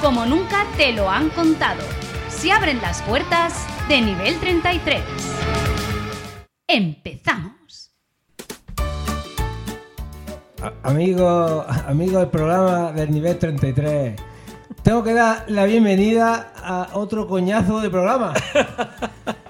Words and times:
como 0.00 0.24
nunca 0.26 0.64
te 0.76 0.92
lo 0.92 1.08
han 1.10 1.28
contado. 1.30 1.80
Se 2.28 2.52
abren 2.52 2.80
las 2.80 3.02
puertas 3.02 3.66
de 3.88 4.00
nivel 4.00 4.38
33. 4.38 5.00
Empezamos. 6.66 7.90
A- 10.62 10.88
Amigo, 10.88 11.64
amigo 11.86 12.18
del 12.20 12.28
programa 12.28 12.92
del 12.92 13.10
nivel 13.10 13.38
33. 13.38 14.20
Tengo 14.82 15.02
que 15.02 15.12
dar 15.12 15.44
la 15.48 15.64
bienvenida 15.66 16.52
a 16.56 16.90
otro 16.94 17.26
coñazo 17.26 17.80
de 17.80 17.90
programa. 17.90 18.32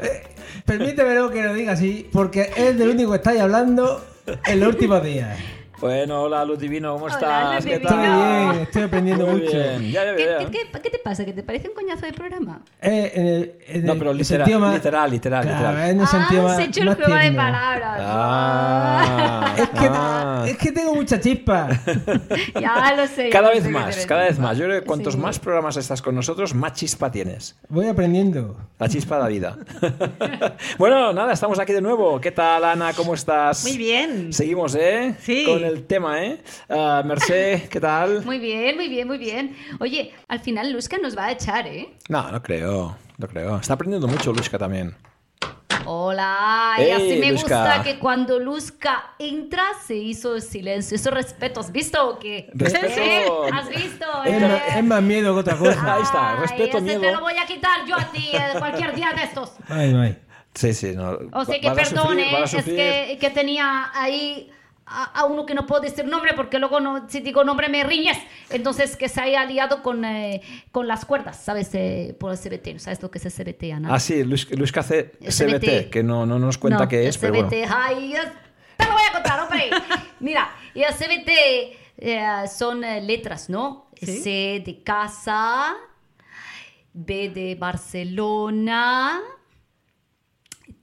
Eh, 0.03 0.23
Permítemelo 0.65 1.31
que 1.31 1.43
lo 1.43 1.53
diga 1.53 1.73
así, 1.73 2.09
porque 2.11 2.51
es 2.57 2.79
del 2.79 2.89
único 2.91 3.11
que 3.11 3.17
estáis 3.19 3.41
hablando 3.41 4.03
en 4.47 4.61
los 4.61 4.71
últimos 4.71 5.03
días. 5.03 5.39
Bueno, 5.81 6.23
hola 6.25 6.45
Luz 6.45 6.59
Divino, 6.59 6.93
¿cómo 6.93 7.07
Hola, 7.07 7.15
estás? 7.15 7.55
Luz 7.55 7.65
¿Qué 7.65 7.71
Divino. 7.79 7.89
Tal? 7.91 8.51
bien, 8.53 8.63
estoy 8.65 8.83
aprendiendo 8.83 9.27
Muy 9.27 9.41
mucho. 9.41 9.53
bien, 9.57 9.91
ya, 9.91 10.05
ya, 10.05 10.15
¿Qué, 10.17 10.25
ya. 10.27 10.39
qué- 10.39 10.51
qué- 10.51 10.81
qué 10.83 10.91
te 10.91 10.99
pasa? 10.99 11.25
¿Que 11.25 11.33
te 11.33 11.43
parece 11.43 11.69
un 11.71 11.75
coñazo 11.75 12.05
de 12.05 12.13
programa? 12.13 12.61
Eh, 12.83 13.13
en 13.15 13.27
el, 13.27 13.53
en 13.67 13.87
No, 13.87 13.95
pero 13.97 14.13
literal, 14.13 14.59
más- 14.61 14.75
literal, 14.75 15.11
literal, 15.11 15.43
Claro, 15.43 15.59
literal. 15.69 15.91
en 15.91 16.01
el 16.01 16.07
sentido 16.07 16.43
ah, 16.43 16.45
más, 16.49 16.57
se 16.57 16.63
ha 16.63 16.67
hecho 16.67 16.83
el 16.83 16.95
juego 16.95 17.15
de 17.15 17.33
palabras. 17.33 18.01
Ah, 18.03 19.55
Es 19.57 19.69
que, 19.71 19.89
ah. 19.91 20.45
es 20.49 20.59
que 20.59 20.73
tengo 20.73 20.95
mucha 20.95 21.19
chispa. 21.19 21.69
ya 22.61 22.95
lo 22.95 23.07
sé. 23.07 23.31
Cada 23.31 23.49
vez 23.49 23.63
sé 23.63 23.69
más, 23.71 24.05
cada 24.07 24.25
vez 24.25 24.39
más. 24.39 24.59
Yo 24.59 24.67
creo 24.67 24.81
que 24.81 24.87
cuantos 24.87 25.15
Sí. 25.15 25.21
más 25.21 25.39
programas 25.39 25.79
estás 25.79 26.03
con 26.03 26.15
nosotros, 26.15 26.53
más 26.55 26.75
chispa 26.75 27.11
tienes. 27.11 27.57
Voy 27.71 27.87
aprendiendo. 27.89 28.55
La 28.79 28.87
chispa 28.89 29.17
de 29.17 29.23
la 29.23 29.29
vida. 29.29 29.57
bueno, 30.79 31.13
nada, 31.15 31.33
estamos 31.33 31.59
aquí 31.59 31.73
de 31.73 31.81
nuevo. 31.81 32.21
¿Qué 32.21 32.33
tal, 32.33 32.65
Ana? 32.65 32.93
¿Cómo 32.93 33.15
estás? 33.15 33.63
Muy 33.65 33.79
bien. 33.79 34.33
Seguimos, 34.33 34.75
¿eh? 34.75 35.15
Sí. 35.21 35.45
Con 35.47 35.63
el 35.65 35.70
tema, 35.87 36.25
¿eh? 36.25 36.43
Ah, 36.69 37.03
Mercé, 37.05 37.69
¿qué 37.71 37.81
tal? 37.81 38.25
Muy 38.25 38.39
bien, 38.39 38.77
muy 38.77 38.89
bien, 38.89 39.07
muy 39.07 39.19
bien. 39.19 39.57
Oye, 39.79 40.13
al 40.29 40.41
final 40.41 40.73
Luzca 40.73 40.99
nos 40.99 41.17
va 41.17 41.27
a 41.27 41.33
echar, 41.33 41.67
¿eh? 41.67 41.89
No, 42.09 42.31
no 42.31 42.43
creo, 42.43 42.97
no 43.19 43.29
creo. 43.29 43.57
Está 43.59 43.75
aprendiendo 43.75 44.07
mucho 44.09 44.33
Luisca 44.33 44.59
también. 44.59 44.95
Hola, 45.87 46.77
y 46.79 46.91
así 46.91 47.17
me 47.19 47.33
Luzca. 47.33 47.59
gusta 47.59 47.83
que 47.83 47.99
cuando 47.99 48.39
Luzca 48.39 49.15
entra 49.19 49.65
se 49.85 49.97
hizo 49.97 50.37
el 50.37 50.43
silencio. 50.43 50.95
Eso 50.95 51.11
respeto, 51.11 51.61
¿has 51.61 51.73
visto 51.73 52.11
o 52.11 52.19
qué? 52.19 52.51
Respeto. 52.55 53.01
¿Eh? 53.01 53.51
¿Has 53.53 53.69
visto? 53.69 54.05
Es, 54.25 54.35
eh? 54.35 54.41
más, 54.47 54.77
es 54.77 54.85
más 54.85 55.03
miedo 55.03 55.35
que 55.35 55.41
otra 55.41 55.57
cosa. 55.57 55.95
Ahí 55.95 56.03
está, 56.03 56.37
respeto, 56.37 56.79
ese 56.79 56.87
miedo. 56.87 57.01
te 57.01 57.13
lo 57.13 57.21
voy 57.21 57.35
a 57.43 57.47
quitar 57.47 57.87
yo 57.87 57.97
a 57.97 58.05
ti 58.13 58.31
eh, 58.33 58.59
cualquier 58.59 58.95
día 58.95 59.13
de 59.17 59.23
estos. 59.25 59.53
Ay, 59.69 59.95
ay. 59.97 60.19
Sí, 60.55 60.75
sí, 60.75 60.93
no. 60.95 61.17
O 61.33 61.45
sea 61.45 61.61
que 61.61 61.69
sufrir, 61.69 61.89
perdone, 61.95 62.43
es 62.43 62.65
que, 62.65 63.19
que 63.21 63.31
tenía 63.31 63.91
ahí 63.95 64.51
a, 64.93 65.05
a 65.21 65.25
uno 65.25 65.47
que 65.47 65.55
no 65.55 65.67
puedo 65.67 65.81
decir 65.81 66.05
nombre 66.05 66.33
porque 66.35 66.59
luego 66.59 66.81
no, 66.81 67.09
si 67.09 67.21
digo 67.21 67.45
nombre 67.45 67.69
me 67.69 67.85
riñes. 67.85 68.19
Entonces 68.51 68.97
que 68.97 69.09
se 69.09 69.21
haya 69.21 69.43
aliado 69.43 69.83
con, 69.83 70.05
eh, 70.05 70.43
con 70.73 70.89
las 70.89 71.05
cuerdas, 71.05 71.37
¿sabes? 71.43 71.71
Eh, 71.75 72.17
por 72.19 72.33
el 72.33 72.39
CBT, 72.39 72.79
¿sabes 72.81 73.01
lo 73.03 73.11
que 73.11 73.19
es 73.19 73.27
el 73.27 73.33
CBT, 73.33 73.73
Ana? 73.73 73.95
Ah, 73.95 74.01
sí, 74.01 74.25
Luis, 74.25 74.51
Luisca 74.51 74.81
hace 74.81 75.13
El 75.21 75.33
CBT, 75.33 75.65
CBT. 75.87 75.91
que 75.91 76.03
no, 76.03 76.27
no 76.27 76.39
nos 76.39 76.59
cuenta 76.59 76.81
No, 76.85 76.89
qué 76.89 77.03
el 77.03 77.09
es, 77.09 77.19
pero 77.19 77.33
bueno. 77.35 77.49
CBT, 77.49 77.67
ay, 77.73 78.15
es- 78.15 78.33
te 78.77 78.87
lo 78.87 78.93
voy 78.93 79.03
a 79.09 79.13
contar, 79.13 79.41
hombre. 79.41 79.71
Mira, 80.21 80.51
y 80.75 80.83
el 80.83 80.93
CBT 80.95 81.31
eh, 81.99 82.49
son 82.53 82.83
eh, 82.83 83.01
letras, 83.01 83.49
¿no? 83.51 83.91
Sí. 84.01 84.21
C 84.23 84.63
de 84.65 84.83
casa, 84.83 85.75
B 86.93 87.29
de 87.29 87.55
Barcelona, 87.55 89.21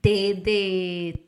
T 0.00 0.34
de 0.34 1.26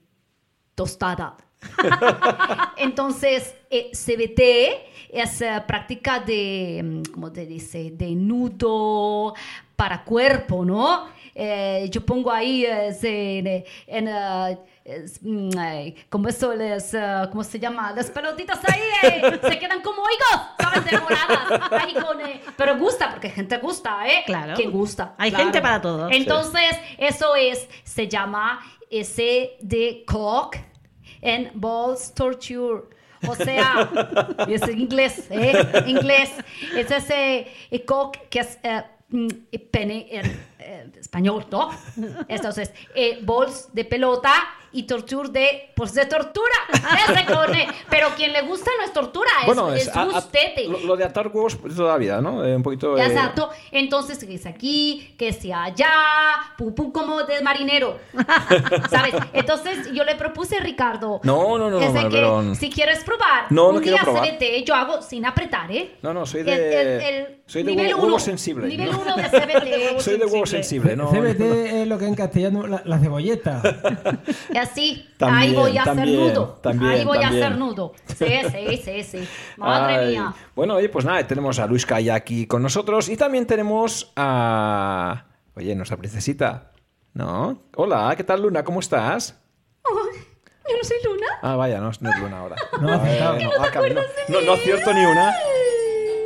tostada. 0.74 1.36
Entonces, 2.76 3.54
eh, 3.70 3.90
CBT 3.92 5.12
es 5.12 5.42
eh, 5.42 5.62
práctica 5.66 6.20
de, 6.20 6.80
mm, 6.82 7.12
¿cómo 7.12 7.32
te 7.32 7.46
dice? 7.46 7.90
De 7.92 8.10
nudo 8.10 9.34
para 9.76 10.04
cuerpo, 10.04 10.64
¿no? 10.64 11.06
Eh, 11.34 11.88
yo 11.90 12.04
pongo 12.04 12.30
ahí 12.30 12.64
eh, 12.66 12.96
en, 13.02 13.46
en, 13.86 14.08
eh, 14.08 14.58
es, 14.84 15.20
mm, 15.22 15.50
ay, 15.58 15.94
como 16.08 16.28
eso 16.28 16.54
les, 16.54 16.94
¿cómo 17.30 17.44
se 17.44 17.58
llama? 17.58 17.92
Las 17.92 18.10
pelotitas 18.10 18.58
ahí 18.68 18.80
eh, 19.02 19.40
se 19.42 19.58
quedan 19.58 19.80
como 19.82 20.02
higos, 20.02 20.46
¿sabes? 20.58 20.84
Decoradas. 20.84 21.72
Ahí 21.72 21.94
con, 21.94 22.20
eh, 22.20 22.40
pero 22.56 22.76
gusta, 22.76 23.10
porque 23.10 23.30
gente 23.30 23.58
gusta, 23.58 24.06
¿eh? 24.08 24.22
Claro. 24.26 24.54
Que 24.54 24.66
gusta. 24.66 25.14
Hay 25.18 25.30
claro. 25.30 25.44
gente 25.44 25.60
para 25.60 25.80
todo. 25.80 26.08
Entonces, 26.10 26.76
eso 26.98 27.36
es, 27.36 27.68
se 27.84 28.08
llama 28.08 28.60
ese 28.90 29.56
de 29.60 30.04
cock 30.06 30.56
and 31.22 31.50
balls 31.54 32.12
torture. 32.14 32.82
O 33.28 33.34
sea, 33.34 33.88
es 34.48 34.68
inglés, 34.68 35.26
¿eh? 35.30 35.84
Inglés. 35.86 36.30
Es 36.74 36.90
ese 36.90 37.46
eh, 37.70 37.84
cock 37.84 38.16
que 38.30 38.40
es 38.40 38.58
eh, 38.62 38.82
mm, 39.10 39.28
pene 39.70 40.06
en 40.10 40.49
eh, 40.60 40.90
español, 40.98 41.46
¿no? 41.50 41.70
Entonces, 42.28 42.72
eh, 42.94 43.18
balls 43.22 43.68
de 43.72 43.84
pelota 43.84 44.32
y 44.72 44.84
torture 44.84 45.28
de, 45.30 45.70
pues 45.74 45.94
de 45.94 46.06
tortura. 46.06 46.54
Pero 47.90 48.08
quien 48.16 48.32
le 48.32 48.42
gusta 48.42 48.70
no 48.78 48.84
es 48.84 48.92
tortura, 48.92 49.28
es, 49.40 49.46
Bueno, 49.46 49.72
es, 49.74 49.88
es 49.88 49.96
a- 49.96 50.02
a- 50.02 50.06
lo, 50.68 50.78
lo 50.80 50.96
de 50.96 51.04
atar 51.04 51.26
huevos 51.28 51.58
toda 51.76 51.92
la 51.92 51.98
vida, 51.98 52.20
¿no? 52.20 52.44
Eh, 52.44 52.54
un 52.54 52.62
poquito. 52.62 52.96
Exacto. 52.96 53.50
Entonces, 53.72 54.18
que 54.24 54.34
es 54.34 54.46
aquí, 54.46 55.14
que 55.18 55.32
sea 55.32 55.64
allá, 55.64 55.90
pum, 56.56 56.72
pum, 56.74 56.92
como 56.92 57.22
de 57.24 57.40
marinero. 57.42 57.98
¿Sabes? 58.90 59.14
Entonces, 59.32 59.90
yo 59.92 60.04
le 60.04 60.14
propuse 60.16 60.56
a 60.56 60.60
Ricardo. 60.60 61.20
No, 61.24 61.58
no, 61.58 61.70
no, 61.70 61.80
no, 61.80 61.92
que 62.10 62.54
si 62.54 62.70
quieres 62.70 63.02
probar, 63.04 63.46
No, 63.50 63.72
no 63.72 63.78
un 63.78 63.82
quiero 63.82 63.96
día 63.96 64.02
probar. 64.04 64.28
CBT, 64.28 64.64
yo 64.64 64.74
hago 64.74 65.02
sin 65.02 65.24
apretar, 65.26 65.70
¿eh? 65.72 65.96
No, 66.02 66.14
no, 66.14 66.24
soy 66.26 66.40
El- 66.40 66.46
de. 66.46 66.80
el- 66.80 67.00
el 67.02 67.36
soy 67.46 67.64
de 67.64 67.72
nivel 67.72 67.86
huevo, 67.94 68.04
huevo 68.04 68.18
sensible. 68.20 68.68
Nivel 68.68 68.92
¿no? 68.92 69.00
1 69.00 69.16
de 69.16 69.22
CBT. 69.24 70.00
Soy 70.00 70.16
de 70.18 70.26
huevo 70.26 70.46
sensible, 70.46 70.49
¿no? 70.96 71.10
CBT 71.10 71.40
es 71.82 71.88
lo 71.88 71.98
que 71.98 72.06
en 72.06 72.14
castellano 72.14 72.66
la, 72.66 72.82
la 72.84 72.98
cebolleta. 72.98 73.62
Y 74.52 74.56
así, 74.56 75.08
También, 75.16 75.50
ahí 75.50 75.54
voy 75.54 75.78
a 75.78 75.82
hacer 75.82 76.06
nudo. 76.08 76.58
también, 76.62 76.90
ahí 76.90 77.04
voy 77.04 77.18
también. 77.20 77.42
a 77.42 77.46
hacer 77.46 77.58
nudo. 77.58 77.92
Sí, 78.06 78.26
sí, 78.50 78.76
sí, 78.84 79.02
sí. 79.02 79.28
Madre 79.56 79.94
Ay. 79.96 80.08
mía. 80.10 80.34
Bueno, 80.54 80.74
oye, 80.76 80.88
pues 80.88 81.04
nada, 81.04 81.26
tenemos 81.26 81.58
a 81.58 81.66
Luis 81.66 81.86
ya 81.86 82.14
aquí 82.14 82.46
con 82.46 82.62
nosotros 82.62 83.08
y 83.08 83.16
también 83.16 83.46
tenemos 83.46 84.12
a. 84.16 85.24
Oye, 85.54 85.74
nuestra 85.74 85.96
princesita. 85.96 86.72
¿No? 87.12 87.62
Hola, 87.76 88.14
¿qué 88.16 88.22
tal, 88.24 88.42
Luna? 88.42 88.62
¿Cómo 88.62 88.80
estás? 88.80 89.36
Yo 89.84 90.76
no 90.76 90.84
soy 90.84 90.96
Luna. 91.04 91.26
Ah, 91.42 91.56
vaya, 91.56 91.80
no, 91.80 91.90
no 92.00 92.10
es 92.10 92.18
Luna 92.20 92.38
ahora. 92.38 92.56
No, 92.80 92.86
no, 92.88 92.98
no, 94.28 94.40
no 94.46 94.52
acierto 94.52 94.94
ni 94.94 95.04
una. 95.04 95.34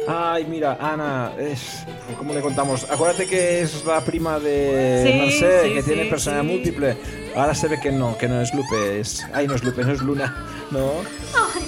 Ay, 0.06 0.44
mira, 0.44 0.76
Ana, 0.80 1.32
es. 1.38 1.84
¿Cómo 2.18 2.34
le 2.34 2.40
contamos? 2.40 2.84
Acuérdate 2.90 3.26
que 3.26 3.62
es 3.62 3.84
la 3.84 4.00
prima 4.02 4.38
de 4.38 5.02
Sí, 5.06 5.18
Merced, 5.18 5.62
sí, 5.64 5.74
que 5.74 5.82
sí, 5.82 5.92
tiene 5.92 6.10
personalidad 6.10 6.44
múltiple. 6.52 6.96
Ahora 7.34 7.54
se 7.54 7.68
ve 7.68 7.80
que 7.80 7.90
no, 7.90 8.16
que 8.18 8.28
no 8.28 8.40
es 8.42 8.52
Lupe, 8.52 9.00
es. 9.00 9.26
Ay, 9.32 9.46
no 9.46 9.54
es 9.54 9.64
Lupe, 9.64 9.82
no 9.82 9.92
es 9.92 10.00
Luna. 10.02 10.46
¿No? 10.70 10.92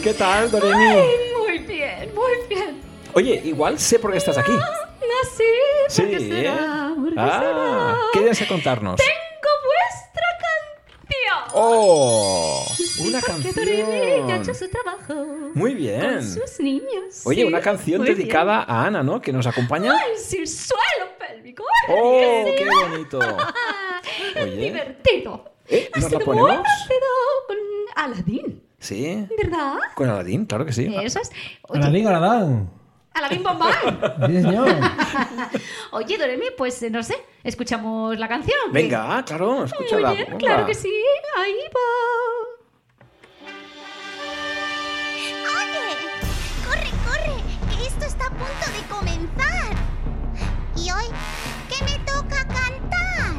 ¿Qué 0.02 0.12
tal, 0.14 0.50
Doremi? 0.50 0.84
Ay, 0.84 1.06
muy 1.38 1.58
bien, 1.60 2.14
muy 2.14 2.32
bien. 2.48 2.82
Oye, 3.14 3.40
igual 3.44 3.78
sé 3.78 3.98
por 3.98 4.12
qué 4.12 4.18
estás 4.18 4.36
aquí. 4.36 4.52
Nací. 4.52 5.44
Sí, 5.88 6.02
¿Por 6.02 6.10
qué 6.10 6.20
será? 6.20 6.52
¿eh? 6.52 6.94
¿Por 6.94 7.14
qué 7.14 7.20
Ah, 7.20 7.38
será? 7.40 7.96
¿qué 8.12 8.18
tienes 8.18 8.38
que 8.38 8.46
contarnos? 8.46 8.96
Tengo 8.96 9.52
vuestra 9.64 10.26
canción. 10.42 11.52
¡Oh! 11.54 12.66
Una 13.00 13.20
ya 13.20 13.32
ha 13.34 13.38
hecho 13.38 14.26
canción. 14.26 14.54
su 14.54 14.69
trabajo. 14.69 15.14
Muy 15.54 15.75
bien. 15.75 16.00
Con 16.00 16.22
sus 16.22 16.60
niños. 16.60 17.22
Oye, 17.25 17.43
sí, 17.43 17.48
una 17.48 17.60
canción 17.60 18.04
dedicada 18.04 18.62
a 18.62 18.87
Ana, 18.87 19.02
¿no? 19.02 19.20
Que 19.20 19.32
nos 19.32 19.46
acompaña. 19.46 19.93
bien. 19.93 19.94
¡Ay, 20.04 20.12
sí, 20.19 20.46
suelo 20.46 21.10
pélvico! 21.19 21.64
¡Oh, 21.88 22.44
qué 22.56 22.66
bonito! 22.88 23.19
Oye. 24.43 24.56
Divertido. 24.56 25.52
¿Eh? 25.69 25.90
¿Nos 25.96 26.10
la 26.12 26.19
ponemos? 26.20 26.48
divertido 26.50 27.06
con 27.48 27.56
Aladdin, 27.96 28.62
Sí. 28.78 29.26
¿verdad? 29.37 29.75
Con 29.94 30.08
Aladín, 30.08 30.44
claro 30.46 30.64
que 30.64 30.72
sí. 30.72 30.94
Eso 31.02 31.20
es. 31.20 31.31
Oye, 31.62 31.81
Aladín, 31.82 32.06
Aladán. 32.06 32.70
Aladdin 33.14 33.43
Bombay. 33.43 33.72
Sí, 34.26 34.43
señor. 34.43 34.69
Oye, 35.93 36.19
Doremi, 36.19 36.46
pues 36.56 36.82
eh, 36.82 36.90
no 36.90 37.02
sé, 37.02 37.16
escuchamos 37.43 38.16
la 38.19 38.28
canción. 38.28 38.58
Venga, 38.72 39.25
claro, 39.25 39.64
escúchala. 39.64 40.08
Muy 40.08 40.16
bien, 40.19 40.37
claro 40.38 40.66
que 40.66 40.75
sí. 40.75 40.93
Ahí 41.37 41.54
va. 41.75 42.45
punto 48.36 48.66
de 48.72 48.82
comenzar. 48.88 49.70
¿Y 50.76 50.90
hoy 50.90 51.06
qué 51.68 51.82
me 51.84 51.98
toca 52.04 52.44
cantar? 52.46 53.34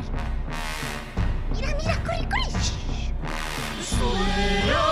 Mira, 1.54 1.70
mira, 1.78 1.96
corre, 2.04 2.28
corre. 2.30 2.52
Suelo 3.84 4.86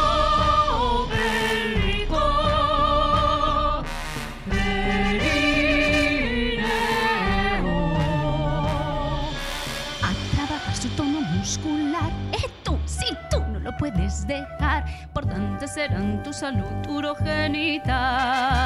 bélico 1.08 2.24
de 4.46 4.66
A 10.02 10.10
trabajar 10.36 10.76
su 10.76 10.90
tono 10.90 11.20
muscular. 11.22 12.12
¡Eh, 12.32 12.50
tú! 12.64 12.78
¡Sí, 12.86 13.08
tú! 13.30 13.40
No 13.52 13.60
lo 13.60 13.76
puedes 13.78 14.26
dejar. 14.28 14.86
Por 15.14 15.26
tanto 15.26 15.68
serán 15.68 16.22
tu 16.24 16.32
salud 16.32 16.88
urogenital. 16.88 18.65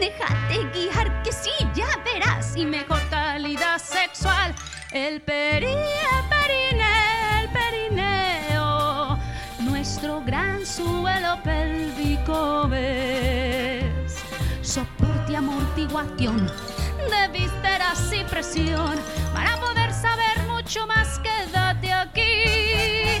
Déjate 0.00 0.64
guiar 0.72 1.22
que 1.22 1.32
sí, 1.32 1.50
ya 1.74 1.88
verás, 2.04 2.56
y 2.56 2.64
mejor 2.64 3.00
calidad 3.10 3.78
sexual. 3.78 4.54
El 4.92 5.20
peri, 5.20 5.66
el 5.66 6.24
perine, 6.30 7.40
el 7.40 7.48
perineo, 7.50 9.18
nuestro 9.58 10.22
gran 10.24 10.64
suelo 10.64 11.42
pélvico 11.42 12.68
ves. 12.68 14.22
Soporte 14.62 15.36
amortiguación 15.36 16.46
de 16.46 17.28
vísceras 17.32 18.12
y 18.12 18.22
presión 18.24 18.98
para 19.34 19.56
poder 19.58 19.92
saber 19.92 20.42
mucho 20.46 20.86
más. 20.86 21.18
Quédate 21.18 21.92
aquí. 21.92 23.20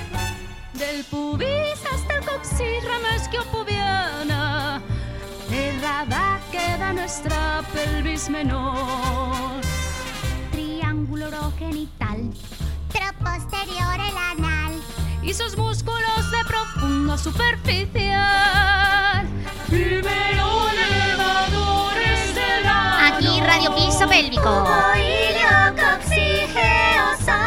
Del 0.74 1.04
pubis 1.10 1.84
hasta 1.92 2.14
el 2.14 2.24
coxis, 2.24 2.84
remesquio 2.84 3.44
pubiana. 3.46 4.47
Cerrada 5.58 6.38
queda 6.52 6.92
nuestra 6.92 7.64
pelvis 7.74 8.30
menor. 8.30 9.60
Triángulo 10.52 11.26
urogenital. 11.26 12.30
Posterior 13.18 13.98
el 14.08 14.16
anal. 14.16 14.80
y 15.20 15.34
sus 15.34 15.56
músculos 15.56 16.30
de 16.30 16.44
profunda 16.46 17.18
superficial. 17.18 19.26
Primero 19.66 20.70
elevadores 20.70 22.34
de 22.36 22.60
la 22.62 23.08
Aquí 23.08 23.40
Radio 23.40 23.74
Piso 23.74 24.08
Pélvico. 24.08 24.64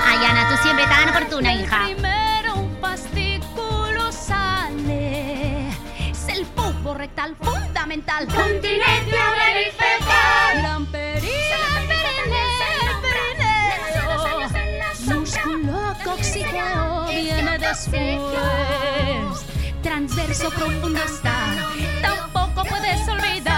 Ay, 0.05 0.17
Ana, 0.29 0.49
tú 0.49 0.61
siempre 0.61 0.85
tan 0.85 1.09
oportuna, 1.09 1.53
hija. 1.53 1.87
Rectal 6.93 7.35
fundamental. 7.39 8.27
Continente 8.27 9.17
fecal. 9.77 10.63
Lampería, 10.63 11.57
perineo, 11.87 12.89
Músculo 15.15 15.95
coxígeo 16.03 17.05
viene 17.07 17.57
después. 17.57 18.19
Transverso 19.81 20.49
profundo 20.51 21.01
está. 21.03 21.55
Tampoco 22.01 22.63
puedes 22.65 23.07
olvidar. 23.07 23.50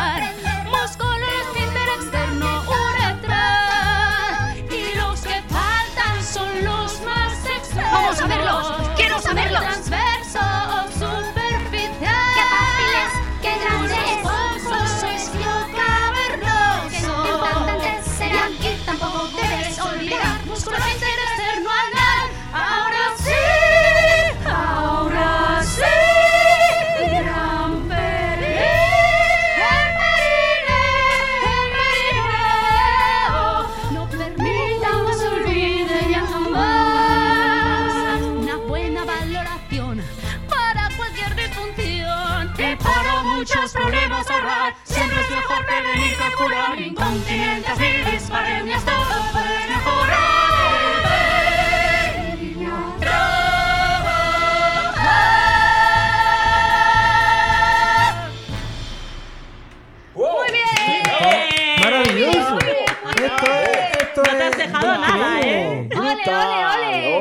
Del 64.91 65.01
nada. 65.01 65.41
¿eh? 65.41 65.89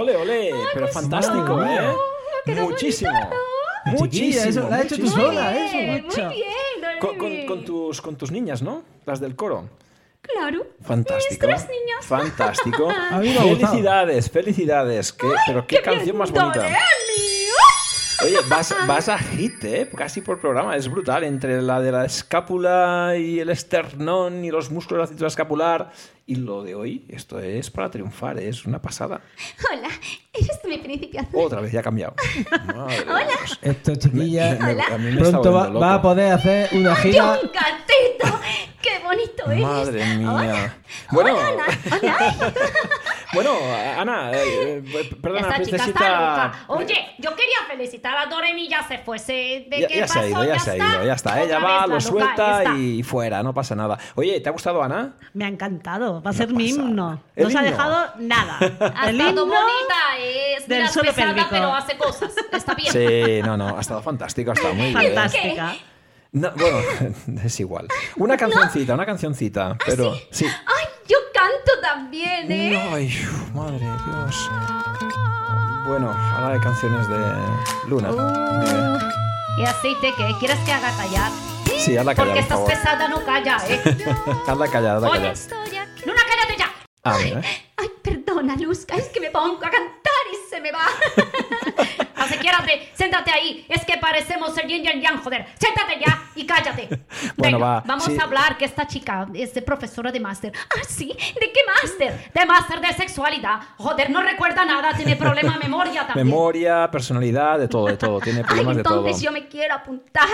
Ole, 0.00 0.16
ole, 0.16 0.16
ole. 0.16 0.50
Pero 0.74 0.88
fantástico, 0.88 1.62
¿eh? 1.64 1.94
Muchísimo. 2.46 3.30
Muchísimo. 3.84 4.44
eso 4.48 4.60
lo 4.68 4.74
has 4.74 4.84
hecho 4.84 4.96
tú 4.98 5.08
sola, 5.08 5.56
eso. 5.56 6.02
Mucho. 6.04 6.30
Con, 7.00 7.18
con- 7.18 7.46
con 7.46 7.64
tus, 7.64 8.00
con 8.00 8.16
tus 8.16 8.30
niñas, 8.30 8.62
¿no? 8.62 8.82
Las 9.06 9.20
del 9.20 9.34
coro. 9.34 9.68
Claro. 10.20 10.64
Fantástico. 10.84 11.46
Mis 11.48 11.56
tres 11.56 11.68
niñas. 11.68 12.06
Fantástico. 12.06 12.88
Felicidades, 13.20 14.30
felicidades. 14.30 15.12
Qué- 15.12 15.26
pero 15.46 15.66
qué, 15.66 15.82
canción 15.82 16.16
más 16.16 16.30
bonita. 16.30 16.68
Oye, 18.24 18.36
vas, 18.48 18.72
vas 18.86 19.08
a 19.08 19.18
hit, 19.18 19.64
¿eh? 19.64 19.90
Casi 19.96 20.20
por 20.20 20.40
programa. 20.40 20.76
Es 20.76 20.88
brutal. 20.88 21.24
Entre 21.24 21.60
la 21.60 21.80
de 21.80 21.90
la 21.90 22.04
escápula 22.04 23.14
y 23.18 23.40
el 23.40 23.50
esternón 23.50 24.44
y 24.44 24.50
los 24.52 24.70
músculos 24.70 25.00
de 25.00 25.02
la 25.02 25.08
cintura 25.08 25.26
escapular. 25.28 25.90
Y 26.24 26.36
lo 26.36 26.62
de 26.62 26.74
hoy, 26.76 27.04
esto 27.08 27.40
es 27.40 27.70
para 27.70 27.90
triunfar. 27.90 28.38
Es 28.38 28.64
una 28.64 28.80
pasada. 28.80 29.20
Hola, 29.72 29.88
eres 30.32 30.60
mi 30.64 30.78
príncipe 30.78 31.18
azul. 31.18 31.40
Otra 31.44 31.60
vez, 31.60 31.72
ya 31.72 31.80
ha 31.80 31.82
cambiado. 31.82 32.14
Madre 32.74 32.96
de 32.98 33.04
Dios. 33.04 33.58
Esto, 33.60 33.96
chiquilla, 33.96 34.56
Me- 34.60 34.74
me- 34.74 34.82
a 34.82 34.98
mí 34.98 35.04
me 35.04 35.10
está 35.10 35.30
pronto 35.30 35.52
va, 35.52 35.58
volviendo 35.64 35.80
va 35.80 35.94
a 35.94 36.02
poder 36.02 36.32
hacer 36.32 36.68
una 36.72 36.94
¡Ay, 36.94 37.02
gira. 37.12 37.24
un 37.32 37.50
gatito! 37.52 38.40
¡Qué 38.82 38.98
bonito 39.04 39.50
eres! 39.50 39.62
Madre 39.62 40.04
mía. 40.16 40.30
Hola. 40.32 40.76
Bueno, 41.12 41.34
Hola, 41.36 41.48
Ana. 41.48 41.64
Hola. 42.00 42.52
bueno, 43.34 43.50
Ana, 43.98 44.32
eh, 44.32 44.82
eh, 44.84 45.16
perdona, 45.22 45.40
Esta 45.48 45.62
chica 45.62 45.76
está 45.76 45.92
princesita. 45.92 46.10
loca. 46.10 46.64
Oye, 46.68 47.14
yo 47.18 47.30
quería 47.30 47.56
felicitar 47.68 48.16
a 48.16 48.26
Doremi, 48.26 48.68
ya 48.68 48.82
se 48.86 48.98
fuese. 48.98 49.66
¿De 49.70 49.80
Ya, 49.82 49.86
qué 49.88 49.98
ya 49.98 50.08
se 50.08 50.14
pasó? 50.14 50.20
ha 50.20 50.28
ido, 50.28 50.44
ya, 50.44 50.58
se 50.58 50.70
ha 50.72 50.76
ido, 50.76 51.04
ya 51.04 51.12
está. 51.14 51.42
Ella 51.42 51.58
Otra 51.58 51.68
va, 51.68 51.78
vez 51.80 51.88
lo 51.88 51.94
loca 51.94 52.00
suelta 52.00 52.62
esta. 52.62 52.76
y 52.76 53.02
fuera, 53.04 53.42
no 53.44 53.54
pasa 53.54 53.74
nada. 53.76 53.98
Oye, 54.16 54.40
¿te 54.40 54.48
ha 54.48 54.52
gustado, 54.52 54.82
Ana? 54.82 55.14
Me 55.32 55.44
ha 55.44 55.48
encantado. 55.48 56.11
Va 56.20 56.30
a 56.30 56.32
No 56.32 56.38
ser 56.38 56.52
mi 56.52 56.68
himno. 56.68 57.22
No 57.36 57.50
se 57.50 57.58
ha 57.58 57.62
dejado 57.62 58.06
nada. 58.18 58.58
Ha 58.94 59.08
El 59.10 59.20
estado 59.20 59.30
himno 59.30 59.46
bonita, 59.46 60.18
es 60.20 60.68
del 60.68 60.88
suelo 60.88 61.10
pesada, 61.10 61.28
pélvico. 61.32 61.48
pero 61.50 61.74
hace 61.74 61.96
cosas. 61.96 62.32
Está 62.52 62.74
bien. 62.74 62.92
Sí, 62.92 63.40
no, 63.44 63.56
no, 63.56 63.76
ha 63.76 63.80
estado 63.80 64.02
fantástico, 64.02 64.50
ha 64.50 64.54
estado 64.54 64.74
muy 64.74 64.94
bien. 64.94 65.14
fantástica. 65.14 65.74
No, 66.32 66.50
bueno, 66.52 66.78
es 67.44 67.60
igual. 67.60 67.88
Una 68.16 68.36
cancioncita, 68.36 68.94
una 68.94 69.04
cancioncita, 69.06 69.76
pero 69.84 70.14
sí. 70.30 70.46
¡Ay, 70.46 70.86
yo 71.08 71.16
canto 71.34 71.72
también, 71.82 72.50
eh! 72.50 72.90
Ay, 72.92 73.14
madre 73.54 73.78
de 73.78 73.92
Dios. 73.92 74.50
Bueno, 75.86 76.10
ahora 76.10 76.54
hay 76.54 76.60
canciones 76.60 77.06
de 77.08 77.18
Luna. 77.88 78.10
Uh, 78.12 79.60
y 79.60 79.64
así 79.64 79.94
te 80.00 80.12
que 80.14 80.32
quieres 80.38 80.58
que 80.60 80.72
haga 80.72 80.90
callar. 80.96 81.30
Sí, 81.78 81.96
hazla 81.96 82.14
callar, 82.14 82.14
Porque 82.14 82.30
por 82.32 82.38
estás 82.38 82.58
favor. 82.58 82.70
pesada, 82.70 83.08
no 83.08 83.24
calla, 83.24 83.58
¿eh? 83.68 83.82
Hazla 84.46 84.68
callar, 84.68 84.96
hazla 84.96 85.08
Oye. 85.08 85.18
callar. 85.20 85.36
A 87.04 87.18
ver, 87.18 87.44
Ay, 87.76 87.90
perdona, 88.00 88.54
Luzca, 88.56 88.94
es 88.94 89.08
que 89.08 89.20
me 89.20 89.30
pongo 89.30 89.56
a 89.56 89.70
cantar 89.70 90.22
y 90.32 90.48
se 90.48 90.60
me 90.60 90.70
va. 90.70 90.86
Siéntate 92.94 93.30
ahí. 93.30 93.64
Es 93.68 93.84
que 93.84 93.96
parecemos 93.98 94.56
el 94.58 94.68
yin 94.68 94.84
y 94.84 94.88
el 94.88 95.00
yang, 95.00 95.22
joder. 95.22 95.46
Siéntate 95.58 95.98
ya 96.04 96.22
y 96.34 96.46
cállate. 96.46 96.88
Bueno, 97.36 97.58
Venga, 97.58 97.58
va, 97.74 97.82
Vamos 97.86 98.04
sí. 98.04 98.16
a 98.20 98.24
hablar 98.24 98.56
que 98.58 98.64
esta 98.64 98.86
chica 98.86 99.26
es 99.34 99.54
de 99.54 99.62
profesora 99.62 100.10
de 100.12 100.20
máster. 100.20 100.52
Ah, 100.70 100.80
sí, 100.88 101.06
¿de 101.08 101.52
qué 101.52 101.60
máster? 101.82 102.30
De 102.32 102.46
máster 102.46 102.80
de 102.80 102.92
sexualidad. 102.92 103.60
Joder, 103.78 104.10
no 104.10 104.22
recuerda 104.22 104.64
nada, 104.64 104.92
tiene 104.94 105.16
problema 105.16 105.54
de 105.54 105.58
memoria 105.60 106.06
también. 106.06 106.26
memoria, 106.26 106.90
personalidad, 106.90 107.58
de 107.58 107.68
todo, 107.68 107.86
de 107.86 107.96
todo. 107.96 108.20
Tiene 108.20 108.40
Ay, 108.40 108.44
problemas 108.44 108.76
de 108.76 108.82
todo. 108.82 108.98
entonces 108.98 109.22
yo 109.22 109.32
me 109.32 109.46
quiero 109.48 109.74
apuntar. 109.74 110.28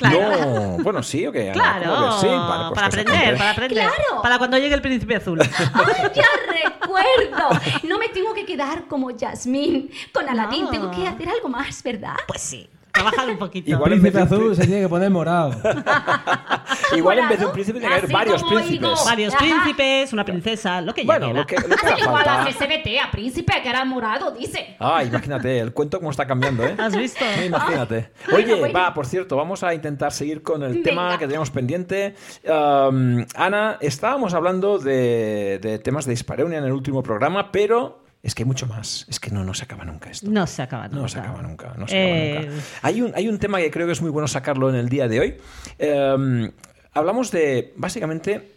No, 0.00 0.78
bueno, 0.82 1.02
sí, 1.02 1.26
o 1.26 1.32
qué. 1.32 1.50
Ana? 1.50 1.52
Claro, 1.52 2.16
pues 2.20 2.74
para 2.74 2.86
aprender, 2.86 3.36
para 3.38 3.50
aprender. 3.50 3.78
Claro. 3.84 4.22
Para 4.22 4.38
cuando 4.38 4.58
llegue 4.58 4.74
el 4.74 4.82
príncipe 4.82 5.16
azul. 5.16 5.40
¡Ay, 5.74 6.10
ya 6.14 6.24
recuerdo! 6.70 7.60
No 7.84 7.98
me 7.98 8.08
tengo 8.08 8.34
que 8.34 8.44
quedar 8.44 8.84
como 8.86 9.10
Yasmín 9.10 9.90
con 10.12 10.28
Aladín. 10.28 10.64
No. 10.64 10.70
Tengo 10.70 10.90
que 10.90 11.06
hacer 11.06 11.28
algo 11.28 11.48
más, 11.48 11.63
¿verdad? 11.84 12.14
Pues 12.26 12.40
sí, 12.42 12.68
trabajar 12.92 13.28
un 13.28 13.38
poquito. 13.38 13.70
Igual 13.70 13.92
en 13.94 14.02
vez 14.02 14.12
Príncipe 14.12 14.34
azul 14.34 14.56
se 14.56 14.66
tiene 14.66 14.82
que 14.82 14.88
poner 14.88 15.10
morado. 15.10 15.50
Igual 16.96 17.18
en 17.18 17.28
vez 17.28 17.40
de 17.40 17.46
un 17.46 17.52
príncipe 17.52 17.78
tiene 17.80 17.88
que 17.88 17.92
haber 17.98 18.04
Así 18.04 18.12
varios 18.12 18.42
como 18.42 18.56
príncipes. 18.56 18.80
digo. 18.80 19.04
Varios 19.04 19.34
Ajá. 19.34 19.44
príncipes, 19.44 20.12
una 20.12 20.24
princesa, 20.24 20.80
lo 20.80 20.94
que 20.94 21.02
ya 21.02 21.06
Bueno, 21.06 21.32
lo 21.32 21.46
que, 21.46 21.56
lo 21.56 21.62
que 21.76 22.00
igual 22.02 22.28
a 22.28 22.44
falta. 22.44 22.50
CSBT, 22.52 22.98
a 23.02 23.10
príncipe, 23.10 23.52
que 23.62 23.68
era 23.68 23.84
morado, 23.84 24.30
dice. 24.32 24.76
Ah, 24.78 25.02
imagínate, 25.02 25.58
el 25.60 25.72
cuento 25.72 25.98
cómo 25.98 26.10
está 26.10 26.26
cambiando, 26.26 26.64
¿eh? 26.64 26.74
¿Has 26.78 26.96
visto? 26.96 27.24
Imagínate. 27.44 28.10
Bueno, 28.30 28.44
Oye, 28.52 28.60
bueno. 28.60 28.78
va, 28.78 28.94
por 28.94 29.06
cierto, 29.06 29.36
vamos 29.36 29.62
a 29.64 29.74
intentar 29.74 30.12
seguir 30.12 30.42
con 30.42 30.62
el 30.62 30.82
tema 30.82 31.18
que 31.18 31.26
teníamos 31.26 31.50
pendiente. 31.50 32.14
Um, 32.44 33.24
Ana, 33.34 33.78
estábamos 33.80 34.34
hablando 34.34 34.78
de, 34.78 35.58
de 35.60 35.78
temas 35.78 36.04
de 36.04 36.10
dispareunia 36.12 36.58
en 36.58 36.64
el 36.64 36.72
último 36.72 37.02
programa, 37.02 37.50
pero 37.50 38.03
es 38.24 38.34
que 38.34 38.42
hay 38.42 38.46
mucho 38.46 38.66
más. 38.66 39.06
Es 39.08 39.20
que 39.20 39.30
no, 39.30 39.44
no 39.44 39.54
se 39.54 39.64
acaba 39.64 39.84
nunca 39.84 40.10
esto. 40.10 40.28
No 40.28 40.46
se 40.46 40.62
acaba 40.62 40.88
nunca. 40.88 41.00
No 41.02 41.08
se 41.08 41.18
acaba 41.20 41.42
nunca. 41.42 41.74
No 41.76 41.86
se 41.86 41.94
acaba 41.96 42.16
Eh, 42.16 42.46
nunca. 42.50 42.62
Hay, 42.82 43.00
un, 43.02 43.12
hay 43.14 43.28
un 43.28 43.38
tema 43.38 43.58
que 43.58 43.70
creo 43.70 43.86
que 43.86 43.92
es 43.92 44.00
muy 44.00 44.10
bueno 44.10 44.26
sacarlo 44.26 44.68
en 44.70 44.74
el 44.76 44.88
día 44.88 45.06
de 45.08 45.20
hoy. 45.20 45.36
Eh, 45.78 46.50
hablamos 46.94 47.30
de, 47.30 47.72
básicamente, 47.76 48.54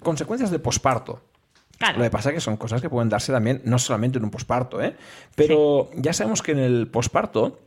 consecuencias 0.00 0.50
del 0.50 0.60
posparto. 0.60 1.22
Claro. 1.78 1.98
Lo 1.98 2.04
que 2.04 2.10
pasa 2.10 2.30
es 2.30 2.34
que 2.36 2.40
son 2.40 2.56
cosas 2.56 2.80
que 2.80 2.88
pueden 2.88 3.08
darse 3.08 3.32
también, 3.32 3.60
no 3.64 3.78
solamente 3.78 4.16
en 4.18 4.24
un 4.24 4.30
posparto, 4.30 4.80
¿eh? 4.82 4.94
pero 5.34 5.90
ya 5.94 6.14
sabemos 6.14 6.40
que 6.40 6.52
en 6.52 6.58
el 6.58 6.86
posparto, 6.88 7.60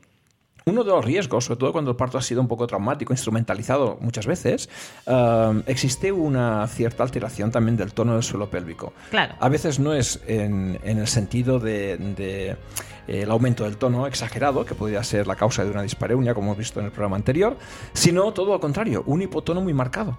uno 0.70 0.84
de 0.84 0.92
los 0.92 1.04
riesgos, 1.04 1.46
sobre 1.46 1.60
todo 1.60 1.72
cuando 1.72 1.92
el 1.92 1.98
parto 1.98 2.18
ha 2.18 2.22
sido 2.22 2.42
un 2.42 2.48
poco 2.48 2.68
traumático, 2.68 3.14
instrumentalizado 3.14 3.98
muchas 4.02 4.26
veces, 4.26 4.70
eh, 5.06 5.64
existe 5.66 6.12
una 6.12 6.68
cierta 6.68 7.04
alteración 7.04 7.52
también 7.52 7.76
del 7.76 7.94
tono 7.94 8.14
del 8.14 8.24
suelo 8.24 8.50
pélvico. 8.50 8.94
Claro. 9.10 9.36
A 9.40 9.50
veces 9.50 9.80
no 9.80 9.94
es 9.94 10.20
en, 10.28 10.80
en 10.84 11.00
el 11.00 11.08
sentido 11.08 11.60
de, 11.60 11.98
de, 11.98 12.50
eh, 12.50 13.24
el 13.24 13.32
aumento 13.32 13.64
del 13.64 13.78
tono 13.78 14.06
exagerado, 14.08 14.66
que 14.66 14.76
podría 14.76 15.04
ser 15.04 15.26
la 15.28 15.36
causa 15.36 15.64
de 15.64 15.72
una 15.72 15.82
dispareunia, 15.82 16.34
como 16.34 16.48
hemos 16.48 16.58
visto 16.60 16.80
en 16.80 16.86
el 16.86 16.92
programa 16.92 17.16
anterior, 17.16 17.58
sino 17.94 18.32
todo 18.34 18.54
lo 18.54 18.60
contrario, 18.60 19.04
un 19.08 19.22
hipotono 19.22 19.62
muy 19.62 19.74
marcado. 19.74 20.18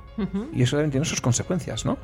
Y 0.53 0.63
eso 0.63 0.77
también 0.77 0.91
tiene 0.91 1.07
sus 1.07 1.21
consecuencias, 1.21 1.85
¿no? 1.87 1.99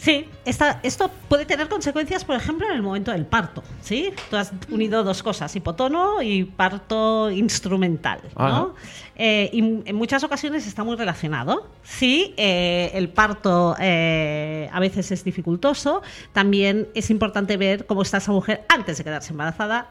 Sí, 0.00 0.26
esta- 0.46 0.80
esto 0.82 1.10
puede 1.28 1.44
tener 1.44 1.68
consecuencias, 1.68 2.24
por 2.24 2.34
ejemplo, 2.34 2.66
en 2.66 2.72
el 2.72 2.80
momento 2.80 3.10
del 3.12 3.26
parto. 3.26 3.62
¿sí? 3.82 4.14
Tú 4.30 4.36
has 4.36 4.50
unido 4.70 5.04
dos 5.04 5.22
cosas, 5.22 5.54
hipotono 5.54 6.22
y 6.22 6.44
parto 6.44 7.30
instrumental. 7.30 8.20
¿no? 8.34 8.74
Eh, 9.16 9.50
y 9.52 9.58
en 9.58 9.94
muchas 9.96 10.24
ocasiones 10.24 10.66
está 10.66 10.84
muy 10.84 10.96
relacionado. 10.96 11.68
Sí, 11.82 12.32
eh, 12.38 12.90
el 12.94 13.10
parto 13.10 13.76
eh, 13.78 14.70
a 14.72 14.80
veces 14.80 15.12
es 15.12 15.22
dificultoso. 15.22 16.00
También 16.32 16.88
es 16.94 17.10
importante 17.10 17.58
ver 17.58 17.84
cómo 17.84 18.00
está 18.00 18.16
esa 18.16 18.32
mujer 18.32 18.64
antes 18.70 18.96
de 18.96 19.04
quedarse 19.04 19.32
embarazada, 19.34 19.88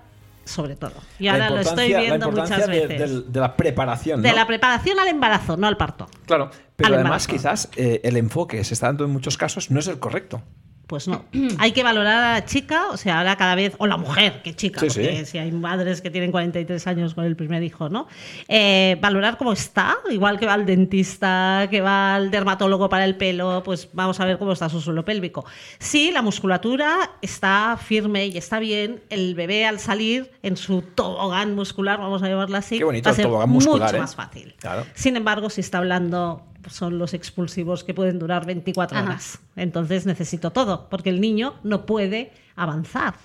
sobre 0.50 0.76
todo. 0.76 0.94
Y 1.20 1.26
La 1.26 1.34
ahora 1.34 1.50
lo 1.52 1.60
estoy 1.60 1.88
viendo 1.94 2.32
la 2.32 2.42
muchas 2.44 2.68
de, 2.68 2.88
veces. 2.88 3.32
de 3.32 3.40
la 3.40 3.56
preparación. 3.56 4.22
De 4.22 4.34
la 4.34 4.46
preparación 4.48 5.00
al 5.00 5.08
embarazo, 5.08 5.58
no 5.58 5.68
al 5.68 5.78
parto. 5.78 6.08
Claro, 6.26 6.50
pero 6.76 6.88
al 6.88 6.94
además 6.96 7.26
embarazo. 7.28 7.30
quizás 7.32 7.70
eh, 7.78 8.02
el 8.04 8.18
enfoque 8.18 8.58
que 8.58 8.64
se 8.64 8.74
está 8.74 8.88
dando 8.88 9.06
en 9.06 9.12
muchos 9.12 9.38
casos 9.38 9.72
no 9.72 9.80
es 9.80 9.88
el 9.88 10.00
correcto. 10.00 10.42
Pues 10.90 11.08
no. 11.08 11.24
Hay 11.60 11.72
que 11.72 11.84
valorar 11.84 12.18
a 12.24 12.34
la 12.34 12.46
chica, 12.46 12.88
o 12.90 12.98
sea, 12.98 13.20
ahora 13.20 13.36
cada 13.36 13.54
vez, 13.54 13.76
o 13.78 13.86
la 13.86 13.96
mujer, 13.96 14.42
que 14.42 14.56
chica, 14.56 14.80
Sí, 14.80 14.88
porque 14.88 15.20
sí. 15.20 15.26
si 15.34 15.38
hay 15.38 15.52
madres 15.52 16.02
que 16.02 16.10
tienen 16.10 16.32
43 16.32 16.88
años 16.88 17.14
con 17.14 17.26
el 17.26 17.36
primer 17.36 17.62
hijo, 17.62 17.90
¿no? 17.90 18.08
Eh, 18.48 18.98
valorar 19.00 19.38
cómo 19.38 19.54
está, 19.54 19.98
igual 20.10 20.40
que 20.40 20.48
va 20.48 20.54
al 20.54 20.66
dentista, 20.66 21.68
que 21.70 21.82
va 21.82 22.16
al 22.16 22.32
dermatólogo 22.32 22.90
para 22.90 23.06
el 23.06 23.16
pelo, 23.18 23.62
pues 23.64 23.90
vamos 23.94 24.20
a 24.20 24.26
ver 24.26 24.40
cómo 24.40 24.52
está 24.52 24.68
su 24.68 24.82
suelo 24.82 25.06
pélvico. 25.06 25.46
Sí, 25.78 26.10
la 26.12 26.24
musculatura 26.24 27.12
está 27.22 27.78
firme 27.80 28.26
y 28.26 28.38
está 28.40 28.58
bien, 28.58 29.04
el 29.12 29.36
bebé 29.36 29.68
al 29.68 29.80
salir 29.80 30.32
en 30.42 30.58
su 30.58 30.82
tobogán 30.82 31.54
muscular, 31.54 32.00
vamos 32.00 32.24
a 32.24 32.30
llamarlo 32.30 32.58
así, 32.58 32.80
Qué 32.80 32.84
bonito 32.84 33.06
va 33.06 33.12
a 33.12 33.14
el 33.14 33.16
ser 33.16 33.26
tobogán 33.26 33.50
muscular, 33.52 33.90
mucho 33.90 33.98
¿eh? 33.98 34.00
más 34.00 34.16
fácil. 34.16 34.56
Claro. 34.58 34.88
Sin 34.96 35.16
embargo, 35.18 35.52
si 35.52 35.62
está 35.62 35.78
hablando, 35.78 36.42
son 36.68 36.98
los 36.98 37.14
expulsivos 37.14 37.84
que 37.84 37.94
pueden 37.94 38.20
durar 38.20 38.46
24 38.46 38.98
Ajá. 38.98 39.08
horas. 39.08 39.40
Entonces 39.56 40.06
necesito 40.06 40.52
todo, 40.52 40.90
porque 40.90 41.10
el 41.10 41.22
niño 41.22 41.56
no 41.64 41.86
puede 41.86 42.32
avanzar. 42.56 43.16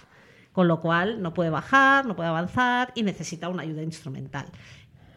Con 0.53 0.69
lo 0.69 0.81
cual 0.81 1.21
no 1.21 1.35
puede 1.35 1.51
bajar, 1.51 2.07
no 2.07 2.15
puede 2.15 2.29
avanzar 2.29 2.93
y 2.95 3.03
necesita 3.03 3.49
una 3.49 3.63
ayuda 3.65 3.83
instrumental. 3.83 4.47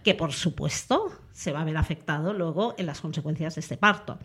Que 0.07 0.15
por 0.15 0.31
supuesto 0.31 1.11
se 1.33 1.51
va 1.51 1.59
a 1.61 1.65
ver 1.65 1.75
afectado 1.75 2.31
luego 2.33 2.73
en 2.77 2.85
las 2.85 3.01
consecuencias 3.01 3.55
de 3.55 3.59
este 3.61 3.75
parto. 3.75 4.17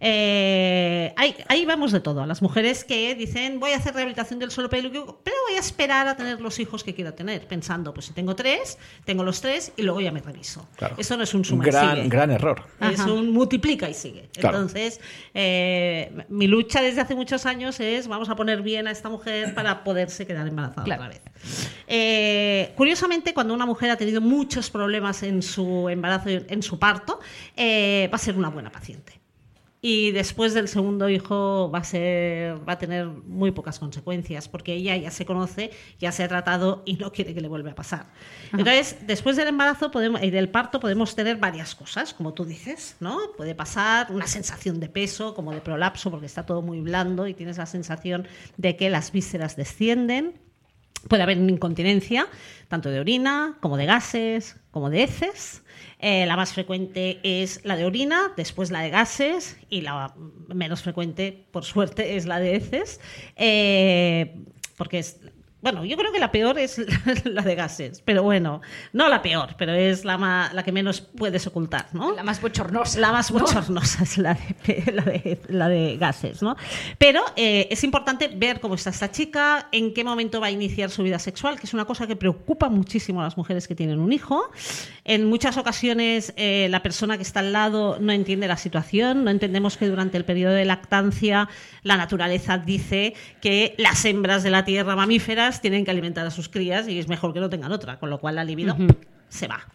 Eh, 0.00 1.12
ahí, 1.16 1.36
ahí 1.48 1.66
vamos 1.66 1.92
de 1.92 2.00
todo. 2.00 2.24
Las 2.24 2.40
mujeres 2.40 2.84
que 2.84 3.14
dicen 3.14 3.60
voy 3.60 3.72
a 3.72 3.76
hacer 3.76 3.92
rehabilitación 3.92 4.38
del 4.38 4.50
suelo 4.50 4.70
pélvico, 4.70 5.20
pero 5.22 5.36
voy 5.46 5.56
a 5.58 5.60
esperar 5.60 6.08
a 6.08 6.16
tener 6.16 6.40
los 6.40 6.58
hijos 6.58 6.82
que 6.82 6.94
quiero 6.94 7.12
tener, 7.12 7.46
pensando, 7.46 7.92
pues 7.92 8.06
si 8.06 8.14
tengo 8.14 8.34
tres, 8.34 8.78
tengo 9.04 9.24
los 9.24 9.42
tres 9.42 9.72
y 9.76 9.82
luego 9.82 10.00
ya 10.00 10.10
me 10.10 10.20
reviso. 10.20 10.66
Claro. 10.76 10.94
Eso 10.96 11.18
no 11.18 11.22
es 11.24 11.34
un 11.34 11.44
suma 11.44 11.64
y 11.64 11.70
gran, 11.70 11.96
sigue. 11.96 12.08
gran 12.08 12.30
error. 12.30 12.64
Es 12.80 12.98
Ajá. 13.00 13.12
un 13.12 13.30
multiplica 13.30 13.90
y 13.90 13.94
sigue. 13.94 14.30
Claro. 14.32 14.56
Entonces, 14.56 15.00
eh, 15.34 16.24
mi 16.30 16.46
lucha 16.46 16.80
desde 16.80 17.02
hace 17.02 17.14
muchos 17.14 17.44
años 17.44 17.78
es 17.78 18.08
vamos 18.08 18.30
a 18.30 18.36
poner 18.36 18.62
bien 18.62 18.86
a 18.88 18.90
esta 18.90 19.10
mujer 19.10 19.54
para 19.54 19.84
poderse 19.84 20.26
quedar 20.26 20.48
embarazada 20.48 20.84
Claro. 20.84 21.04
otra 21.04 21.14
vez. 21.14 21.65
Eh, 21.86 22.72
curiosamente, 22.76 23.34
cuando 23.34 23.54
una 23.54 23.66
mujer 23.66 23.90
ha 23.90 23.96
tenido 23.96 24.20
muchos 24.20 24.70
problemas 24.70 25.22
en 25.22 25.42
su 25.42 25.88
embarazo, 25.88 26.30
y 26.30 26.44
en 26.48 26.62
su 26.62 26.78
parto, 26.78 27.20
eh, 27.56 28.08
va 28.12 28.16
a 28.16 28.18
ser 28.18 28.36
una 28.36 28.48
buena 28.48 28.70
paciente. 28.70 29.20
Y 29.82 30.10
después 30.10 30.52
del 30.52 30.66
segundo 30.66 31.08
hijo 31.08 31.70
va 31.72 31.78
a 31.78 31.84
ser, 31.84 32.56
va 32.68 32.72
a 32.72 32.78
tener 32.78 33.06
muy 33.06 33.52
pocas 33.52 33.78
consecuencias, 33.78 34.48
porque 34.48 34.72
ella 34.72 34.96
ya 34.96 35.12
se 35.12 35.24
conoce, 35.24 35.70
ya 36.00 36.10
se 36.10 36.24
ha 36.24 36.28
tratado 36.28 36.82
y 36.86 36.94
no 36.94 37.12
quiere 37.12 37.34
que 37.34 37.40
le 37.40 37.46
vuelva 37.46 37.70
a 37.70 37.74
pasar. 37.76 38.06
Entonces, 38.50 38.96
después 39.06 39.36
del 39.36 39.46
embarazo 39.46 39.92
podemos, 39.92 40.20
y 40.24 40.30
del 40.30 40.48
parto 40.48 40.80
podemos 40.80 41.14
tener 41.14 41.36
varias 41.36 41.76
cosas, 41.76 42.14
como 42.14 42.34
tú 42.34 42.44
dices, 42.44 42.96
¿no? 42.98 43.18
Puede 43.36 43.54
pasar 43.54 44.10
una 44.10 44.26
sensación 44.26 44.80
de 44.80 44.88
peso, 44.88 45.34
como 45.34 45.52
de 45.52 45.60
prolapso, 45.60 46.10
porque 46.10 46.26
está 46.26 46.44
todo 46.44 46.62
muy 46.62 46.80
blando 46.80 47.28
y 47.28 47.34
tienes 47.34 47.58
la 47.58 47.66
sensación 47.66 48.26
de 48.56 48.76
que 48.76 48.90
las 48.90 49.12
vísceras 49.12 49.54
descienden. 49.54 50.45
Puede 51.08 51.22
haber 51.22 51.38
incontinencia, 51.38 52.26
tanto 52.68 52.90
de 52.90 53.00
orina 53.00 53.56
como 53.60 53.76
de 53.76 53.86
gases, 53.86 54.56
como 54.70 54.90
de 54.90 55.04
heces. 55.04 55.62
Eh, 55.98 56.26
la 56.26 56.36
más 56.36 56.52
frecuente 56.52 57.20
es 57.22 57.64
la 57.64 57.76
de 57.76 57.84
orina, 57.84 58.32
después 58.36 58.70
la 58.70 58.80
de 58.80 58.90
gases 58.90 59.56
y 59.70 59.80
la 59.80 60.14
menos 60.48 60.82
frecuente, 60.82 61.46
por 61.52 61.64
suerte, 61.64 62.16
es 62.16 62.26
la 62.26 62.38
de 62.38 62.56
heces. 62.56 63.00
Eh, 63.36 64.44
porque 64.76 64.98
es. 64.98 65.20
Bueno, 65.66 65.84
yo 65.84 65.96
creo 65.96 66.12
que 66.12 66.20
la 66.20 66.30
peor 66.30 66.60
es 66.60 66.80
la 67.24 67.42
de 67.42 67.56
gases, 67.56 68.00
pero 68.04 68.22
bueno, 68.22 68.60
no 68.92 69.08
la 69.08 69.20
peor, 69.20 69.56
pero 69.58 69.72
es 69.74 70.04
la, 70.04 70.16
ma- 70.16 70.48
la 70.52 70.62
que 70.62 70.70
menos 70.70 71.00
puedes 71.00 71.44
ocultar, 71.48 71.88
¿no? 71.92 72.14
La 72.14 72.22
más 72.22 72.40
bochornosa. 72.40 73.00
La 73.00 73.10
más 73.10 73.32
¿no? 73.32 73.40
bochornosa 73.40 74.04
es 74.04 74.16
la 74.16 74.34
de, 74.64 74.92
la 74.92 75.02
de, 75.02 75.40
la 75.48 75.68
de 75.68 75.96
gases, 75.96 76.40
¿no? 76.40 76.54
Pero 76.98 77.20
eh, 77.34 77.66
es 77.68 77.82
importante 77.82 78.28
ver 78.28 78.60
cómo 78.60 78.76
está 78.76 78.90
esta 78.90 79.10
chica, 79.10 79.66
en 79.72 79.92
qué 79.92 80.04
momento 80.04 80.40
va 80.40 80.46
a 80.46 80.50
iniciar 80.52 80.88
su 80.88 81.02
vida 81.02 81.18
sexual, 81.18 81.58
que 81.58 81.66
es 81.66 81.74
una 81.74 81.84
cosa 81.84 82.06
que 82.06 82.14
preocupa 82.14 82.68
muchísimo 82.68 83.20
a 83.20 83.24
las 83.24 83.36
mujeres 83.36 83.66
que 83.66 83.74
tienen 83.74 83.98
un 83.98 84.12
hijo. 84.12 84.48
En 85.02 85.24
muchas 85.24 85.56
ocasiones 85.56 86.32
eh, 86.36 86.68
la 86.70 86.80
persona 86.80 87.16
que 87.16 87.24
está 87.24 87.40
al 87.40 87.52
lado 87.52 87.98
no 87.98 88.12
entiende 88.12 88.46
la 88.46 88.56
situación, 88.56 89.24
no 89.24 89.32
entendemos 89.32 89.76
que 89.76 89.88
durante 89.88 90.16
el 90.16 90.24
periodo 90.24 90.54
de 90.54 90.64
lactancia 90.64 91.48
la 91.82 91.96
naturaleza 91.96 92.56
dice 92.58 93.14
que 93.40 93.74
las 93.78 94.04
hembras 94.04 94.44
de 94.44 94.50
la 94.50 94.64
tierra 94.64 94.94
mamíferas 94.94 95.55
tienen 95.60 95.84
que 95.84 95.90
alimentar 95.90 96.26
a 96.26 96.30
sus 96.30 96.48
crías 96.48 96.88
y 96.88 96.98
es 96.98 97.08
mejor 97.08 97.32
que 97.32 97.40
no 97.40 97.48
tengan 97.48 97.72
otra, 97.72 97.98
con 97.98 98.10
lo 98.10 98.18
cual 98.18 98.36
la 98.36 98.44
libido 98.44 98.76
se 99.28 99.48
va. 99.48 99.66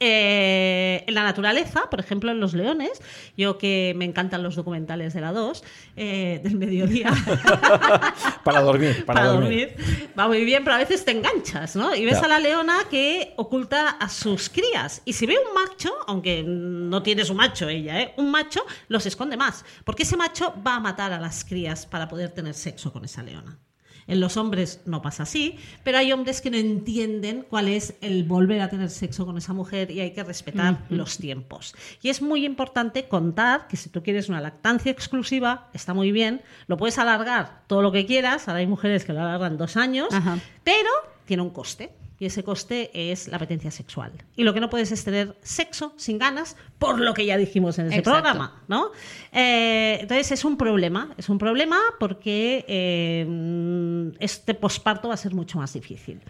Eh, 0.00 1.04
en 1.06 1.14
la 1.14 1.22
naturaleza, 1.22 1.88
por 1.88 2.00
ejemplo, 2.00 2.30
en 2.32 2.40
los 2.40 2.52
leones, 2.52 3.00
yo 3.36 3.58
que 3.58 3.94
me 3.96 4.04
encantan 4.04 4.42
los 4.42 4.56
documentales 4.56 5.14
de 5.14 5.20
la 5.20 5.32
2, 5.32 5.64
eh, 5.96 6.40
del 6.42 6.56
mediodía, 6.56 7.10
Para 8.44 8.60
dormir, 8.60 9.04
para, 9.06 9.20
para, 9.20 9.32
dormir. 9.32 9.74
dormir. 9.76 10.10
va 10.18 10.26
muy 10.26 10.44
bien, 10.44 10.64
pero 10.64 10.74
a 10.76 10.78
veces 10.78 11.04
te 11.04 11.12
enganchas, 11.12 11.76
¿no? 11.76 11.94
Y 11.94 12.04
ves 12.04 12.22
a 12.22 12.28
la 12.28 12.38
leona 12.38 12.80
que 12.90 13.34
oculta 13.36 13.90
a 13.90 14.08
sus 14.08 14.50
crías. 14.50 15.00
Y 15.04 15.12
si 15.12 15.26
ve 15.26 15.36
un 15.38 15.54
macho, 15.54 15.90
aunque 16.06 16.42
no 16.44 17.02
tiene 17.02 17.24
su 17.24 17.34
macho 17.34 17.68
ella, 17.68 18.00
¿eh? 18.00 18.14
un 18.16 18.30
macho 18.30 18.64
los 18.88 19.06
esconde 19.06 19.36
más, 19.36 19.64
porque 19.84 20.02
ese 20.02 20.16
macho 20.16 20.54
va 20.66 20.76
a 20.76 20.80
matar 20.80 21.12
a 21.12 21.20
las 21.20 21.44
crías 21.44 21.86
para 21.86 22.08
poder 22.08 22.30
tener 22.30 22.54
sexo 22.54 22.92
con 22.92 23.04
esa 23.04 23.22
leona. 23.22 23.58
En 24.06 24.20
los 24.20 24.36
hombres 24.36 24.80
no 24.84 25.02
pasa 25.02 25.22
así, 25.22 25.56
pero 25.82 25.98
hay 25.98 26.12
hombres 26.12 26.40
que 26.40 26.50
no 26.50 26.56
entienden 26.56 27.46
cuál 27.48 27.68
es 27.68 27.94
el 28.00 28.24
volver 28.24 28.60
a 28.60 28.68
tener 28.68 28.90
sexo 28.90 29.24
con 29.24 29.38
esa 29.38 29.52
mujer 29.52 29.90
y 29.90 30.00
hay 30.00 30.12
que 30.12 30.22
respetar 30.22 30.84
los 30.90 31.16
tiempos. 31.18 31.74
Y 32.02 32.10
es 32.10 32.20
muy 32.20 32.44
importante 32.44 33.08
contar 33.08 33.66
que 33.68 33.76
si 33.76 33.88
tú 33.88 34.02
quieres 34.02 34.28
una 34.28 34.40
lactancia 34.40 34.92
exclusiva, 34.92 35.68
está 35.72 35.94
muy 35.94 36.12
bien, 36.12 36.42
lo 36.66 36.76
puedes 36.76 36.98
alargar 36.98 37.62
todo 37.66 37.82
lo 37.82 37.92
que 37.92 38.06
quieras, 38.06 38.48
ahora 38.48 38.60
hay 38.60 38.66
mujeres 38.66 39.04
que 39.04 39.12
lo 39.12 39.20
alargan 39.20 39.56
dos 39.56 39.76
años, 39.76 40.08
Ajá. 40.12 40.38
pero 40.62 40.90
tiene 41.24 41.42
un 41.42 41.50
coste. 41.50 41.92
Y 42.24 42.28
ese 42.28 42.42
coste 42.42 42.90
es 42.94 43.28
la 43.28 43.36
apetencia 43.36 43.70
sexual. 43.70 44.10
Y 44.34 44.44
lo 44.44 44.54
que 44.54 44.60
no 44.60 44.70
puedes 44.70 44.90
es 44.92 45.04
tener 45.04 45.36
sexo 45.42 45.92
sin 45.98 46.16
ganas, 46.18 46.56
por 46.78 46.98
lo 46.98 47.12
que 47.12 47.26
ya 47.26 47.36
dijimos 47.36 47.78
en 47.78 47.88
ese 47.88 47.98
Exacto. 47.98 48.22
programa. 48.22 48.62
¿no? 48.66 48.92
Eh, 49.30 49.98
entonces 50.00 50.32
es 50.32 50.42
un 50.46 50.56
problema, 50.56 51.10
es 51.18 51.28
un 51.28 51.36
problema 51.36 51.76
porque 52.00 52.64
eh, 52.66 54.10
este 54.20 54.54
posparto 54.54 55.08
va 55.08 55.14
a 55.14 55.18
ser 55.18 55.34
mucho 55.34 55.58
más 55.58 55.74
difícil. 55.74 56.22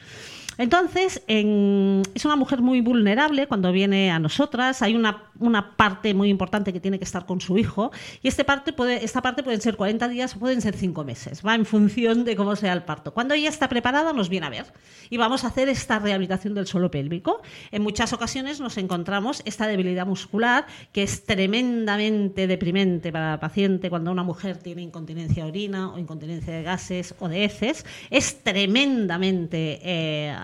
Entonces, 0.59 1.23
en- 1.29 2.03
es 2.15 2.25
una 2.25 2.35
mujer 2.37 2.61
muy 2.61 2.81
vulnerable 2.81 3.47
cuando 3.47 3.71
viene 3.73 4.11
a 4.11 4.19
nosotras. 4.19 4.83
Hay 4.83 4.95
una 4.97 5.25
una 5.39 5.77
parte 5.77 6.15
muy 6.15 6.29
importante 6.29 6.73
que 6.73 6.81
tiene 6.81 6.99
que 6.99 7.05
estar 7.05 7.27
con 7.27 7.41
su 7.41 7.59
hijo 7.59 7.91
y 8.23 8.29
este 8.29 8.45
parte 8.45 8.73
puede, 8.73 9.05
esta 9.05 9.23
parte 9.23 9.43
pueden 9.43 9.61
ser 9.61 9.77
40 9.77 10.09
días 10.09 10.37
o 10.37 10.39
pueden 10.39 10.61
ser 10.61 10.77
5 10.77 11.05
meses, 11.05 11.43
va 11.47 11.55
en 11.55 11.67
función 11.67 12.25
de 12.25 12.37
cómo 12.37 12.57
sea 12.57 12.73
el 12.73 12.83
parto. 12.83 13.13
Cuando 13.13 13.35
ella 13.35 13.49
está 13.49 13.69
preparada 13.69 14.13
nos 14.13 14.29
viene 14.29 14.47
a 14.47 14.51
ver 14.51 14.67
y 15.11 15.17
vamos 15.17 15.45
a 15.45 15.49
hacer 15.49 15.69
esta 15.69 15.99
rehabilitación 15.99 16.55
del 16.55 16.67
suelo 16.67 16.91
pélvico. 16.91 17.43
En 17.71 17.83
muchas 17.83 18.13
ocasiones 18.13 18.61
nos 18.61 18.79
encontramos 18.79 19.43
esta 19.45 19.67
debilidad 19.67 20.07
muscular 20.07 20.67
que 20.93 21.03
es 21.03 21.25
tremendamente 21.25 22.47
deprimente 22.47 23.13
para 23.13 23.33
la 23.33 23.41
paciente 23.41 23.91
cuando 23.91 24.13
una 24.13 24.23
mujer 24.23 24.59
tiene 24.59 24.83
incontinencia 24.83 25.45
de 25.45 25.51
orina 25.51 25.93
o 25.93 25.99
incontinencia 25.99 26.55
de 26.55 26.63
gases 26.63 27.15
o 27.19 27.29
de 27.29 27.45
heces. 27.45 27.85
Es 28.11 28.43
tremendamente... 28.43 29.81
eh, 29.83 30.35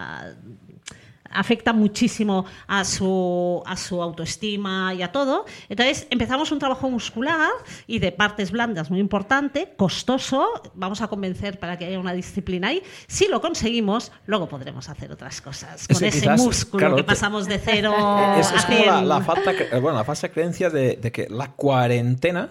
afecta 1.31 1.73
muchísimo 1.73 2.45
a 2.67 2.85
su, 2.85 3.63
a 3.67 3.77
su 3.77 4.03
autoestima 4.03 4.93
y 4.95 5.03
a 5.03 5.13
todo. 5.13 5.45
Entonces 5.69 6.07
empezamos 6.11 6.51
un 6.53 6.59
trabajo 6.59 6.91
muscular 6.91 7.51
y 7.87 7.99
de 7.99 8.13
partes 8.13 8.51
blandas 8.51 8.91
muy 8.91 9.01
importante, 9.01 9.73
costoso. 9.77 10.47
Vamos 10.75 11.01
a 11.03 11.09
convencer 11.09 11.59
para 11.59 11.79
que 11.79 11.85
haya 11.87 11.99
una 11.99 12.13
disciplina 12.13 12.69
ahí. 12.69 12.83
Si 13.07 13.29
lo 13.29 13.41
conseguimos, 13.41 14.13
luego 14.27 14.49
podremos 14.49 14.89
hacer 14.89 15.11
otras 15.13 15.41
cosas 15.41 15.87
con 15.87 15.97
Ese 16.05 16.09
ese 16.19 16.31
músculo 16.31 16.79
claro, 16.81 16.97
que 16.97 17.05
pasamos 17.05 17.47
de 17.47 17.59
cero 17.59 17.95
Es, 18.39 18.51
es 18.53 18.65
a 18.65 18.67
como 18.67 18.79
la, 18.85 18.93
100. 18.99 19.09
la 19.09 19.21
falta, 19.21 19.53
cre- 19.53 19.81
bueno, 19.81 19.99
la 19.99 20.05
falsa 20.05 20.29
creencia 20.31 20.71
de, 20.71 20.97
de 20.97 21.13
que 21.13 21.29
la 21.29 21.53
cuarentena 21.53 22.49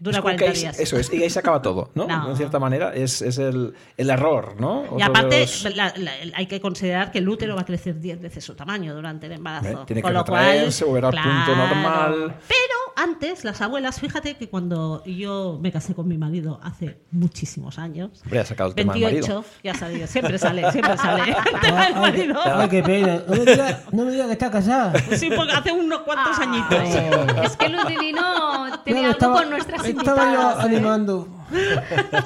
Dura 0.00 0.18
es 0.18 0.22
como 0.22 0.36
que 0.36 0.44
40 0.44 0.44
ahí- 0.46 0.60
días. 0.60 0.78
Eso 0.80 0.96
es, 0.96 1.12
y 1.12 1.22
ahí 1.22 1.30
se 1.30 1.38
acaba 1.38 1.60
todo, 1.62 1.90
¿no? 1.94 2.06
No. 2.18 2.30
En 2.30 2.36
cierta 2.36 2.58
manera, 2.58 2.92
es, 2.94 3.22
es 3.22 3.38
el, 3.38 3.74
el 3.96 4.10
error, 4.10 4.54
¿no? 4.60 4.82
Y 4.82 4.86
Otro 4.86 4.96
de 4.98 5.02
aparte, 5.04 5.40
los- 5.40 5.76
la- 5.76 5.92
la- 5.96 6.12
hay 6.34 6.46
que 6.46 6.60
considerar 6.60 7.10
que 7.10 7.18
el 7.18 7.28
útero 7.28 7.54
va 7.54 7.62
a 7.62 7.64
crecer 7.64 7.98
10 8.00 8.20
veces 8.20 8.44
su 8.44 8.54
tamaño 8.54 8.94
durante 8.94 9.26
el 9.26 9.32
embarazo. 9.32 9.84
Tiene 9.86 10.00
que 10.00 10.02
Con 10.02 10.14
lo 10.14 10.24
cual, 10.24 10.44
retraerse, 10.44 10.84
volver 10.84 11.04
al 11.06 11.12
punto 11.12 11.56
normal. 11.56 12.34
Pero 12.48 12.58
antes, 12.96 13.44
las 13.44 13.60
abuelas, 13.60 14.00
fíjate 14.00 14.36
que 14.36 14.48
cuando 14.48 15.04
yo 15.04 15.58
me 15.62 15.70
casé 15.70 15.94
con 15.94 16.08
mi 16.08 16.18
marido 16.18 16.58
hace 16.64 16.98
muchísimos 17.12 17.78
años, 17.78 18.10
Hombre, 18.24 18.40
ha 18.40 18.44
sacado 18.44 18.70
el 18.70 18.74
tema 18.74 18.92
del 18.94 19.02
28, 19.04 19.34
marido. 19.34 19.44
ya 19.62 19.74
salió, 19.74 20.06
siempre 20.08 20.38
sale, 20.38 20.70
siempre 20.72 20.96
sale 20.96 21.22
el 21.54 21.60
tema 21.60 21.84
del 21.86 21.94
Ay, 21.94 22.00
marido. 22.00 22.40
ay, 22.44 22.68
qué 22.68 22.82
pena. 22.82 23.22
No 23.28 23.34
me 23.36 23.44
diga, 23.44 23.80
no 23.92 24.04
me 24.04 24.10
diga 24.12 24.26
que 24.26 24.32
está 24.32 24.50
casada. 24.50 24.92
Sí, 25.16 25.30
porque 25.34 25.52
hace 25.52 25.70
unos 25.72 26.00
cuantos 26.00 26.36
Ah, 26.38 26.42
añitos. 26.42 27.44
Es 27.44 27.56
que 27.56 27.68
Luz 27.68 27.86
Divino 27.86 28.66
tiene 28.84 29.00
No, 29.02 29.06
algo 29.06 29.12
estaba- 29.12 29.34
con 29.42 29.50
nuestras 29.50 29.87
Estaba 29.90 30.32
yo. 30.34 30.50
¿eh? 30.50 30.54
animando. 30.58 31.28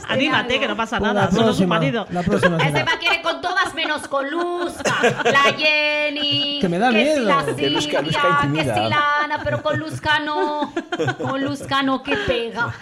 Anímate, 0.08 0.58
que 0.58 0.66
no 0.68 0.76
pasa 0.76 0.98
nada, 0.98 1.26
la 1.26 1.30
solo 1.30 1.38
su 1.38 1.44
próxima, 1.44 1.76
marido. 1.76 2.06
La 2.10 2.22
próxima 2.22 2.56
Ese 2.56 2.72
será. 2.72 2.84
va 2.84 2.98
quiere 2.98 3.22
con 3.22 3.40
todas 3.40 3.72
menos 3.74 4.08
con 4.08 4.28
Luzca. 4.30 4.94
La 5.24 5.54
Jenny. 5.56 6.58
Que 6.60 6.68
me 6.68 6.78
da 6.78 6.90
si 6.90 6.96
miedo. 6.96 7.24
la 7.24 7.44
Que 7.44 7.68
Luzca- 7.70 7.80
Silvia, 7.82 8.02
Luzca 8.02 8.38
que 8.40 8.46
intimida. 8.46 8.74
si 8.74 8.88
la 8.90 9.02
Ana, 9.24 9.40
pero 9.44 9.62
con 9.62 9.78
Luzca 9.78 10.18
no. 10.20 10.72
Con 11.18 11.44
Luzca 11.44 11.82
no, 11.82 12.02
que 12.02 12.16
pega. 12.16 12.74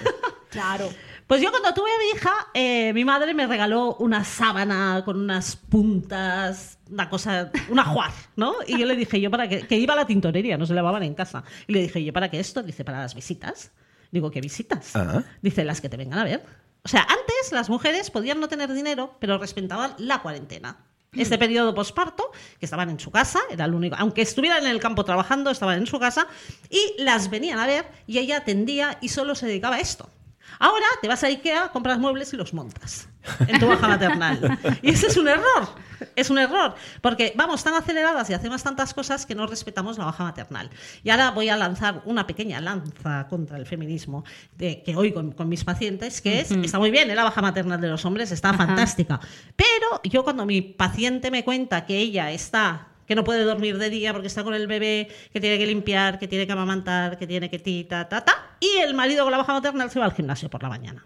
Claro. 0.50 0.88
Pues 1.26 1.40
yo 1.40 1.50
cuando 1.52 1.72
tuve 1.72 1.88
a 1.90 1.98
mi 1.98 2.18
hija, 2.18 2.32
eh, 2.54 2.92
mi 2.92 3.04
madre 3.04 3.34
me 3.34 3.46
regaló 3.46 3.94
una 4.00 4.24
sábana 4.24 5.02
con 5.04 5.16
unas 5.16 5.54
puntas, 5.54 6.78
una 6.90 7.08
cosa, 7.08 7.52
una 7.68 7.82
ajuar, 7.82 8.10
¿no? 8.34 8.54
Y 8.66 8.78
yo 8.80 8.84
le 8.86 8.96
dije, 8.96 9.20
yo 9.20 9.30
para 9.30 9.48
qué, 9.48 9.60
que 9.60 9.76
iba 9.76 9.94
a 9.94 9.96
la 9.96 10.06
tintorería, 10.06 10.58
no 10.58 10.66
se 10.66 10.74
lavaban 10.74 11.04
en 11.04 11.14
casa. 11.14 11.44
Y 11.68 11.72
le 11.74 11.82
dije, 11.82 12.02
yo 12.02 12.12
para 12.12 12.30
qué 12.30 12.40
esto, 12.40 12.64
dice, 12.64 12.84
para 12.84 12.98
las 13.02 13.14
visitas. 13.14 13.70
Digo, 14.10 14.30
¿qué 14.30 14.40
visitas? 14.40 14.94
Ah. 14.96 15.22
Dice, 15.42 15.64
las 15.64 15.80
que 15.80 15.88
te 15.88 15.96
vengan 15.96 16.18
a 16.18 16.24
ver. 16.24 16.44
O 16.82 16.88
sea, 16.88 17.02
antes 17.02 17.52
las 17.52 17.68
mujeres 17.68 18.10
podían 18.10 18.40
no 18.40 18.48
tener 18.48 18.72
dinero, 18.72 19.16
pero 19.20 19.38
respetaban 19.38 19.94
la 19.98 20.22
cuarentena. 20.22 20.78
Este 21.12 21.38
periodo 21.38 21.74
posparto, 21.74 22.30
que 22.60 22.66
estaban 22.66 22.88
en 22.88 23.00
su 23.00 23.10
casa, 23.10 23.40
era 23.50 23.64
el 23.64 23.74
único, 23.74 23.96
aunque 23.98 24.22
estuvieran 24.22 24.62
en 24.62 24.70
el 24.70 24.78
campo 24.78 25.04
trabajando, 25.04 25.50
estaban 25.50 25.78
en 25.78 25.86
su 25.86 25.98
casa, 25.98 26.28
y 26.68 27.02
las 27.02 27.30
venían 27.30 27.58
a 27.58 27.66
ver 27.66 27.86
y 28.06 28.18
ella 28.18 28.38
atendía 28.38 28.96
y 29.00 29.08
solo 29.08 29.34
se 29.34 29.46
dedicaba 29.46 29.76
a 29.76 29.80
esto. 29.80 30.08
Ahora 30.58 30.86
te 31.00 31.08
vas 31.08 31.22
a 31.24 31.28
Ikea, 31.28 31.68
compras 31.68 31.98
muebles 31.98 32.32
y 32.32 32.36
los 32.36 32.52
montas 32.52 33.08
en 33.46 33.58
tu 33.58 33.66
baja 33.66 33.88
maternal. 33.88 34.58
Y 34.82 34.90
ese 34.90 35.08
es 35.08 35.16
un 35.16 35.28
error. 35.28 35.68
Es 36.16 36.30
un 36.30 36.38
error. 36.38 36.74
Porque 37.00 37.32
vamos 37.36 37.62
tan 37.62 37.74
aceleradas 37.74 38.30
y 38.30 38.34
hacemos 38.34 38.62
tantas 38.62 38.94
cosas 38.94 39.26
que 39.26 39.34
no 39.34 39.46
respetamos 39.46 39.98
la 39.98 40.06
baja 40.06 40.24
maternal. 40.24 40.70
Y 41.02 41.10
ahora 41.10 41.30
voy 41.30 41.48
a 41.48 41.56
lanzar 41.56 42.02
una 42.06 42.26
pequeña 42.26 42.60
lanza 42.60 43.26
contra 43.28 43.56
el 43.58 43.66
feminismo 43.66 44.24
de, 44.56 44.82
que 44.82 44.96
hoy 44.96 45.12
con, 45.12 45.32
con 45.32 45.48
mis 45.48 45.64
pacientes, 45.64 46.20
que 46.20 46.40
es, 46.40 46.50
está 46.50 46.78
muy 46.78 46.90
bien, 46.90 47.10
¿eh? 47.10 47.14
la 47.14 47.24
baja 47.24 47.42
maternal 47.42 47.80
de 47.80 47.88
los 47.88 48.04
hombres 48.04 48.32
está 48.32 48.54
fantástica. 48.54 49.20
Pero 49.56 50.00
yo 50.04 50.24
cuando 50.24 50.46
mi 50.46 50.62
paciente 50.62 51.30
me 51.30 51.44
cuenta 51.44 51.84
que 51.84 51.98
ella 51.98 52.30
está 52.30 52.89
que 53.10 53.16
no 53.16 53.24
puede 53.24 53.42
dormir 53.42 53.76
de 53.76 53.90
día 53.90 54.12
porque 54.12 54.28
está 54.28 54.44
con 54.44 54.54
el 54.54 54.68
bebé, 54.68 55.08
que 55.32 55.40
tiene 55.40 55.58
que 55.58 55.66
limpiar, 55.66 56.20
que 56.20 56.28
tiene 56.28 56.46
que 56.46 56.52
amamantar, 56.52 57.18
que 57.18 57.26
tiene 57.26 57.50
que 57.50 57.58
ti, 57.58 57.82
ta, 57.82 58.08
ta, 58.08 58.24
ta. 58.24 58.54
Y 58.60 58.78
el 58.86 58.94
marido 58.94 59.24
con 59.24 59.32
la 59.32 59.38
baja 59.38 59.52
maternal 59.52 59.90
se 59.90 59.98
va 59.98 60.04
al 60.04 60.12
gimnasio 60.12 60.48
por 60.48 60.62
la 60.62 60.68
mañana. 60.68 61.04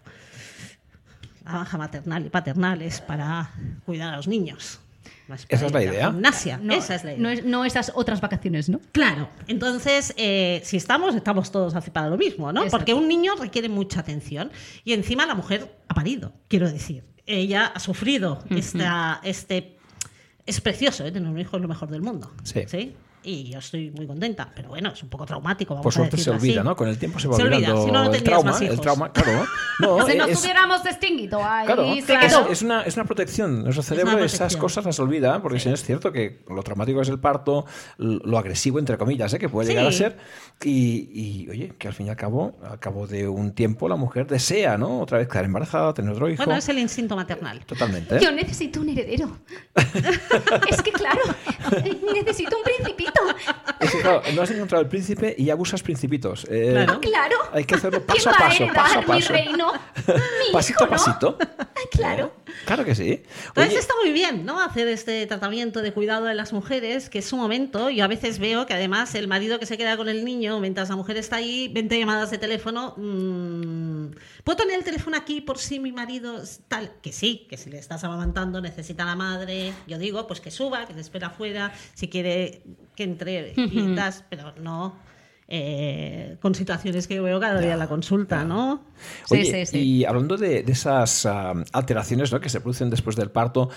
La 1.43 1.53
baja 1.53 1.79
maternal 1.79 2.23
y 2.23 2.29
paternal 2.29 2.79
es 2.83 3.01
para 3.01 3.49
cuidar 3.87 4.13
a 4.13 4.17
los 4.17 4.27
niños. 4.27 4.79
No 5.27 5.33
Esa 5.33 5.65
es 5.65 5.71
la 5.73 5.83
idea. 5.83 6.11
Gimnasia, 6.11 6.59
No, 6.61 6.75
esa 6.75 6.93
es 6.93 7.03
la 7.03 7.13
idea. 7.13 7.23
No, 7.23 7.29
es- 7.31 7.43
no 7.43 7.65
esas 7.65 7.91
otras 7.95 8.21
vacaciones, 8.21 8.69
¿no? 8.69 8.79
Claro, 8.91 9.27
entonces 9.47 10.13
eh, 10.15 10.61
si 10.63 10.77
estamos, 10.77 11.15
estamos 11.15 11.49
todos 11.51 11.73
para 11.91 12.07
lo 12.09 12.17
mismo, 12.17 12.53
¿no? 12.53 12.59
Exacto. 12.61 12.77
Porque 12.77 12.93
un 12.93 13.07
niño 13.07 13.33
requiere 13.33 13.67
mucha 13.67 14.01
atención 14.01 14.51
y 14.83 14.93
encima 14.93 15.25
la 15.25 15.33
mujer 15.33 15.75
ha 15.87 15.95
parido, 15.95 16.33
quiero 16.49 16.71
decir. 16.71 17.03
Ella 17.25 17.65
ha 17.73 17.79
sufrido 17.79 18.43
esta, 18.51 19.19
este... 19.23 19.71
Es 20.45 20.61
precioso, 20.61 21.05
¿eh? 21.05 21.11
Tener 21.11 21.29
un 21.29 21.39
hijo 21.39 21.55
es 21.55 21.61
lo 21.61 21.67
mejor 21.67 21.89
del 21.89 22.01
mundo. 22.01 22.31
Sí. 22.43 22.95
Y 23.25 23.49
yo 23.49 23.59
estoy 23.59 23.89
muy 23.91 24.05
contenta, 24.05 24.51
pero 24.55 24.69
bueno, 24.69 24.89
es 24.93 25.01
un 25.01 25.09
poco 25.09 25.25
traumático. 25.25 25.73
Vamos 25.73 25.83
Por 25.83 25.93
a 25.93 25.95
suerte 25.95 26.17
se 26.17 26.31
decirlo 26.31 26.37
olvida, 26.39 26.61
así. 26.61 26.69
¿no? 26.69 26.75
Con 26.75 26.87
el 26.87 26.97
tiempo 26.97 27.19
se 27.19 27.27
va 27.27 27.35
Se 27.35 27.41
olvida, 27.41 27.55
olvidando 27.57 27.85
si 27.85 27.91
no, 27.91 28.03
no 28.05 28.13
el 28.13 28.23
trauma, 28.23 28.51
más 28.51 28.61
el 28.61 28.79
trauma, 28.79 29.11
claro. 29.11 29.45
No, 29.79 30.05
si 30.07 30.17
nos 30.17 30.29
es- 30.29 30.41
hubiéramos 30.41 30.85
extinguido 30.85 31.43
ahí. 31.43 31.65
Claro, 31.65 31.83
se 31.83 32.13
es, 32.13 32.33
es 32.51 32.61
una, 32.61 32.83
es 32.83 32.95
una 32.95 33.03
protección. 33.05 33.63
Nuestro 33.63 33.83
cerebro 33.83 34.23
esas 34.23 34.55
cosas 34.55 34.85
las 34.85 34.97
olvida, 34.99 35.41
porque 35.41 35.59
si 35.59 35.67
no 35.67 35.75
es 35.75 35.83
cierto 35.83 36.11
que 36.13 36.45
lo 36.49 36.63
traumático 36.63 37.01
es 37.01 37.09
el 37.09 37.19
parto, 37.19 37.65
lo 37.97 38.37
agresivo, 38.37 38.79
entre 38.79 38.97
comillas, 38.97 39.33
¿eh? 39.33 39.39
que 39.39 39.49
puede 39.49 39.67
llegar 39.69 39.85
a 39.87 39.91
ser. 39.91 40.17
Y, 40.63 41.09
y, 41.13 41.49
oye, 41.49 41.73
que 41.77 41.87
al 41.89 41.93
fin 41.93 42.05
y 42.07 42.09
al 42.09 42.15
cabo, 42.15 42.57
al 42.63 42.79
cabo 42.79 43.05
de 43.07 43.27
un 43.27 43.51
tiempo, 43.53 43.89
la 43.89 43.97
mujer 43.97 44.27
desea, 44.27 44.77
¿no? 44.77 45.01
Otra 45.01 45.17
vez 45.17 45.27
quedar 45.27 45.43
embarazada, 45.45 45.93
tener 45.93 46.11
otro 46.13 46.29
hijo. 46.29 46.43
Bueno, 46.45 46.57
es 46.57 46.69
el 46.69 46.79
instinto 46.79 47.15
maternal. 47.17 47.65
Totalmente. 47.65 48.15
¿eh? 48.15 48.19
Yo 48.21 48.31
necesito 48.31 48.79
un 48.79 48.89
heredero. 48.89 49.37
es 50.69 50.81
que 50.81 50.91
claro, 50.91 51.21
necesito 52.13 52.57
un 52.57 52.63
principito. 52.63 53.21
Es 53.79 53.91
que, 53.91 54.01
claro, 54.01 54.21
no 54.33 54.41
has 54.41 54.51
encontrado 54.51 54.83
el 54.83 54.89
príncipe 54.89 55.35
y 55.37 55.45
ya 55.45 55.55
buscas 55.55 55.81
principitos. 55.83 56.45
Eh, 56.49 56.69
Claro. 56.71 56.99
Claro. 57.01 57.35
Hay 57.53 57.65
que 57.65 57.75
hacerlo 57.75 58.03
¿Quién 58.05 58.23
paso 58.23 58.29
a 58.29 58.33
paso, 58.37 58.67
paso 58.73 58.97
a 58.99 59.01
mi 59.01 59.07
paso. 59.07 59.33
reino? 59.33 59.71
Mi 60.07 60.51
pasito 60.53 60.83
hijo, 60.83 60.93
a 60.93 60.97
pasito. 60.97 61.37
Claro. 61.91 62.33
Claro 62.65 62.85
que 62.85 62.95
sí. 62.95 63.23
Entonces 63.47 63.71
Oye, 63.73 63.79
está 63.79 63.93
muy 64.01 64.11
bien, 64.11 64.45
¿no? 64.45 64.59
Hacer 64.61 64.87
este 64.87 65.25
tratamiento 65.27 65.81
de 65.81 65.91
cuidado 65.93 66.25
de 66.25 66.33
las 66.35 66.53
mujeres, 66.53 67.09
que 67.09 67.19
es 67.19 67.25
su 67.25 67.37
momento. 67.37 67.89
Yo 67.89 68.03
a 68.03 68.07
veces 68.07 68.39
veo 68.39 68.65
que 68.65 68.73
además 68.73 69.13
el 69.15 69.27
marido 69.27 69.59
que 69.59 69.65
se 69.65 69.77
queda 69.77 69.97
con 69.97 70.09
el 70.09 70.23
niño 70.25 70.59
mientras 70.59 70.89
la 70.89 70.95
mujer 70.95 71.17
está 71.17 71.37
ahí, 71.37 71.67
20 71.73 71.97
llamadas 71.99 72.31
de 72.31 72.37
teléfono. 72.37 72.93
mm, 72.97 73.84
¿Puedo 74.43 74.57
tener 74.57 74.77
el 74.77 74.83
teléfono 74.83 75.17
aquí 75.17 75.41
por 75.41 75.57
si 75.57 75.79
mi 75.79 75.91
marido 75.91 76.41
es 76.41 76.61
tal? 76.67 76.91
Que 77.01 77.11
sí, 77.11 77.45
que 77.49 77.57
si 77.57 77.69
le 77.69 77.77
estás 77.79 78.03
amamantando 78.03 78.61
necesita 78.61 79.03
a 79.03 79.07
la 79.07 79.15
madre. 79.15 79.73
Yo 79.87 79.97
digo, 79.97 80.27
pues 80.27 80.41
que 80.41 80.51
suba, 80.51 80.85
que 80.85 80.93
te 80.93 81.01
espera 81.01 81.27
afuera, 81.27 81.71
si 81.93 82.07
quiere 82.07 82.61
que 82.95 83.03
entre 83.03 83.53
y 83.55 83.95
das, 83.95 84.23
pero 84.29 84.53
no. 84.61 84.95
eh, 85.47 86.37
con 86.41 86.55
situaciones 86.55 87.07
que 87.07 87.19
veo 87.21 87.39
cada 87.39 87.59
día 87.61 87.73
en 87.73 87.79
la 87.79 87.87
consulta, 87.87 88.43
¿no? 88.43 88.81
Sí, 89.25 89.35
Oye, 89.35 89.45
sí, 89.45 89.65
sí. 89.67 89.77
Y 89.79 90.05
hablando 90.05 90.37
de, 90.37 90.63
de 90.63 90.71
esas 90.71 91.25
am, 91.27 91.63
alteraciones 91.71 92.31
¿no? 92.31 92.39
que 92.39 92.49
se 92.49 92.61
producen 92.61 92.89
después 92.89 93.15
del 93.15 93.29
parto, 93.29 93.69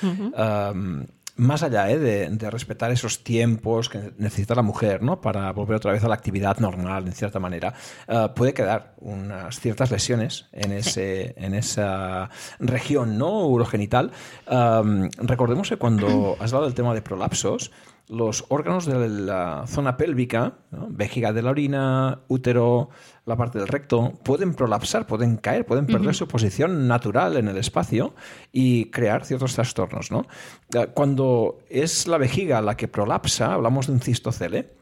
más 1.38 1.62
allá 1.62 1.88
¿eh? 1.90 1.98
de, 1.98 2.28
de 2.28 2.50
respetar 2.50 2.90
esos 2.90 3.22
tiempos 3.24 3.88
que 3.88 4.12
necesita 4.18 4.54
la 4.54 4.62
mujer 4.62 5.02
¿no? 5.02 5.20
para 5.20 5.50
volver 5.52 5.76
otra 5.76 5.92
vez 5.92 6.04
a 6.04 6.08
la 6.08 6.14
actividad 6.14 6.58
normal, 6.58 7.06
en 7.06 7.12
cierta 7.12 7.38
manera, 7.38 7.74
ah, 8.08 8.34
puede 8.34 8.52
quedar 8.52 8.94
unas 8.98 9.58
ciertas 9.60 9.90
lesiones 9.90 10.46
en, 10.52 10.72
ese, 10.72 11.34
en 11.38 11.54
esa 11.54 12.28
región 12.58 13.18
¿no? 13.18 13.46
urogenital. 13.46 14.10
Recordemos 14.46 15.68
que 15.68 15.76
cuando 15.76 16.36
has 16.40 16.52
hablado 16.52 16.66
del 16.66 16.74
tema 16.74 16.92
de 16.92 17.02
prolapsos, 17.02 17.70
los 18.08 18.44
órganos 18.48 18.86
de 18.86 19.08
la 19.08 19.64
zona 19.66 19.96
pélvica, 19.96 20.54
¿no? 20.70 20.88
vejiga 20.90 21.32
de 21.32 21.42
la 21.42 21.50
orina, 21.50 22.20
útero, 22.28 22.90
la 23.26 23.36
parte 23.36 23.58
del 23.58 23.68
recto, 23.68 24.14
pueden 24.22 24.54
prolapsar, 24.54 25.06
pueden 25.06 25.36
caer, 25.36 25.66
pueden 25.66 25.86
perder 25.86 26.14
su 26.14 26.26
posición 26.26 26.88
natural 26.88 27.36
en 27.36 27.48
el 27.48 27.58
espacio 27.58 28.14
y 28.52 28.90
crear 28.90 29.24
ciertos 29.24 29.54
trastornos. 29.54 30.10
¿no? 30.10 30.26
Eh, 30.74 30.88
Cuando 30.94 31.58
es 31.68 32.08
la 32.08 32.18
vejiga 32.18 32.62
la 32.62 32.76
que 32.76 32.88
prolapsa, 32.88 33.52
hablamos 33.52 33.86
de 33.86 33.92
un 33.92 34.00
cistocele, 34.00 34.77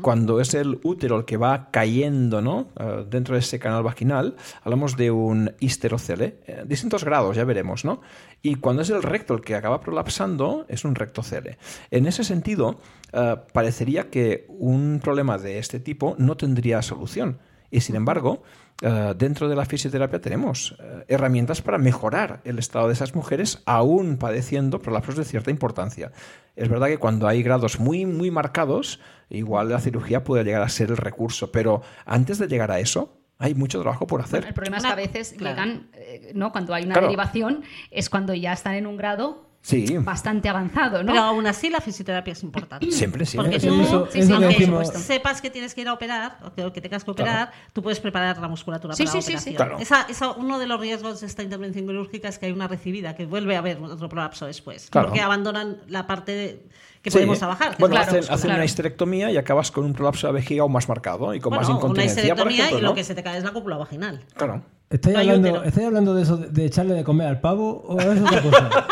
Cuando 0.00 0.40
es 0.40 0.54
el 0.54 0.80
útero 0.84 1.18
el 1.18 1.24
que 1.26 1.36
va 1.36 1.70
cayendo 1.70 2.40
¿no? 2.40 2.68
Eh, 2.78 3.04
dentro 3.08 3.34
de 3.34 3.40
ese 3.40 3.58
canal 3.58 3.82
vaginal, 3.82 4.36
hablamos 4.62 4.96
de 4.96 5.10
un 5.10 5.52
histerocele. 5.60 6.38
Eh, 6.46 6.64
distintos 6.66 7.04
grados, 7.04 7.36
ya 7.36 7.44
veremos, 7.44 7.84
¿no? 7.84 8.00
Y 8.40 8.54
cuando 8.56 8.82
es 8.82 8.90
el 8.90 9.02
recto 9.02 9.34
el 9.34 9.42
que 9.42 9.54
acaba 9.54 9.80
prolapsando, 9.80 10.64
es 10.68 10.84
un 10.84 10.94
rectocele. 10.94 11.58
En 11.90 12.06
ese 12.06 12.24
sentido, 12.24 12.80
eh, 13.12 13.36
parecería 13.52 14.08
que 14.08 14.46
un 14.48 15.00
problema 15.02 15.36
de 15.36 15.58
este 15.58 15.78
tipo 15.78 16.14
no 16.18 16.36
tendría 16.36 16.80
solución. 16.80 17.38
Y 17.70 17.80
sin 17.80 17.96
embargo, 17.96 18.42
eh, 18.82 19.14
dentro 19.16 19.48
de 19.48 19.56
la 19.56 19.64
fisioterapia 19.64 20.20
tenemos 20.20 20.76
eh, 20.78 21.04
herramientas 21.08 21.62
para 21.62 21.78
mejorar 21.78 22.40
el 22.44 22.58
estado 22.58 22.88
de 22.88 22.92
esas 22.92 23.14
mujeres, 23.14 23.62
aún 23.66 24.18
padeciendo 24.18 24.80
prolapsos 24.80 25.16
de 25.16 25.24
cierta 25.24 25.50
importancia. 25.50 26.12
Es 26.56 26.68
verdad 26.68 26.88
que 26.88 26.98
cuando 26.98 27.26
hay 27.26 27.42
grados 27.42 27.80
muy, 27.80 28.06
muy 28.06 28.30
marcados, 28.30 29.00
igual 29.30 29.70
la 29.70 29.80
cirugía 29.80 30.24
puede 30.24 30.44
llegar 30.44 30.62
a 30.62 30.68
ser 30.68 30.90
el 30.90 30.96
recurso, 30.96 31.50
pero 31.52 31.82
antes 32.04 32.38
de 32.38 32.48
llegar 32.48 32.70
a 32.70 32.78
eso, 32.80 33.18
hay 33.38 33.54
mucho 33.54 33.80
trabajo 33.80 34.06
por 34.06 34.20
hacer. 34.20 34.44
El 34.46 34.54
problema 34.54 34.78
es 34.78 34.84
que 34.84 34.88
a 34.90 34.94
veces 34.94 35.34
claro. 35.36 35.56
llegan, 35.56 35.90
eh, 35.94 36.32
¿no? 36.34 36.52
Cuando 36.52 36.72
hay 36.74 36.84
una 36.84 36.94
Claro. 36.94 37.08
derivación, 37.08 37.62
es 37.90 38.08
cuando 38.08 38.32
ya 38.34 38.52
están 38.52 38.74
en 38.74 38.86
un 38.86 38.96
grado 38.96 39.50
Sí, 39.66 39.98
bastante 39.98 40.48
avanzado, 40.48 41.02
¿no? 41.02 41.10
Pero 41.12 41.24
aún 41.24 41.44
así 41.48 41.70
la 41.70 41.80
fisioterapia 41.80 42.32
es 42.34 42.42
importante. 42.44 42.88
siempre, 42.92 43.26
sí. 43.26 43.36
Porque 43.36 43.56
Eso- 43.56 43.66
tú, 43.68 43.80
eso- 43.82 44.08
sí, 44.12 44.18
eso 44.20 44.26
sí, 44.28 44.32
que 44.34 44.38
por 44.38 44.48
decimos. 44.48 44.86
supuesto. 44.86 45.12
sepas 45.12 45.40
que 45.40 45.50
tienes 45.50 45.74
que 45.74 45.80
ir 45.80 45.88
a 45.88 45.92
operar 45.94 46.38
o 46.44 46.72
que, 46.72 46.80
tengas 46.80 47.02
que 47.02 47.10
operar, 47.10 47.50
tú 47.72 47.82
puedes 47.82 47.98
preparar 47.98 48.38
la 48.38 48.46
musculatura 48.46 48.94
Sí, 48.94 49.02
para 49.06 49.10
sí, 49.10 49.32
la 49.32 49.38
sí, 49.40 49.50
sí. 49.50 49.54
operación. 49.56 49.56
Claro. 49.56 49.78
Esa, 49.82 50.02
esa- 50.08 50.30
uno 50.38 50.60
de 50.60 50.68
los 50.68 50.78
riesgos 50.78 51.20
de 51.20 51.26
esta 51.26 51.42
intervención 51.42 51.84
quirúrgica 51.84 52.28
es 52.28 52.38
que 52.38 52.46
hay 52.46 52.52
una 52.52 52.68
recibida, 52.68 53.16
que 53.16 53.26
vuelve 53.26 53.56
a 53.56 53.58
haber 53.58 53.78
otro 53.82 54.08
prolapso 54.08 54.46
después. 54.46 54.88
Claro. 54.88 55.08
Porque 55.08 55.20
abandonan 55.20 55.78
la 55.88 56.06
parte 56.06 56.30
de- 56.32 56.62
que 57.02 57.10
Sí. 57.10 57.16
podemos 57.18 57.38
trabajar. 57.40 57.74
Bueno, 57.80 57.96
hacen, 57.96 58.22
claro. 58.22 58.54
una 58.54 58.64
histerectomía 58.64 59.32
y 59.32 59.36
acabas 59.36 59.72
con 59.72 59.84
un 59.84 59.94
prolapso 59.94 60.28
de 60.28 60.32
vejiga 60.32 60.62
aún 60.62 60.72
más 60.72 60.88
marcado 60.88 61.34
y 61.34 61.40
con 61.40 61.50
Bueno, 61.50 61.62
más 61.62 61.68
una 61.70 61.78
incontinencia, 61.78 62.14
por 62.14 62.22
histerectomía 62.52 62.56
ejemplo. 62.66 62.78
y 62.78 62.82
lo 62.82 62.88
¿no? 62.90 62.94
que 62.94 63.02
se 63.04 63.14
te 63.16 63.22
cae 63.24 63.38
es 63.38 63.42
la 63.44 63.50
cúpula 63.52 63.76
vaginal. 63.76 64.24
Claro. 64.36 64.62
¿Estáis, 64.88 65.16
hablando. 65.16 65.64
¿Estáis 65.64 65.86
hablando 65.88 66.14
de 66.14 66.22
eso, 66.22 66.36
de 66.36 66.64
echarle 66.64 66.94
de 66.94 67.02
comer 67.02 67.26
al 67.26 67.40
pavo 67.40 67.82
o 67.88 68.00
es 68.00 68.20
otra 68.20 68.40
cosa? 68.42 68.70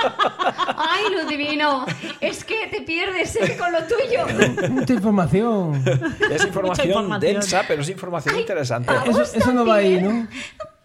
¡Ay, 0.77 1.05
lo 1.15 1.25
divino! 1.29 1.87
Es 2.21 2.45
que 2.45 2.67
te 2.67 2.83
pierdes 2.83 3.37
eh, 3.37 3.57
con 3.57 3.71
lo 3.73 3.79
tuyo. 3.85 4.69
Mucha 4.71 4.93
información. 4.95 5.85
Es 6.31 6.45
información, 6.45 6.89
información. 6.89 7.21
densa, 7.21 7.63
pero 7.69 7.83
es 7.83 7.89
información 7.91 8.39
interesante. 8.41 8.93
Eso, 9.09 9.23
eso 9.23 9.53
no 9.53 9.65
va 9.65 9.77
ahí, 9.77 10.01
¿no? 10.03 10.27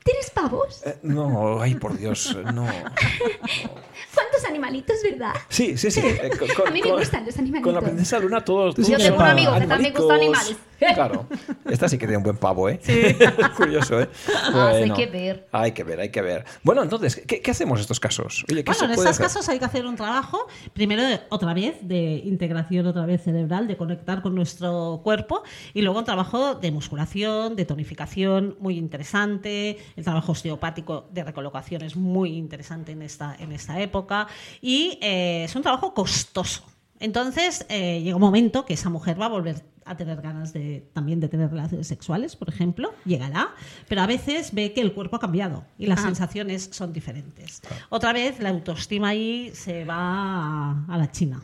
¿Tienes 0.04 0.30
pavos? 0.32 0.82
Eh, 0.86 0.98
no, 1.04 1.60
ay, 1.62 1.76
por 1.76 1.98
Dios, 1.98 2.36
no. 2.54 2.66
¿Cuántos 4.14 4.46
animalitos, 4.48 4.96
verdad? 5.04 5.34
Sí, 5.50 5.78
sí, 5.78 5.92
sí. 5.92 6.02
eh, 6.04 6.30
con- 6.38 6.48
con- 6.50 6.68
A 6.68 6.72
mí 6.72 6.82
me 6.82 6.90
con- 6.90 7.00
gustan 7.00 7.26
los 7.26 7.38
animalitos. 7.38 7.74
Con 7.74 7.76
la 7.76 7.82
princesa 7.88 8.20
Luna 8.20 8.42
todos. 8.44 8.76
Yo 8.76 8.98
tengo 8.98 9.18
un 9.18 9.22
amigo 9.24 9.54
que 9.60 9.66
también 9.68 9.94
gusta 9.94 10.14
animalicos. 10.14 10.50
animales. 10.52 10.58
Claro. 10.96 11.28
Esta 11.66 11.88
sí 11.90 11.98
que 11.98 12.06
tiene 12.06 12.18
un 12.18 12.24
buen 12.24 12.38
pavo, 12.38 12.70
¿eh? 12.70 12.80
Curioso, 13.58 14.02
¿eh? 14.02 14.10
Ah, 14.54 14.72
hay 14.74 14.92
que 14.92 15.06
ver. 15.06 15.48
Hay 15.52 15.72
que 15.72 15.84
ver, 15.84 16.00
hay 16.00 16.10
que 16.10 16.22
ver. 16.22 16.46
Bueno, 16.64 16.84
entonces, 16.84 17.22
¿qué, 17.28 17.42
qué 17.42 17.52
hacemos 17.52 17.80
en 17.80 17.82
estos 17.82 18.00
casos? 18.00 18.46
Oye, 18.50 18.64
¿qué 18.64 18.72
Bueno, 18.72 18.80
se 18.80 18.86
en 18.86 18.96
puede 18.96 19.10
estos 19.10 19.26
hacer? 19.26 19.26
casos 19.26 19.50
hay 19.50 19.60
que 19.60 19.66
hacer 19.66 19.86
un 19.86 19.96
trabajo, 19.96 20.48
primero 20.74 21.04
otra 21.30 21.54
vez 21.54 21.76
de 21.82 22.22
integración 22.26 22.88
otra 22.88 23.06
vez 23.06 23.24
cerebral, 23.24 23.68
de 23.68 23.78
conectar 23.78 24.22
con 24.22 24.36
nuestro 24.36 25.02
cuerpo 25.04 25.44
y 25.74 25.82
luego 25.82 26.00
un 26.00 26.06
trabajo 26.06 26.56
de 26.56 26.72
musculación, 26.72 27.56
de 27.56 27.66
tonificación 27.66 28.56
muy 28.60 28.78
interesante, 28.78 29.78
el 29.96 30.04
trabajo 30.04 30.32
osteopático 30.32 31.08
de 31.12 31.24
recolocación 31.24 31.82
es 31.84 31.96
muy 31.96 32.38
interesante 32.38 32.92
en 32.94 33.02
esta, 33.02 33.36
en 33.40 33.52
esta 33.52 33.80
época 33.82 34.28
y 34.62 34.98
eh, 35.02 35.44
es 35.46 35.56
un 35.56 35.62
trabajo 35.62 35.94
costoso. 35.94 36.64
Entonces 37.00 37.66
eh, 37.70 38.02
llega 38.02 38.16
un 38.16 38.22
momento 38.22 38.66
que 38.66 38.74
esa 38.74 38.90
mujer 38.90 39.20
va 39.20 39.26
a 39.26 39.30
volver 39.30 39.64
a 39.86 39.96
tener 39.98 40.22
ganas 40.22 40.54
de 40.54 40.88
también 40.94 41.20
de 41.20 41.30
tener 41.30 41.50
relaciones 41.50 41.88
sexuales, 41.88 42.36
por 42.36 42.50
ejemplo, 42.50 42.94
llegará, 43.06 43.56
pero 43.88 44.02
a 44.02 44.06
veces 44.08 44.54
ve 44.54 44.72
que 44.74 44.82
el 44.82 44.94
cuerpo 44.94 45.16
ha 45.16 45.20
cambiado 45.20 45.66
y 45.80 45.88
las 45.88 46.00
Ah. 46.00 46.04
sensaciones 46.04 46.70
son 46.72 46.94
diferentes. 46.94 47.62
Otra 47.90 48.14
vez 48.14 48.40
la 48.40 48.50
autoestima 48.50 49.10
ahí 49.10 49.52
se 49.56 49.86
va 49.86 50.84
a, 50.88 50.98
la 50.98 51.12
China. 51.12 51.42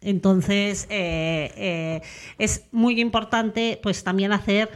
Entonces 0.00 0.86
eh, 0.90 1.52
eh, 1.56 2.02
es 2.38 2.66
muy 2.70 3.00
importante 3.00 3.80
pues 3.82 4.04
también 4.04 4.32
hacer 4.32 4.70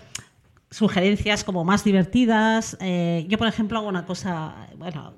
sugerencias 0.71 1.45
como 1.45 1.65
más 1.65 1.85
divertidas. 1.85 2.77
Eh, 2.81 3.27
yo, 3.29 3.39
por 3.39 3.47
ejemplo, 3.47 3.79
hago 3.79 3.89
una 3.89 4.07
cosa, 4.07 4.69
bueno, 4.77 5.15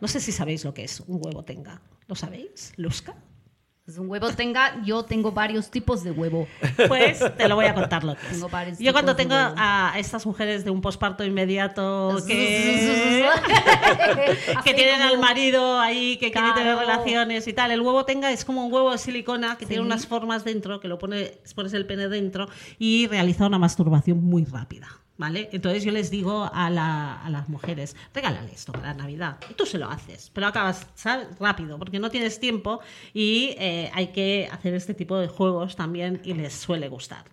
no 0.00 0.08
sé 0.08 0.20
si 0.20 0.32
sabéis 0.32 0.64
lo 0.64 0.72
que 0.72 0.84
es 0.84 1.00
un 1.00 1.20
huevo 1.22 1.44
tenga. 1.44 1.80
¿Lo 2.08 2.14
sabéis, 2.14 2.72
Luzca? 2.76 3.14
Pues 3.86 3.98
un 3.98 4.10
huevo 4.10 4.28
tenga, 4.30 4.82
yo 4.84 5.04
tengo 5.04 5.30
varios 5.30 5.70
tipos 5.70 6.02
de 6.02 6.10
huevo. 6.10 6.48
Pues 6.88 7.20
te 7.36 7.46
lo 7.48 7.54
voy 7.54 7.66
a 7.66 7.74
contar 7.74 8.02
lo 8.02 8.16
que 8.16 8.26
es. 8.26 8.32
Tengo 8.32 8.48
varios 8.48 8.80
Yo 8.80 8.92
cuando 8.92 9.14
tengo 9.14 9.36
a 9.36 9.94
estas 9.96 10.26
mujeres 10.26 10.64
de 10.64 10.70
un 10.70 10.80
posparto 10.80 11.24
inmediato 11.24 12.16
que, 12.26 13.28
tienen 14.74 15.02
al 15.02 15.20
marido 15.20 15.78
ahí, 15.78 16.16
que 16.16 16.32
quiere 16.32 16.48
tener 16.48 16.74
Claro. 16.74 16.80
relaciones 16.80 17.46
y 17.46 17.52
tal, 17.52 17.70
el 17.70 17.80
huevo 17.80 18.04
tenga 18.04 18.32
es 18.32 18.44
como 18.44 18.66
un 18.66 18.72
huevo 18.72 18.90
de 18.90 18.98
silicona 18.98 19.56
que 19.56 19.66
tiene 19.66 19.84
unas 19.84 20.04
formas 20.08 20.42
dentro, 20.42 20.80
que 20.80 20.88
lo 20.88 20.98
pone, 20.98 21.38
pones 21.54 21.72
el 21.72 21.86
pene 21.86 22.08
dentro 22.08 22.48
y 22.80 23.06
realiza 23.06 23.46
una 23.46 23.60
masturbación 23.60 24.20
muy 24.20 24.44
rápida. 24.44 24.88
¿Vale? 25.18 25.48
Entonces 25.52 25.82
yo 25.82 25.92
les 25.92 26.10
digo 26.10 26.50
a, 26.52 26.68
la- 26.68 27.22
a 27.22 27.30
las 27.30 27.48
mujeres, 27.48 27.96
regálale 28.12 28.52
esto 28.52 28.72
para 28.72 28.92
Navidad. 28.92 29.38
Y 29.50 29.54
tú 29.54 29.64
se 29.64 29.78
lo 29.78 29.88
haces, 29.88 30.30
pero 30.34 30.46
acabas 30.46 30.86
¿sabes? 30.94 31.26
rápido, 31.40 31.78
porque 31.78 31.98
no 31.98 32.10
tienes 32.10 32.38
tiempo 32.38 32.80
y 33.14 33.54
eh, 33.58 33.90
hay 33.94 34.08
que 34.08 34.46
hacer 34.52 34.74
este 34.74 34.92
tipo 34.92 35.16
de 35.16 35.28
juegos 35.28 35.74
también 35.74 36.20
y 36.22 36.34
les 36.34 36.52
suele 36.52 36.88
gustar. 36.90 37.24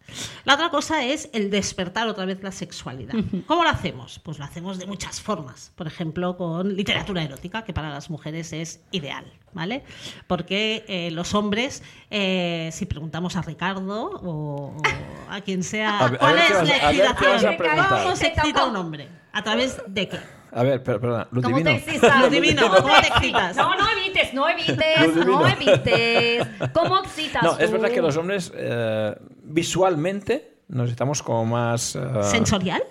La 0.45 0.53
otra 0.53 0.69
cosa 0.69 1.03
es 1.03 1.29
el 1.33 1.49
despertar 1.49 2.07
otra 2.07 2.23
vez 2.23 2.41
la 2.41 2.53
sexualidad. 2.53 3.15
¿Cómo 3.47 3.63
lo 3.63 3.69
hacemos? 3.69 4.19
Pues 4.19 4.39
lo 4.39 4.45
hacemos 4.45 4.77
de 4.79 4.85
muchas 4.85 5.19
formas. 5.19 5.73
Por 5.75 5.87
ejemplo, 5.87 6.37
con 6.37 6.75
literatura 6.77 7.21
erótica, 7.21 7.65
que 7.65 7.73
para 7.73 7.89
las 7.89 8.09
mujeres 8.09 8.53
es 8.53 8.81
ideal, 8.91 9.25
¿vale? 9.53 9.83
Porque 10.27 10.85
eh, 10.87 11.11
los 11.11 11.33
hombres, 11.35 11.83
eh, 12.09 12.69
si 12.71 12.85
preguntamos 12.85 13.35
a 13.35 13.41
Ricardo 13.41 14.11
o, 14.11 14.75
o 14.77 14.81
a 15.29 15.41
quien 15.41 15.63
sea, 15.63 15.99
A 15.99 16.07
ver- 16.09 16.15
a 16.15 16.19
¿cuál 16.19 16.37
es 16.37 16.49
vas 16.53 16.67
la 16.67 16.75
excitación? 16.75 17.55
¿Cómo 18.03 18.15
se 18.15 18.27
excita 18.27 18.65
un 18.65 18.75
hombre? 18.75 19.07
¿A 19.31 19.43
través 19.43 19.81
de 19.87 20.07
qué? 20.09 20.19
A 20.55 20.61
ver, 20.61 20.83
pero, 20.83 20.99
perdona, 21.01 21.27
lo 21.31 21.41
¿Cómo 21.41 21.57
divino. 21.57 21.71
te 21.71 21.77
excitas? 21.91 22.19
Lo 22.21 22.29
divino, 22.29 22.61
¿cómo 22.69 22.93
te 23.01 23.07
excitas? 23.07 23.55
No, 23.55 23.75
no 23.75 23.85
evites, 23.89 24.33
no 24.35 24.47
evites, 24.47 25.15
no 25.25 25.47
evites. 25.47 26.47
¿Cómo 26.73 26.99
excitas 26.99 27.41
No, 27.41 27.57
es 27.57 27.71
verdad 27.71 27.89
que 27.89 28.01
los 28.03 28.15
hombres 28.17 28.51
eh, 28.55 29.15
visualmente 29.43 30.57
nos 30.67 30.91
estamos 30.91 31.23
como 31.23 31.45
más... 31.45 31.95
eh, 31.95 32.01
¿Sensorial? 32.21 32.83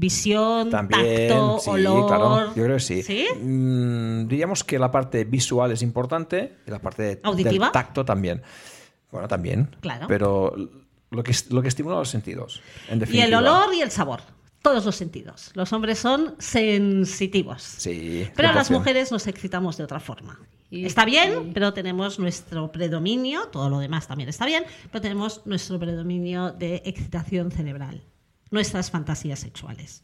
Visión, 0.00 0.70
También, 0.70 1.28
tacto, 1.28 1.58
sí, 1.58 1.70
olor. 1.70 2.06
claro, 2.06 2.54
yo 2.54 2.62
creo 2.64 2.76
que 2.76 2.80
sí. 2.82 3.02
¿Sí? 3.02 3.26
Mm, 3.42 4.28
diríamos 4.28 4.62
que 4.62 4.78
la 4.78 4.92
parte 4.92 5.24
visual 5.24 5.72
es 5.72 5.82
importante 5.82 6.58
y 6.66 6.70
la 6.70 6.78
parte 6.78 7.02
de- 7.02 7.20
¿Auditiva? 7.24 7.66
del 7.66 7.72
tacto 7.72 8.04
también. 8.04 8.40
Bueno, 9.10 9.26
también. 9.26 9.74
Claro. 9.80 10.06
Pero 10.06 10.54
lo 11.10 11.22
que, 11.24 11.34
lo 11.50 11.62
que 11.62 11.68
estimula 11.68 11.96
los 11.96 12.08
sentidos, 12.10 12.62
en 12.88 13.02
Y 13.12 13.18
el 13.20 13.34
olor 13.34 13.74
y 13.74 13.80
el 13.80 13.90
sabor. 13.90 14.20
Todos 14.62 14.84
los 14.84 14.94
sentidos. 14.94 15.50
Los 15.54 15.72
hombres 15.72 15.98
son 15.98 16.36
sensitivos. 16.38 17.62
Sí. 17.62 18.28
Pero 18.36 18.52
las 18.52 18.70
100%. 18.70 18.78
mujeres 18.78 19.10
nos 19.10 19.26
excitamos 19.26 19.76
de 19.76 19.84
otra 19.84 19.98
forma. 19.98 20.38
Y- 20.70 20.84
Está 20.84 21.04
bien, 21.04 21.50
pero 21.54 21.72
tenemos 21.72 22.18
nuestro 22.20 22.70
predominio, 22.70 23.46
todo 23.48 23.68
lo 23.70 23.78
demás 23.80 24.06
también 24.06 24.28
está 24.28 24.46
bien, 24.46 24.64
pero 24.92 25.00
tenemos 25.02 25.42
nuestro 25.46 25.78
predominio 25.78 26.52
de 26.52 26.82
excitación 26.84 27.50
cerebral, 27.50 28.02
nuestras 28.50 28.90
fantasías 28.90 29.40
sexuales, 29.40 30.02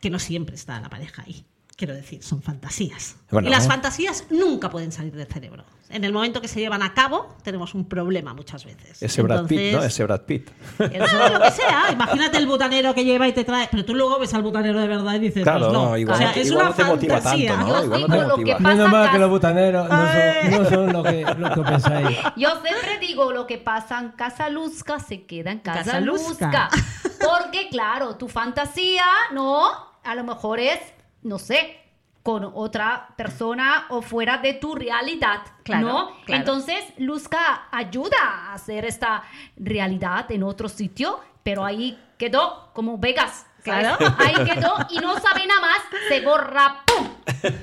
que 0.00 0.10
no 0.10 0.18
siempre 0.18 0.54
está 0.54 0.80
la 0.80 0.90
pareja 0.90 1.22
ahí. 1.26 1.46
Quiero 1.76 1.92
decir, 1.94 2.22
son 2.22 2.40
fantasías. 2.42 3.16
Bueno, 3.30 3.48
y 3.48 3.50
las 3.50 3.66
¿eh? 3.66 3.68
fantasías 3.68 4.24
nunca 4.30 4.70
pueden 4.70 4.92
salir 4.92 5.14
del 5.14 5.26
cerebro. 5.26 5.62
En 5.90 6.04
el 6.04 6.12
momento 6.12 6.40
que 6.40 6.48
se 6.48 6.58
llevan 6.58 6.82
a 6.82 6.94
cabo, 6.94 7.36
tenemos 7.44 7.74
un 7.74 7.86
problema 7.86 8.32
muchas 8.32 8.64
veces. 8.64 9.00
Ese 9.02 9.20
Brad 9.20 9.44
Pitt, 9.46 9.58
¿no? 9.58 9.64
Entonces, 9.66 9.92
Ese 9.92 10.04
Brad 10.04 10.20
Pitt. 10.22 10.50
eso, 10.80 11.28
lo 11.28 11.40
que 11.42 11.50
sea. 11.50 11.84
Imagínate 11.92 12.38
el 12.38 12.46
butanero 12.46 12.94
que 12.94 13.04
lleva 13.04 13.28
y 13.28 13.32
te 13.32 13.44
trae. 13.44 13.68
Pero 13.70 13.84
tú 13.84 13.94
luego 13.94 14.18
ves 14.18 14.32
al 14.32 14.42
butanero 14.42 14.80
de 14.80 14.86
verdad 14.88 15.14
y 15.14 15.18
dices, 15.18 15.42
Claro, 15.42 15.66
pues 15.66 15.72
no. 15.74 15.88
no, 15.90 15.96
igual 15.98 16.14
o 16.14 16.18
sea, 16.18 16.28
no 16.28 16.32
te- 16.34 16.40
es 16.40 16.46
igual 16.48 16.60
una 16.62 16.70
no 16.70 16.76
te 16.76 16.84
motiva 16.84 17.14
fantasía. 17.20 17.50
tanto, 17.56 17.66
¿no? 17.66 17.84
Igual 17.84 18.00
no 18.00 18.06
te 18.06 18.16
lo 18.16 18.20
que 18.22 18.28
motiva. 18.36 18.56
pasa 18.56 18.68
Menos 18.74 18.90
mal 18.90 19.10
que 19.12 19.18
los 19.18 19.30
butaneros 19.30 19.88
no 19.90 19.96
son, 20.06 20.50
no 20.62 20.70
son 20.70 20.92
lo, 20.94 21.02
que, 21.02 21.24
lo 21.38 21.54
que 21.54 21.60
pensáis. 21.60 22.18
Yo 22.36 22.48
siempre 22.62 22.98
digo, 23.00 23.32
lo 23.32 23.46
que 23.46 23.58
pasa 23.58 23.98
en 24.00 24.08
Casa 24.12 24.48
Luzca 24.48 24.98
se 24.98 25.26
queda 25.26 25.52
en 25.52 25.58
Casa, 25.60 25.84
Casa 25.84 26.00
Luzca. 26.00 26.70
Luzca. 26.72 27.18
Porque, 27.20 27.68
claro, 27.68 28.16
tu 28.16 28.28
fantasía, 28.28 29.04
¿no? 29.34 29.62
A 30.02 30.14
lo 30.14 30.24
mejor 30.24 30.58
es, 30.58 30.78
no 31.22 31.38
sé, 31.38 31.80
con 32.22 32.50
otra 32.54 33.08
persona 33.16 33.86
o 33.90 34.02
fuera 34.02 34.38
de 34.38 34.54
tu 34.54 34.74
realidad, 34.74 35.42
Claro, 35.62 35.86
¿no? 35.86 36.06
claro. 36.24 36.40
Entonces, 36.40 36.84
Luzca 36.98 37.68
ayuda 37.70 38.16
a 38.20 38.54
hacer 38.54 38.84
esta 38.84 39.22
realidad 39.56 40.30
en 40.32 40.42
otro 40.42 40.68
sitio, 40.68 41.20
pero 41.44 41.64
ahí 41.64 41.96
quedó 42.18 42.70
como 42.72 42.98
Vegas. 42.98 43.46
¿sabes? 43.64 43.96
Claro. 43.96 44.14
Ahí 44.18 44.34
quedó 44.44 44.74
y 44.90 44.98
no 44.98 45.18
sabe 45.18 45.44
nada 45.46 45.60
más, 45.60 45.78
se 46.08 46.20
borra, 46.20 46.82
¡pum! 46.86 47.08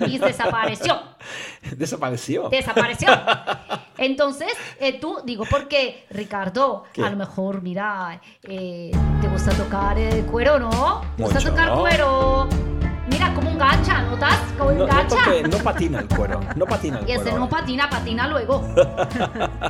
Y 0.07 0.17
desapareció. 0.17 1.01
Desapareció. 1.77 2.49
desapareció. 2.49 3.07
Entonces, 3.97 4.51
eh, 4.79 4.99
tú, 4.99 5.19
digo, 5.23 5.45
porque 5.49 6.05
Ricardo, 6.09 6.83
¿Qué? 6.91 7.03
a 7.05 7.09
lo 7.09 7.15
mejor, 7.15 7.61
mira, 7.61 8.19
eh, 8.43 8.91
te 9.21 9.27
gusta 9.29 9.51
tocar 9.53 9.97
cuero, 10.29 10.59
¿no? 10.59 11.01
¿Te 11.15 11.23
gusta 11.23 11.39
Mucho, 11.39 11.49
tocar 11.51 11.69
¿no? 11.69 11.79
cuero? 11.81 12.49
Mira, 13.13 13.34
como 13.36 13.52
engancha, 13.52 14.02
¿notas? 14.02 14.39
Como 14.58 14.71
No, 14.71 14.88
no, 14.88 15.08
porque 15.08 15.43
no 15.43 15.58
patina 15.60 15.99
el 15.99 16.08
cuero. 16.08 16.39
No 16.56 16.65
patina 16.65 16.99
el 16.99 17.08
y 17.08 17.12
ese 17.12 17.23
cuero. 17.23 17.39
no 17.39 17.49
patina, 17.49 17.89
patina 17.89 18.28
luego. 18.28 18.67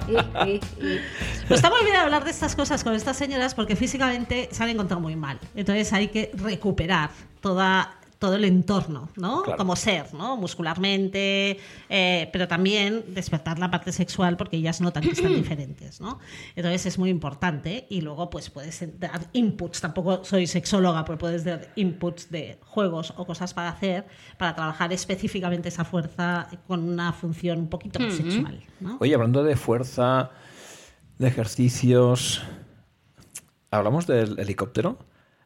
Eh, 0.07 0.17
eh, 0.45 0.59
eh. 0.81 1.01
Pues 1.47 1.59
está 1.59 1.69
muy 1.69 1.83
bien 1.83 1.95
hablar 1.95 2.23
de 2.23 2.31
estas 2.31 2.55
cosas 2.55 2.83
con 2.83 2.93
estas 2.93 3.15
señoras 3.15 3.55
porque 3.55 3.75
físicamente 3.75 4.49
se 4.51 4.63
han 4.63 4.69
encontrado 4.69 5.01
muy 5.01 5.15
mal. 5.15 5.39
Entonces 5.55 5.91
hay 5.93 6.09
que 6.09 6.31
recuperar 6.35 7.09
toda, 7.41 7.95
todo 8.23 8.35
el 8.35 8.45
entorno, 8.45 9.09
¿no? 9.17 9.43
Claro. 9.43 9.57
Como 9.57 9.75
ser, 9.75 10.13
¿no? 10.13 10.37
Muscularmente, 10.37 11.59
eh, 11.89 12.29
pero 12.31 12.47
también 12.47 13.03
despertar 13.09 13.59
la 13.59 13.69
parte 13.69 13.91
sexual 13.91 14.37
porque 14.37 14.55
ellas 14.55 14.79
notan 14.79 15.03
que 15.03 15.09
están 15.09 15.33
diferentes, 15.35 15.99
¿no? 15.99 16.19
Entonces 16.55 16.85
es 16.85 16.97
muy 16.97 17.09
importante 17.09 17.85
y 17.89 17.99
luego 17.99 18.29
pues 18.29 18.49
puedes 18.49 18.97
dar 18.97 19.27
inputs. 19.33 19.81
Tampoco 19.81 20.23
soy 20.23 20.47
sexóloga, 20.47 21.03
pero 21.03 21.17
puedes 21.17 21.43
dar 21.43 21.67
inputs 21.75 22.31
de 22.31 22.59
juegos 22.61 23.13
o 23.17 23.25
cosas 23.25 23.53
para 23.53 23.67
hacer 23.67 24.05
para 24.37 24.55
trabajar 24.55 24.93
específicamente 24.93 25.67
esa 25.67 25.83
fuerza 25.83 26.47
con 26.65 26.81
una 26.81 27.11
función 27.11 27.59
un 27.59 27.67
poquito 27.67 27.99
más 27.99 28.13
sexual, 28.13 28.63
¿no? 28.79 28.99
Oye, 29.01 29.13
hablando 29.15 29.43
de 29.43 29.57
fuerza, 29.57 30.31
de 31.17 31.27
ejercicios, 31.27 32.41
¿hablamos 33.69 34.07
del 34.07 34.39
helicóptero? 34.39 34.97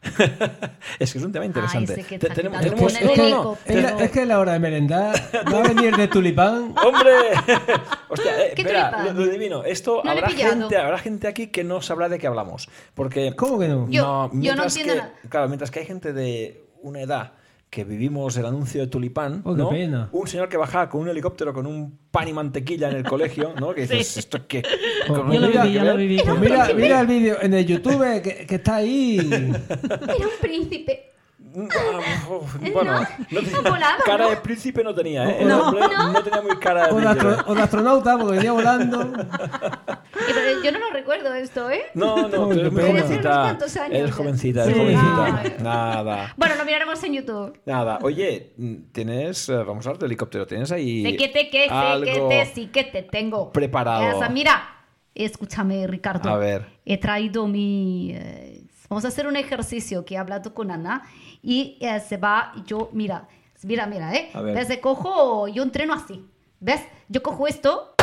es 1.00 1.12
que 1.12 1.17
es 1.20 1.24
un 1.24 1.32
tema 1.32 1.46
interesante. 1.46 1.93
ese 1.93 2.04
que 2.04 2.20
Te- 2.20 2.28
está 2.28 2.36
tenemos, 2.36 2.60
quitando 2.60 2.76
tenemos- 2.76 2.93
con 2.93 3.54
Es 3.54 3.63
que, 3.65 3.74
es 3.78 3.84
la- 3.84 4.04
es 4.06 4.12
que 4.12 4.22
es 4.22 4.28
la 4.28 4.39
hora 4.39 4.54
de 4.54 4.60
merendar. 4.60 5.15
Va 5.54 5.60
a 5.60 5.67
venir 5.67 5.96
de 5.96 6.08
tulipán. 6.08 6.74
¡Hombre! 6.86 7.12
Hostia, 8.10 8.46
eh, 8.46 8.54
¿Qué 8.56 8.62
espera, 8.62 8.91
tulipán? 8.91 9.15
lo, 9.17 9.26
lo 9.26 9.30
adivino. 9.32 9.63
Esto 9.63 10.02
No 10.04 10.12
habrá 10.12 10.30
gente, 10.30 10.78
habrá 10.78 10.98
gente 10.98 11.28
aquí 11.28 11.48
que 11.48 11.63
no 11.63 11.82
sabrá 11.82 12.10
de 12.10 12.20
qué 12.20 12.28
hablamos. 12.28 12.70
Porque. 12.93 13.36
¿Cómo 13.36 13.60
que 13.60 13.67
no? 13.67 13.88
Yo- 13.89 13.91
yo 13.91 14.02
no 14.04 14.30
mientras 14.34 14.76
entiendo 14.78 14.93
que- 15.04 15.10
nada. 15.10 15.30
Claro, 15.30 15.48
mientras 15.48 15.72
que 15.72 15.80
hay 15.80 15.86
gente 15.86 16.13
de 16.13 16.65
una 16.82 17.02
edad 17.02 17.34
que 17.70 17.84
vivimos 17.84 18.36
el 18.38 18.46
anuncio 18.46 18.82
de 18.82 18.88
Tulipán, 18.88 19.42
Oh, 19.44 19.54
qué 19.54 19.62
¿no? 19.62 19.70
pena. 19.70 20.10
Un 20.14 20.28
señor 20.28 20.48
que 20.50 20.56
bajaba 20.58 20.90
con 20.90 21.02
un 21.02 21.10
helicóptero 21.10 21.54
con 21.54 21.66
un 21.68 21.98
pan 22.10 22.28
y 22.28 22.34
mantequilla 22.34 22.90
en 22.90 22.96
el 22.98 23.04
colegio, 23.04 23.54
¿no? 23.60 23.74
Que 23.76 23.82
dices, 23.82 24.18
¿esto 24.18 24.48
qué? 24.48 24.62
Pues 25.08 25.20
¿Cómo 25.20 25.34
Yo 25.34 25.40
lo 25.42 25.50
tiene 25.52 25.96
viví, 25.98 26.18
que. 26.18 26.24
Pues 26.24 26.40
mira, 26.40 26.70
mira 26.74 27.02
el 27.02 27.08
vídeo 27.08 27.38
en 27.42 27.54
el 27.54 27.66
YouTube 27.66 28.22
que, 28.22 28.46
que 28.46 28.56
está 28.56 28.78
ahí. 28.78 29.18
Era 29.20 30.16
un 30.28 30.32
príncipe. 30.42 31.12
Ah, 31.56 32.30
uf, 32.30 32.56
Bueno, 32.74 33.00
no 33.32 33.40
tenía- 33.42 33.62
volaba, 33.62 33.98
cara 34.06 34.24
¿no? 34.26 34.30
de 34.32 34.38
príncipe 34.38 34.84
no 34.84 34.94
tenía, 34.94 35.30
¿eh? 35.30 35.46
No. 35.46 35.72
no 35.72 36.24
tenía 36.24 36.42
muy 36.42 36.58
cara 36.58 36.88
de 36.88 36.92
O 36.94 36.96
de, 36.98 37.02
príncipe. 37.06 37.28
astro- 37.30 37.44
o 37.52 37.56
de 37.56 37.62
astronauta, 37.62 38.18
porque 38.18 38.36
venía 38.38 38.52
volando. 38.52 39.02
Eh, 39.02 40.34
pero 40.34 40.64
yo 40.64 40.72
no 40.72 40.80
lo 40.80 40.90
recuerdo 40.92 41.34
esto, 41.34 41.70
¿eh? 41.70 41.82
No, 41.94 42.28
no, 42.28 42.46
muy. 42.48 42.56
Debe 42.58 42.70
ser 42.72 42.90
unos 42.90 43.06
jovencita. 43.06 43.58
Eres 43.92 44.12
jovencita, 44.16 44.64
eres 44.64 44.76
Sí. 44.76 44.80
jovencita. 44.82 45.42
Ay. 45.44 45.56
Nada. 45.64 46.34
Bueno, 46.38 46.56
lo 46.56 46.66
miraremos 46.66 47.04
en 47.04 47.14
YouTube. 47.14 47.60
Nada, 47.66 48.00
oye, 48.02 48.54
tienes, 48.92 49.50
eh, 49.50 49.56
vamos 49.64 49.86
a 49.86 49.90
hablar 49.90 50.00
de 50.02 50.06
helicóptero, 50.08 50.46
tienes 50.48 50.72
ahí 50.72 51.04
Sé 51.04 51.16
que 51.18 51.28
te, 51.30 51.50
que 51.50 51.64
sé 51.64 51.70
que 51.70 51.74
algo 51.74 52.30
te, 52.30 52.46
sí 52.54 52.68
que 52.68 52.84
te 52.84 53.04
tengo. 53.04 53.52
preparado. 53.52 54.18
Esa, 54.18 54.30
mira, 54.30 54.84
escúchame, 55.16 55.88
Ricardo. 55.88 56.30
A 56.30 56.38
ver. 56.38 56.66
He 56.86 56.98
traído 56.98 57.48
mi... 57.48 58.12
eh, 58.14 58.64
vamos 58.90 59.06
a 59.06 59.10
hacer 59.10 59.28
un 59.28 59.36
ejercicio 59.36 60.06
que 60.06 60.16
he 60.16 60.18
hablado 60.18 60.54
con 60.54 60.72
Ana 60.72 61.04
y 61.41 61.78
eh, 61.80 62.00
se 62.00 62.17
va, 62.17 62.54
yo, 62.65 62.89
mira, 62.93 63.28
mira, 63.63 63.86
mira, 63.86 64.13
¿eh? 64.13 64.32
Yo 64.34 64.82
cojo, 64.82 65.47
yo 65.47 65.63
entreno 65.63 65.93
así, 65.93 66.26
¿ves? 66.60 66.82
Yo 67.10 67.23
cojo 67.23 67.47
esto, 67.47 67.93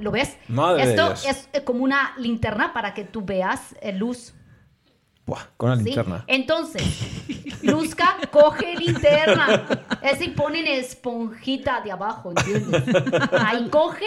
¿lo 0.00 0.10
ves? 0.10 0.36
Madre 0.48 0.84
esto 0.84 1.06
Dios. 1.06 1.26
es 1.26 1.48
eh, 1.52 1.64
como 1.64 1.84
una 1.84 2.14
linterna 2.18 2.72
para 2.72 2.94
que 2.94 3.04
tú 3.04 3.22
veas 3.22 3.74
eh, 3.80 3.92
luz. 3.92 4.34
Buah, 5.26 5.42
con 5.56 5.78
¿sí? 5.78 5.84
linterna. 5.84 6.24
Entonces, 6.26 6.82
Luzca 7.62 8.16
coge 8.30 8.74
linterna. 8.76 9.66
Ese 10.02 10.24
y 10.24 10.28
ponen 10.30 10.66
esponjita 10.66 11.80
de 11.80 11.92
abajo, 11.92 12.32
¿entiendes? 12.36 12.82
Ahí 13.32 13.68
coge 13.68 14.06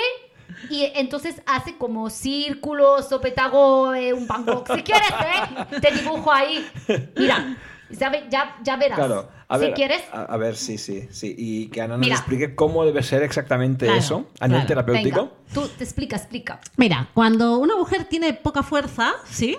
y 0.69 0.91
entonces 0.95 1.41
hace 1.45 1.77
como 1.77 2.09
círculos 2.09 3.11
o 3.11 3.21
petago, 3.21 3.93
eh, 3.93 4.13
un 4.13 4.27
Van 4.27 4.45
Gogh. 4.45 4.67
Si 4.75 4.83
quieres, 4.83 5.09
¿eh? 5.09 5.79
Te 5.81 5.91
dibujo 5.91 6.31
ahí. 6.31 6.67
Mira, 7.15 7.57
¿sabe? 7.97 8.25
Ya, 8.29 8.57
ya 8.63 8.77
verás. 8.77 8.97
Claro, 8.97 9.29
a 9.47 9.57
si 9.57 9.65
ver, 9.65 9.73
quieres, 9.73 10.03
a, 10.11 10.23
a 10.23 10.37
ver, 10.37 10.55
sí, 10.55 10.77
sí, 10.77 11.07
sí. 11.11 11.35
Y 11.37 11.67
que 11.67 11.81
Ana 11.81 11.95
nos 11.97 12.05
Mira. 12.05 12.15
explique 12.15 12.55
cómo 12.55 12.85
debe 12.85 13.03
ser 13.03 13.23
exactamente 13.23 13.85
Claro, 13.85 13.99
eso 13.99 14.27
a 14.39 14.47
nivel 14.47 14.65
claro. 14.65 14.85
terapéutico. 14.85 15.21
venga, 15.23 15.53
tú 15.53 15.67
te 15.77 15.83
explica, 15.83 16.15
explica. 16.17 16.59
Mira, 16.77 17.09
cuando 17.13 17.57
una 17.57 17.75
mujer 17.75 18.05
tiene 18.05 18.33
poca 18.33 18.63
fuerza, 18.63 19.13
¿sí? 19.29 19.57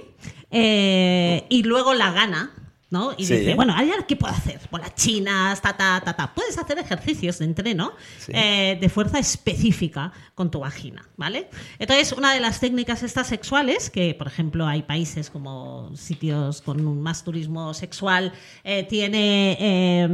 Eh, 0.50 1.44
y 1.48 1.62
luego 1.64 1.92
la 1.94 2.12
gana, 2.12 2.50
¿no? 2.96 3.12
Y 3.16 3.24
Sí. 3.26 3.34
dice, 3.36 3.54
bueno, 3.54 3.74
¿ahora 3.74 4.04
qué 4.08 4.16
puedo 4.16 4.32
hacer? 4.32 4.58
Bolas 4.70 4.94
chinas, 4.94 5.60
ta, 5.60 5.76
ta, 5.76 6.00
ta, 6.04 6.12
ta. 6.14 6.32
Puedes 6.34 6.56
hacer 6.58 6.78
ejercicios 6.78 7.38
de 7.38 7.44
entreno 7.44 7.92
Sí. 8.18 8.32
eh, 8.34 8.78
de 8.80 8.88
fuerza 8.88 9.18
específica 9.18 10.12
con 10.34 10.50
tu 10.50 10.60
vagina, 10.60 11.02
¿vale? 11.16 11.48
Entonces, 11.78 12.12
una 12.12 12.32
de 12.34 12.40
las 12.40 12.58
técnicas 12.60 13.02
estas 13.02 13.26
sexuales, 13.26 13.90
que 13.90 14.14
por 14.14 14.26
ejemplo 14.26 14.66
hay 14.66 14.82
países 14.82 15.28
como 15.30 15.90
sitios 15.96 16.62
con 16.62 17.00
más 17.02 17.22
turismo 17.24 17.74
sexual, 17.74 18.32
eh, 18.64 18.84
tiene, 18.88 19.56
eh, 19.60 20.08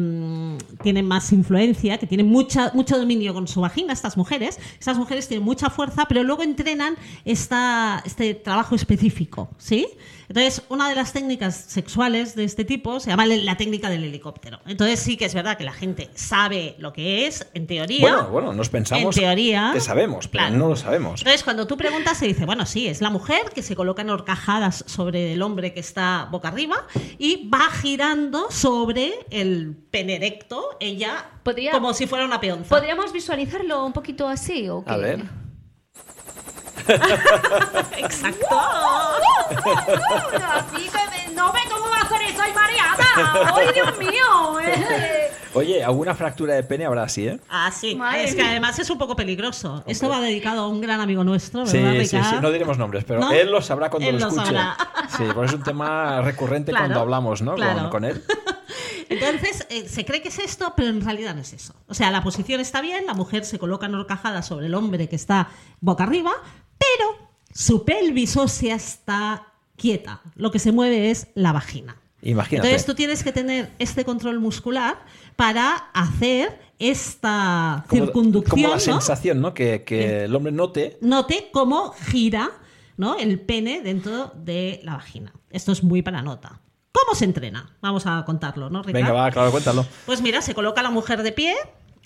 tienen 0.83 1.07
más 1.07 1.33
influencia, 1.33 1.99
que 1.99 2.07
tienen 2.07 2.27
mucha, 2.27 2.71
mucho 2.75 2.99
dominio 2.99 3.33
con 3.35 3.47
su 3.47 3.61
vagina, 3.61 3.93
estas 3.93 4.17
mujeres. 4.17 4.59
Estas 4.79 4.97
mujeres 4.99 5.29
tienen 5.29 5.45
mucha 5.45 5.71
fuerza, 5.71 6.05
pero 6.09 6.23
luego 6.25 6.43
entrenan 6.43 6.97
esta, 7.25 8.03
este 8.05 8.35
trabajo 8.35 8.75
específico, 8.75 9.49
¿sí? 9.59 9.87
Entonces, 10.33 10.63
una 10.71 10.89
de 10.89 10.95
las 10.95 11.13
técnicas 11.13 11.55
sexuales 11.55 12.35
de 12.35 12.45
este 12.45 12.65
tipo 12.65 13.01
se 13.01 13.11
llama 13.11 13.27
la 13.27 13.57
técnica 13.59 13.91
del 13.91 14.03
helicóptero. 14.05 14.61
Entonces, 14.67 14.99
sí 14.99 15.19
que 15.19 15.27
es 15.27 15.35
verdad 15.35 15.59
que 15.59 15.65
la 15.65 15.75
gente 15.75 16.09
sabe 16.15 16.75
lo 16.79 16.95
que 16.95 17.27
es, 17.27 17.47
en 17.53 17.67
teoría. 17.67 18.01
Bueno, 18.01 18.29
bueno, 18.31 18.53
nos 18.55 18.71
pensamos 18.71 19.15
En 19.15 19.23
teoría, 19.25 19.73
que 19.75 19.81
sabemos, 19.81 20.29
pero 20.29 20.45
claro. 20.45 20.57
no 20.57 20.69
lo 20.71 20.77
sabemos. 20.77 21.21
Entonces, 21.21 21.45
cuando 21.45 21.67
tú 21.67 21.77
preguntas, 21.77 22.17
se 22.17 22.27
dice, 22.27 22.47
bueno, 22.47 22.65
sí, 22.65 22.87
es 22.89 23.03
la 23.03 23.11
mujer 23.11 23.43
que 23.55 23.63
se 23.63 23.77
coloca 23.77 24.01
en 24.01 24.09
horcajadas 24.09 24.85
sobre 24.87 25.35
el 25.35 25.43
hombre 25.43 25.75
que 25.75 25.81
está 25.81 26.29
boca 26.31 26.49
arriba 26.49 26.87
y 27.19 27.51
va 27.51 27.71
girando 27.71 28.51
sobre 28.51 29.13
el 29.29 29.77
pene 29.91 30.17
erecto, 30.17 30.79
ella, 30.81 31.27
Podría- 31.43 31.73
como 31.73 31.93
si 31.93 32.07
fuera 32.07 32.25
una 32.25 32.41
peonza. 32.41 32.71
¿Podríamos 32.75 33.13
visualizarlo 33.13 33.85
un 33.85 33.93
poquito 33.93 34.27
así 34.27 34.67
o 34.71 34.83
qué? 34.83 34.91
A 34.91 34.97
ver. 34.97 35.42
Exacto. 37.99 38.47
Así 39.63 40.89
que 40.89 41.29
me- 41.29 41.35
no 41.35 41.53
ve 41.53 41.61
cómo 41.71 41.89
va 41.91 42.01
a 42.03 42.09
ser 42.09 42.23
eso, 42.23 42.41
ay 42.43 42.53
mareada. 42.55 43.55
¡Ay, 43.57 43.67
Dios 43.75 43.99
mío! 43.99 44.61
eh. 44.61 45.29
Oye, 45.55 45.85
alguna 45.85 46.15
fractura 46.15 46.55
de 46.55 46.63
pene 46.63 46.87
habrá 46.87 47.03
así, 47.03 47.27
¿eh? 47.29 47.39
Ah, 47.51 47.71
sí. 47.71 47.95
Madre 47.95 48.25
es 48.25 48.35
que 48.35 48.41
mía. 48.41 48.53
además 48.53 48.79
es 48.79 48.89
un 48.89 48.97
poco 48.97 49.15
peligroso. 49.15 49.83
Esto 49.87 50.09
va 50.09 50.19
dedicado 50.21 50.63
a 50.63 50.69
un 50.69 50.81
gran 50.81 51.01
amigo 51.03 51.25
nuestro, 51.25 51.67
Sí, 51.67 51.77
¿verdad, 51.79 52.01
sí, 52.01 52.07
sí. 52.07 52.17
Ricard? 52.17 52.41
No 52.41 52.51
diremos 52.51 52.79
nombres, 52.79 53.05
pero 53.05 53.21
¿No? 53.21 53.31
él 53.33 53.51
lo 53.51 53.61
sabrá 53.61 53.91
cuando 53.91 54.09
Él 54.09 54.15
lo 54.15 54.21
lo 54.23 54.29
escuche. 54.29 54.47
sabrá. 54.47 54.77
Sí, 55.15 55.25
porque 55.35 55.47
es 55.49 55.53
un 55.53 55.63
tema 55.63 56.23
recurrente 56.23 56.71
Claro, 56.73 56.87
cuando 56.87 57.01
hablamos, 57.01 57.43
¿no? 57.43 57.51
Con- 57.53 57.61
claro. 57.61 57.91
Con, 57.91 58.05
él. 58.07 58.25
Entonces, 59.11 59.67
eh, 59.69 59.87
se 59.91 60.07
cree 60.07 60.23
que 60.23 60.29
es 60.29 60.39
esto, 60.39 60.73
pero 60.75 60.89
en 60.89 61.03
realidad 61.05 61.35
no 61.35 61.43
es 61.43 61.53
eso. 61.53 61.75
O 61.87 61.93
sea, 61.93 62.11
la 62.11 62.23
posición 62.23 62.61
está 62.63 62.81
bien, 62.81 63.05
la 63.05 63.13
mujer 63.13 63.45
se 63.45 63.59
coloca 63.59 63.85
en 63.85 63.95
horcajada 63.95 64.41
sobre 64.43 64.67
el 64.67 64.75
hombre 64.75 65.07
que 65.11 65.17
está 65.17 65.49
boca 65.81 66.05
arriba, 66.05 66.33
pero 66.97 67.29
su 67.53 67.85
pelvis 67.85 68.37
ósea 68.37 68.77
está 68.77 69.47
quieta. 69.77 70.21
Lo 70.35 70.51
que 70.51 70.59
se 70.59 70.73
mueve 70.73 71.11
es 71.11 71.29
la 71.35 71.53
vagina. 71.53 71.97
Imagínate. 72.23 72.69
Entonces 72.69 72.87
tú 72.87 72.95
tienes 72.95 73.25
que 73.25 73.33
tener 73.33 73.73
este 73.79 74.05
control 74.05 74.39
muscular 74.39 75.05
para 75.35 75.75
hacer 75.93 76.61
esta 76.79 77.85
como, 77.89 78.05
circunducción, 78.05 78.51
como 78.51 78.69
la 78.69 78.75
¿no? 78.75 78.81
sensación, 78.81 79.41
¿no? 79.41 79.55
Que, 79.55 79.83
que 79.85 80.25
el 80.25 80.35
hombre 80.35 80.53
note. 80.53 80.99
Note 81.01 81.49
cómo 81.53 81.93
gira 81.93 82.51
¿no? 82.97 83.17
el 83.19 83.41
pene 83.41 83.83
dentro 83.83 84.33
de 84.37 84.81
la 84.85 84.95
vagina. 84.95 85.33
Esto 85.51 85.73
es 85.73 85.83
muy 85.83 86.03
para 86.03 86.23
nota. 86.23 86.61
¿Cómo 86.93 87.15
se 87.15 87.25
entrena? 87.25 87.75
Vamos 87.81 88.07
a 88.07 88.25
contarlo, 88.25 88.71
¿no, 88.71 88.83
Ricard? 88.83 89.03
Venga, 89.03 89.13
va, 89.13 89.31
claro, 89.31 89.51
cuéntalo. 89.51 89.85
Pues 90.07 90.21
mira, 90.23 90.43
se 90.43 90.55
coloca 90.55 90.83
la 90.83 90.91
mujer 90.91 91.23
de 91.23 91.33
pie, 91.33 91.55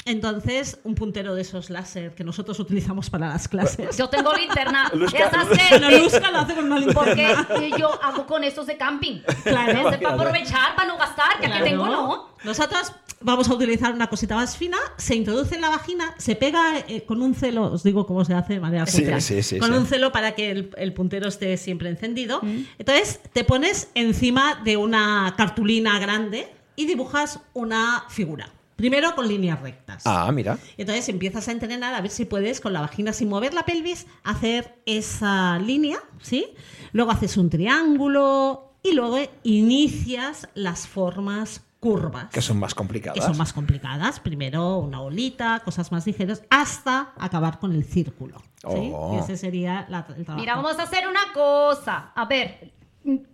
entonces 0.04 0.78
un 0.84 0.94
puntero 0.94 1.34
de 1.34 1.42
esos 1.42 1.68
láser 1.70 2.14
que 2.14 2.22
nosotros 2.22 2.58
utilizamos 2.60 3.10
para 3.10 3.28
las 3.28 3.48
clases. 3.48 3.96
Yo 3.96 4.08
tengo 4.08 4.32
linterna. 4.34 4.88
Luzca- 4.94 5.26
Esa 5.28 5.44
sé. 5.54 5.80
No, 5.80 5.90
Luzca 5.90 6.30
lo 6.30 6.38
hace 6.38 6.54
con 6.54 6.70
una 6.70 6.92
Porque 6.92 7.14
linterna. 7.26 7.46
eh, 7.60 7.70
yo 7.78 7.90
hago 8.02 8.26
con 8.26 8.44
estos 8.44 8.66
de 8.66 8.76
camping. 8.76 9.20
Claro. 9.42 9.90
Es 9.90 9.96
para 9.98 10.14
aprovechar, 10.14 10.76
para 10.76 10.88
no 10.88 10.96
gastar, 10.98 11.38
que 11.40 11.46
aquí 11.46 11.48
Claro. 11.48 11.64
tengo, 11.64 11.86
¿no? 11.86 12.28
Nosotros 12.44 12.92
vamos 13.20 13.48
a 13.48 13.54
utilizar 13.54 13.92
una 13.94 14.06
cosita 14.08 14.36
más 14.36 14.56
fina, 14.56 14.76
se 14.96 15.16
introduce 15.16 15.54
en 15.56 15.62
la 15.62 15.70
vagina, 15.70 16.14
se 16.18 16.36
pega 16.36 16.78
eh, 16.86 17.04
con 17.04 17.20
un 17.22 17.34
celo, 17.34 17.72
os 17.72 17.82
digo 17.82 18.06
cómo 18.06 18.24
se 18.24 18.34
hace 18.34 18.52
de 18.54 18.60
manera 18.60 18.86
Sí, 18.86 19.04
sí, 19.20 19.42
sí, 19.42 19.58
con 19.58 19.70
sí. 19.72 19.76
un 19.78 19.86
celo 19.86 20.12
para 20.12 20.32
que 20.36 20.50
el, 20.50 20.70
el 20.76 20.92
puntero 20.92 21.26
esté 21.26 21.56
siempre 21.56 21.88
encendido. 21.88 22.40
Mm. 22.42 22.62
Entonces 22.78 23.20
te 23.32 23.42
pones 23.42 23.90
encima 23.94 24.60
de 24.62 24.76
una 24.76 25.34
cartulina 25.36 25.98
grande 25.98 26.52
y 26.76 26.86
dibujas 26.86 27.40
una 27.54 28.04
figura. 28.08 28.50
Primero 28.76 29.14
con 29.14 29.26
líneas 29.26 29.60
rectas. 29.60 30.02
Ah, 30.06 30.30
mira. 30.32 30.58
Entonces 30.76 31.08
empiezas 31.08 31.48
a 31.48 31.52
entrenar 31.52 31.94
a 31.94 32.00
ver 32.02 32.10
si 32.10 32.26
puedes 32.26 32.60
con 32.60 32.72
la 32.74 32.80
vagina 32.82 33.12
sin 33.14 33.28
mover 33.28 33.54
la 33.54 33.64
pelvis 33.64 34.06
hacer 34.22 34.82
esa 34.86 35.58
línea, 35.58 35.98
¿sí? 36.20 36.46
Luego 36.92 37.10
haces 37.10 37.36
un 37.38 37.48
triángulo 37.48 38.74
y 38.82 38.92
luego 38.92 39.18
inicias 39.42 40.48
las 40.54 40.86
formas 40.86 41.62
curvas. 41.80 42.26
Que 42.32 42.42
son 42.42 42.58
más 42.58 42.74
complicadas. 42.74 43.14
que 43.18 43.22
son 43.26 43.36
más 43.36 43.52
complicadas. 43.52 44.20
Primero 44.20 44.78
una 44.78 45.00
bolita, 45.00 45.60
cosas 45.64 45.90
más 45.92 46.06
ligeras, 46.06 46.42
hasta 46.50 47.12
acabar 47.18 47.58
con 47.58 47.72
el 47.72 47.84
círculo. 47.84 48.38
¿sí? 48.60 48.90
Oh. 48.94 49.14
Y 49.16 49.18
ese 49.20 49.36
sería 49.36 49.86
la- 49.88 50.06
el 50.16 50.24
trabajo. 50.24 50.40
Mira, 50.40 50.56
vamos 50.56 50.78
a 50.78 50.82
hacer 50.84 51.04
una 51.08 51.32
cosa. 51.32 52.12
A 52.14 52.24
ver, 52.26 52.72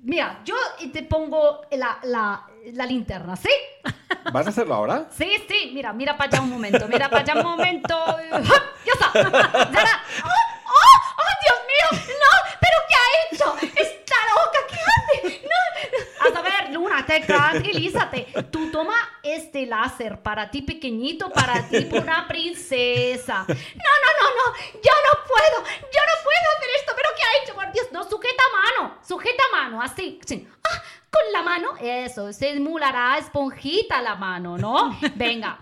mira, 0.02 0.40
yo 0.44 0.54
te 0.92 1.02
pongo 1.02 1.62
la, 1.70 1.98
la, 2.02 2.46
la 2.72 2.87
linterna, 2.87 3.37
¿sí? 3.37 3.48
¿Vas 4.32 4.46
a 4.46 4.50
hacerlo 4.50 4.74
ahora? 4.74 5.06
Sí, 5.11 5.30
sí, 5.48 5.70
mira, 5.74 5.92
mira 5.92 6.16
para 6.16 6.30
allá 6.30 6.42
un 6.42 6.50
momento, 6.50 6.87
mira 6.88 7.08
para 7.08 7.22
allá 7.22 7.35
un 7.40 7.56
momento. 7.56 7.96
¡Ja! 8.06 8.62
¡Ya 8.87 8.92
está! 8.92 9.12
¡Ya 9.14 9.80
está! 9.82 10.02
¡Oh, 10.24 10.28
oh, 10.66 10.98
oh, 11.18 11.32
Dios 11.42 11.58
mío! 11.66 12.02
¡No! 12.20 12.50
¿Pero 12.61 12.71
qué 12.92 12.98
ha 12.98 13.35
hecho? 13.35 13.66
¡Está 13.76 14.14
loca! 14.31 14.59
¿Qué 14.68 15.28
hace? 15.28 15.42
¡No! 15.42 16.38
A 16.38 16.42
ver, 16.42 16.72
Luna, 16.72 17.05
te 17.05 17.20
tranquilízate. 17.20 18.26
Tú 18.50 18.70
toma 18.70 18.94
este 19.22 19.66
láser 19.66 20.20
para 20.20 20.50
ti 20.50 20.62
pequeñito, 20.62 21.31
para 21.31 21.68
ti 21.68 21.88
una 21.90 22.26
princesa. 22.28 23.44
No, 23.48 23.55
no, 23.55 24.11
no, 24.20 24.28
no. 24.37 24.57
Yo 24.74 24.94
no 25.07 25.24
puedo. 25.26 25.64
Yo 25.81 26.00
no 26.09 26.14
puedo 26.22 26.46
hacer 26.57 26.70
esto. 26.78 26.92
¿Pero 26.96 27.09
qué 27.16 27.22
ha 27.22 27.42
hecho? 27.42 27.55
Por 27.55 27.72
Dios, 27.72 27.87
no, 27.92 28.05
sujeta 28.09 28.42
mano. 28.52 28.98
Sujeta 29.07 29.42
mano, 29.52 29.83
así. 29.83 30.20
sí. 30.26 30.48
Ah, 30.64 30.83
con 31.11 31.33
la 31.33 31.42
mano, 31.42 31.76
eso, 31.81 32.33
se 32.33 32.50
emulará 32.50 33.18
esponjita 33.18 34.00
la 34.00 34.14
mano, 34.14 34.57
¿no? 34.57 34.98
Venga. 35.14 35.59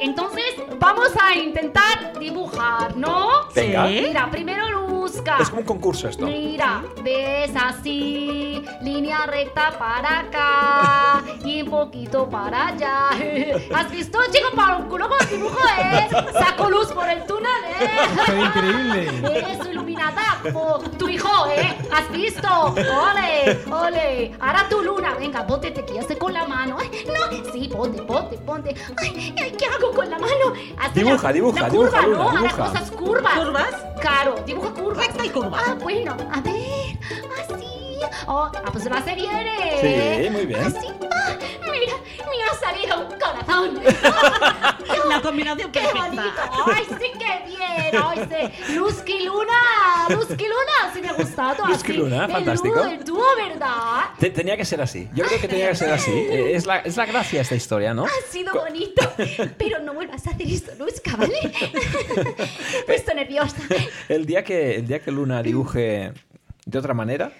Entonces, 0.00 0.54
vamos 0.78 1.10
a 1.20 1.34
intentar 1.34 2.18
dibujar, 2.18 2.96
¿no? 2.96 3.28
Venga. 3.54 3.88
Sí. 3.88 4.00
Mira, 4.06 4.30
primero 4.30 4.68
Luzca. 4.70 5.38
Es 5.40 5.48
como 5.48 5.60
un 5.60 5.66
concurso 5.66 6.08
esto. 6.08 6.26
Mira, 6.26 6.82
ves 7.02 7.50
así, 7.54 8.64
línea 8.82 9.26
recta 9.26 9.76
para 9.78 10.20
acá 10.20 11.22
y 11.44 11.62
un 11.62 11.70
poquito 11.70 12.28
para 12.28 12.68
allá. 12.68 13.08
¿Has 13.74 13.90
visto, 13.90 14.18
chico, 14.30 14.48
para 14.54 14.76
un 14.76 14.88
culo 14.88 15.08
con 15.08 15.28
dibujo, 15.28 15.58
eh? 15.80 16.08
Saco 16.32 16.70
luz 16.70 16.88
por 16.92 17.08
el 17.08 17.24
túnel, 17.26 17.50
eh. 17.80 17.88
¡Qué 18.26 18.40
increíble! 18.40 19.52
Eso, 19.52 19.70
iluminada 19.70 20.40
como 20.52 20.78
tu 20.98 21.08
hijo, 21.08 21.46
¿eh? 21.48 21.76
¿Has 21.92 22.10
visto? 22.10 22.48
¡Ole! 22.74 23.58
¡Ole! 23.70 24.34
Ahora 24.40 24.68
tu 24.68 24.82
luna, 24.82 25.14
venga, 25.14 25.40
aquí, 25.40 25.98
hazte 25.98 26.18
con 26.18 26.32
la 26.32 26.46
mano. 26.46 26.76
Ay, 26.78 26.90
no, 27.06 27.52
sí, 27.52 27.68
ponte, 27.68 28.02
ponte, 28.02 28.38
ponte. 28.38 28.74
Ay, 28.98 29.34
ay, 29.40 29.54
¿qué 29.58 29.66
hago 29.66 29.83
con 29.92 30.08
la 30.10 30.18
mano? 30.18 30.52
Hazte 30.78 31.00
Dibuja, 31.00 31.22
la, 31.28 31.32
dibuja, 31.32 31.60
la 31.62 31.70
dibuja, 31.70 31.90
curva, 31.90 32.06
Luna, 32.06 32.16
¿no? 32.16 32.22
Ahora 32.24 32.40
dibuja. 32.42 32.66
cosas 32.70 32.90
curvas. 32.90 33.38
¿Curvas? 33.38 33.74
Claro, 34.00 34.34
dibuja 34.46 34.70
curvas. 34.70 35.06
Recta 35.06 35.24
y 35.26 35.30
curva. 35.30 35.58
Ah, 35.66 35.74
bueno, 35.82 36.16
a 36.32 36.40
ver, 36.40 36.98
así. 37.38 37.63
Oh, 38.26 38.50
ah, 38.54 38.70
pues 38.72 38.90
va 38.90 38.98
a 38.98 39.02
ser 39.04 39.16
bien, 39.16 39.30
¿eh? 39.46 40.20
Sí, 40.24 40.30
muy 40.30 40.46
bien. 40.46 40.60
Así. 40.64 40.86
Ah, 41.10 41.36
mira, 41.62 41.94
me 42.18 42.42
ha 42.42 42.54
salido 42.58 43.00
un 43.00 43.18
corazón. 43.18 43.80
La 45.08 45.20
combinación 45.20 45.70
¡Qué 45.70 45.80
perfecta. 45.80 46.06
bonito! 46.06 46.32
¡Ay, 46.74 46.84
sí, 46.88 47.10
qué 47.18 47.42
bien! 47.46 48.02
¡Ay, 48.02 48.52
sí! 48.66 48.74
¡Luzki 48.74 49.24
Luna! 49.24 49.52
¡Luzki 50.08 50.44
Luna! 50.44 50.92
Sí 50.92 51.00
me 51.02 51.08
ha 51.08 51.12
gustado. 51.12 51.66
Luzki 51.66 51.92
así. 51.92 52.00
Luna, 52.00 52.24
el 52.24 52.32
fantástico. 52.32 52.80
El 52.84 53.04
dúo, 53.04 53.24
¿verdad? 53.36 54.00
Te- 54.18 54.30
tenía 54.30 54.56
que 54.56 54.64
ser 54.64 54.80
así. 54.80 55.08
Yo 55.14 55.24
creo 55.24 55.40
que 55.40 55.48
tenía 55.48 55.68
que 55.68 55.76
ser 55.76 55.90
así. 55.92 56.10
Eh, 56.10 56.54
Es 56.56 56.66
la, 56.66 56.78
es 56.78 56.96
la 56.96 57.06
gracia 57.06 57.38
de 57.38 57.42
esta 57.42 57.54
historia, 57.54 57.94
¿no? 57.94 58.04
Ha 58.06 58.30
sido 58.32 58.52
Co- 58.52 58.60
bonito. 58.60 59.12
Pero 59.58 59.78
no 59.80 59.94
vuelvas 59.94 60.26
a 60.26 60.30
hacer 60.30 60.48
esto, 60.48 60.72
Luzca, 60.78 61.16
¿vale? 61.16 61.38
Me 61.42 62.78
he 62.80 62.82
puesto 62.84 63.14
nerviosa. 63.14 63.56
El 64.08 64.26
día 64.26 64.42
que, 64.42 64.76
el 64.76 64.86
día 64.86 65.00
que 65.00 65.10
Luna 65.10 65.42
dibuje 65.42 66.12
de 66.66 66.78
otra 66.78 66.94
manera, 66.94 67.32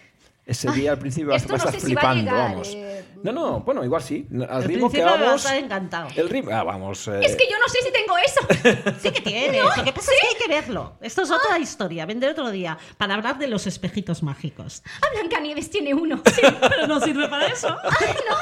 ese 0.47 0.71
día 0.73 0.91
al 0.93 0.99
principio 0.99 1.31
vas, 1.31 1.43
esto 1.43 1.55
vas 1.55 1.63
a 1.63 1.65
no 1.65 1.69
estar 1.71 1.81
sé 1.81 1.87
si 1.87 1.95
va 1.95 2.01
a 2.03 2.13
flipando, 2.13 2.31
llegar, 2.31 2.51
vamos. 2.51 2.69
eh. 2.75 3.05
No, 3.23 3.33
no, 3.33 3.61
bueno, 3.61 3.83
igual 3.83 4.03
sí. 4.03 4.27
Al 4.31 4.43
Al 4.51 4.65
ritmo 4.65 4.91
que 4.91 4.99
principio 4.99 5.05
va 5.07 5.13
a 5.15 5.21
vamos. 5.25 5.43
estar 5.45 5.57
encantado. 5.57 6.09
El 6.15 6.29
ritmo. 6.29 6.51
Ah, 6.53 6.63
vamos. 6.63 7.09
eh, 7.09 7.21
Es 7.23 7.35
que 7.37 7.45
yo 7.51 7.57
no 7.59 7.67
sé 7.69 7.79
si 7.83 7.91
tengo 7.91 8.15
eso. 8.19 8.93
Sí 9.01 9.11
que 9.11 9.23
tienes. 9.23 9.63
Lo 9.79 9.83
que 9.85 9.93
pasa 9.95 10.13
es 10.13 10.21
que 10.21 10.27
hay 10.27 10.35
que 10.43 10.49
verlo. 10.49 10.99
Esto 11.01 11.23
es 11.23 11.31
otra 11.31 11.59
historia. 11.59 12.05
Vendré 12.05 12.29
otro 12.31 12.51
día 12.51 12.77
para 12.99 13.15
hablar 13.15 13.39
de 13.39 13.47
los 13.47 13.67
espejitos 13.67 14.23
mágicos. 14.23 14.83
Ah, 15.01 15.07
Blancanieves 15.15 15.71
tiene 15.71 15.95
uno. 15.95 16.23
Pero 16.23 16.87
no 16.87 17.01
sirve 17.01 17.27
para 17.29 17.47
eso. 17.47 17.75
Ay, 17.83 18.09
no. 18.29 18.37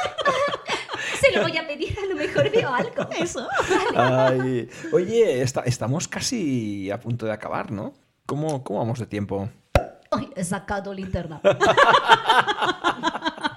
Se 1.20 1.30
lo 1.36 1.42
voy 1.42 1.56
a 1.56 1.64
pedir, 1.66 1.96
a 1.96 2.06
lo 2.06 2.16
mejor 2.16 2.50
veo 2.50 2.74
algo. 2.74 3.08
Eso. 3.16 3.46
ay. 3.94 4.68
Oye, 4.92 5.42
esta- 5.42 5.62
estamos 5.62 6.08
casi 6.08 6.90
a 6.90 6.98
punto 6.98 7.26
de 7.26 7.32
acabar, 7.32 7.70
¿no? 7.70 7.92
¿Cómo, 8.26 8.64
cómo 8.64 8.80
vamos 8.80 8.98
de 8.98 9.06
tiempo? 9.06 9.48
Ay, 10.12 10.30
he 10.36 10.44
sacado 10.44 10.94
linterna. 10.94 11.40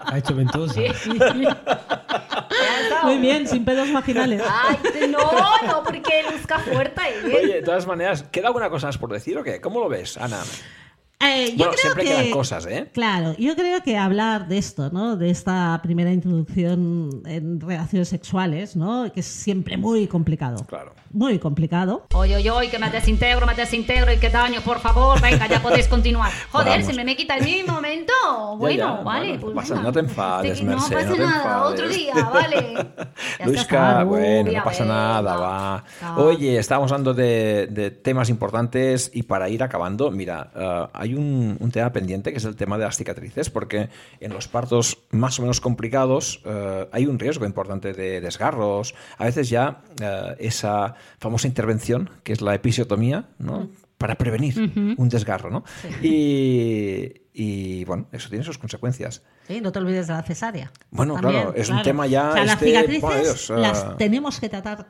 Ha 0.08 0.20
hecho 0.20 0.36
ventosa. 0.36 0.80
Ya 0.80 0.92
está. 0.92 1.34
Muy 3.04 3.18
bien, 3.18 3.48
sin 3.48 3.66
pedos 3.66 3.92
vaginales. 3.92 4.42
Ay, 4.48 4.78
no, 5.10 5.20
no, 5.68 5.84
porque 5.84 6.24
luzca 6.32 6.60
fuerte. 6.60 7.02
¿eh? 7.02 7.36
Oye, 7.36 7.54
de 7.56 7.62
todas 7.62 7.86
maneras, 7.86 8.24
¿queda 8.32 8.48
alguna 8.48 8.70
cosa 8.70 8.88
más 8.88 8.98
por 8.98 9.12
decir 9.12 9.38
o 9.38 9.44
qué? 9.44 9.60
¿Cómo 9.60 9.80
lo 9.80 9.90
ves, 9.90 10.18
Ana? 10.18 10.42
Eh, 11.20 11.52
yo 11.52 11.58
Bueno, 11.58 11.72
creo 11.72 11.82
siempre 11.82 12.04
que, 12.04 12.10
quedan 12.10 12.32
cosas, 12.32 12.66
¿eh? 12.68 12.90
Claro, 12.94 13.36
yo 13.38 13.56
creo 13.56 13.82
que 13.82 13.98
hablar 13.98 14.48
de 14.48 14.58
esto, 14.58 14.90
¿no? 14.92 15.16
De 15.16 15.30
esta 15.30 15.80
primera 15.82 16.12
introducción 16.12 17.22
en 17.26 17.60
relaciones 17.62 18.10
sexuales, 18.10 18.76
¿no? 18.76 19.12
Que 19.14 19.22
es 19.22 19.26
siempre 19.26 19.78
muy 19.78 20.08
complicado. 20.08 20.66
Claro. 20.68 20.94
Muy 21.12 21.40
complicado. 21.40 22.06
Oye, 22.14 22.36
oye, 22.36 22.52
oye, 22.52 22.70
que 22.70 22.78
me 22.78 22.90
desintegro, 22.90 23.46
me 23.48 23.56
desintegro 23.56 24.12
y 24.12 24.18
qué 24.18 24.30
daño, 24.30 24.60
por 24.62 24.80
favor. 24.80 25.20
Venga, 25.22 25.48
ya 25.48 25.62
podéis 25.62 25.88
continuar. 25.88 26.32
Joder, 26.52 26.68
Vamos. 26.82 26.86
si 26.88 26.94
me, 26.94 27.06
me 27.06 27.16
quita 27.16 27.38
el 27.38 27.46
mi 27.46 27.64
momento. 27.64 28.14
Bueno, 28.58 28.98
ya, 28.98 29.04
vale. 29.04 29.38
bueno, 29.38 29.42
pues 29.42 29.70
pasa- 29.70 29.82
no 29.82 29.92
te 29.94 30.00
enfades, 30.02 30.58
Sí, 30.58 30.66
Mercé, 30.66 30.90
No 30.94 30.96
pasa 30.98 31.10
no 31.10 31.16
te 31.16 31.22
nada, 31.22 31.44
enfades. 31.44 31.74
otro 31.74 31.88
día, 31.90 32.14
vale. 32.16 32.88
Ya 33.40 33.46
Luisca, 33.46 34.04
bueno, 34.04 34.52
no 34.52 34.64
pasa 34.64 34.84
nada, 34.86 35.38
va. 35.38 35.84
Ah. 36.02 36.16
Oye, 36.18 36.58
estábamos 36.58 36.92
hablando 36.92 37.14
de, 37.14 37.68
de 37.72 37.92
temas 37.92 38.30
importantes 38.30 39.10
y 39.14 39.24
para 39.24 39.48
ir 39.50 39.64
acabando, 39.64 40.12
mira, 40.12 40.52
eh, 40.56 40.88
hay 41.06 41.16
un, 41.16 41.58
un 41.60 41.72
tema 41.72 41.92
pendiente 41.92 42.32
que 42.32 42.38
es 42.38 42.46
el 42.46 42.56
tema 42.56 42.78
de 42.78 42.86
las 42.86 42.98
cicatrices, 42.98 43.50
porque 43.50 43.90
en 44.20 44.34
los 44.34 44.48
partos 44.48 44.98
más 45.12 45.40
o 45.40 45.44
menos 45.44 45.62
complicados 45.62 46.42
eh, 46.46 46.88
hay 46.92 47.06
un 47.06 47.20
riesgo 47.20 47.46
importante 47.46 47.94
de 47.94 48.22
desgarros. 48.22 48.96
A 49.18 49.26
veces 49.26 49.50
ya 49.50 49.84
eh, 50.02 50.36
esa 50.40 50.96
famosa 51.20 51.48
intervención, 51.48 52.10
que 52.24 52.34
es 52.34 52.42
la 52.42 52.56
episiotomía, 52.56 53.30
¿no? 53.38 53.70
Para 53.98 54.16
prevenir 54.16 54.96
un 54.98 55.08
desgarro, 55.08 55.50
¿no? 55.50 55.64
Y, 56.02 57.14
y, 57.34 57.86
bueno, 57.86 58.08
eso 58.12 58.28
tiene 58.30 58.44
sus 58.44 58.58
consecuencias. 58.58 59.24
Sí, 59.48 59.62
no 59.62 59.72
te 59.72 59.80
olvides 59.80 60.08
de 60.08 60.14
la 60.14 60.24
cesárea. 60.24 60.72
Bueno, 60.92 61.14
También, 61.14 61.44
claro, 61.44 61.56
es 61.56 61.70
un 61.70 61.82
tema 61.82 62.06
ya, 62.06 62.30
O 62.30 62.34
sea, 62.34 62.44
las 62.44 62.54
este, 62.56 62.66
cicatrices 62.66 63.02
bueno, 63.02 63.22
Dios, 63.22 63.52
ah. 63.52 63.58
las 63.58 63.98
tenemos 63.98 64.40
que 64.42 64.50
tratar 64.50 64.88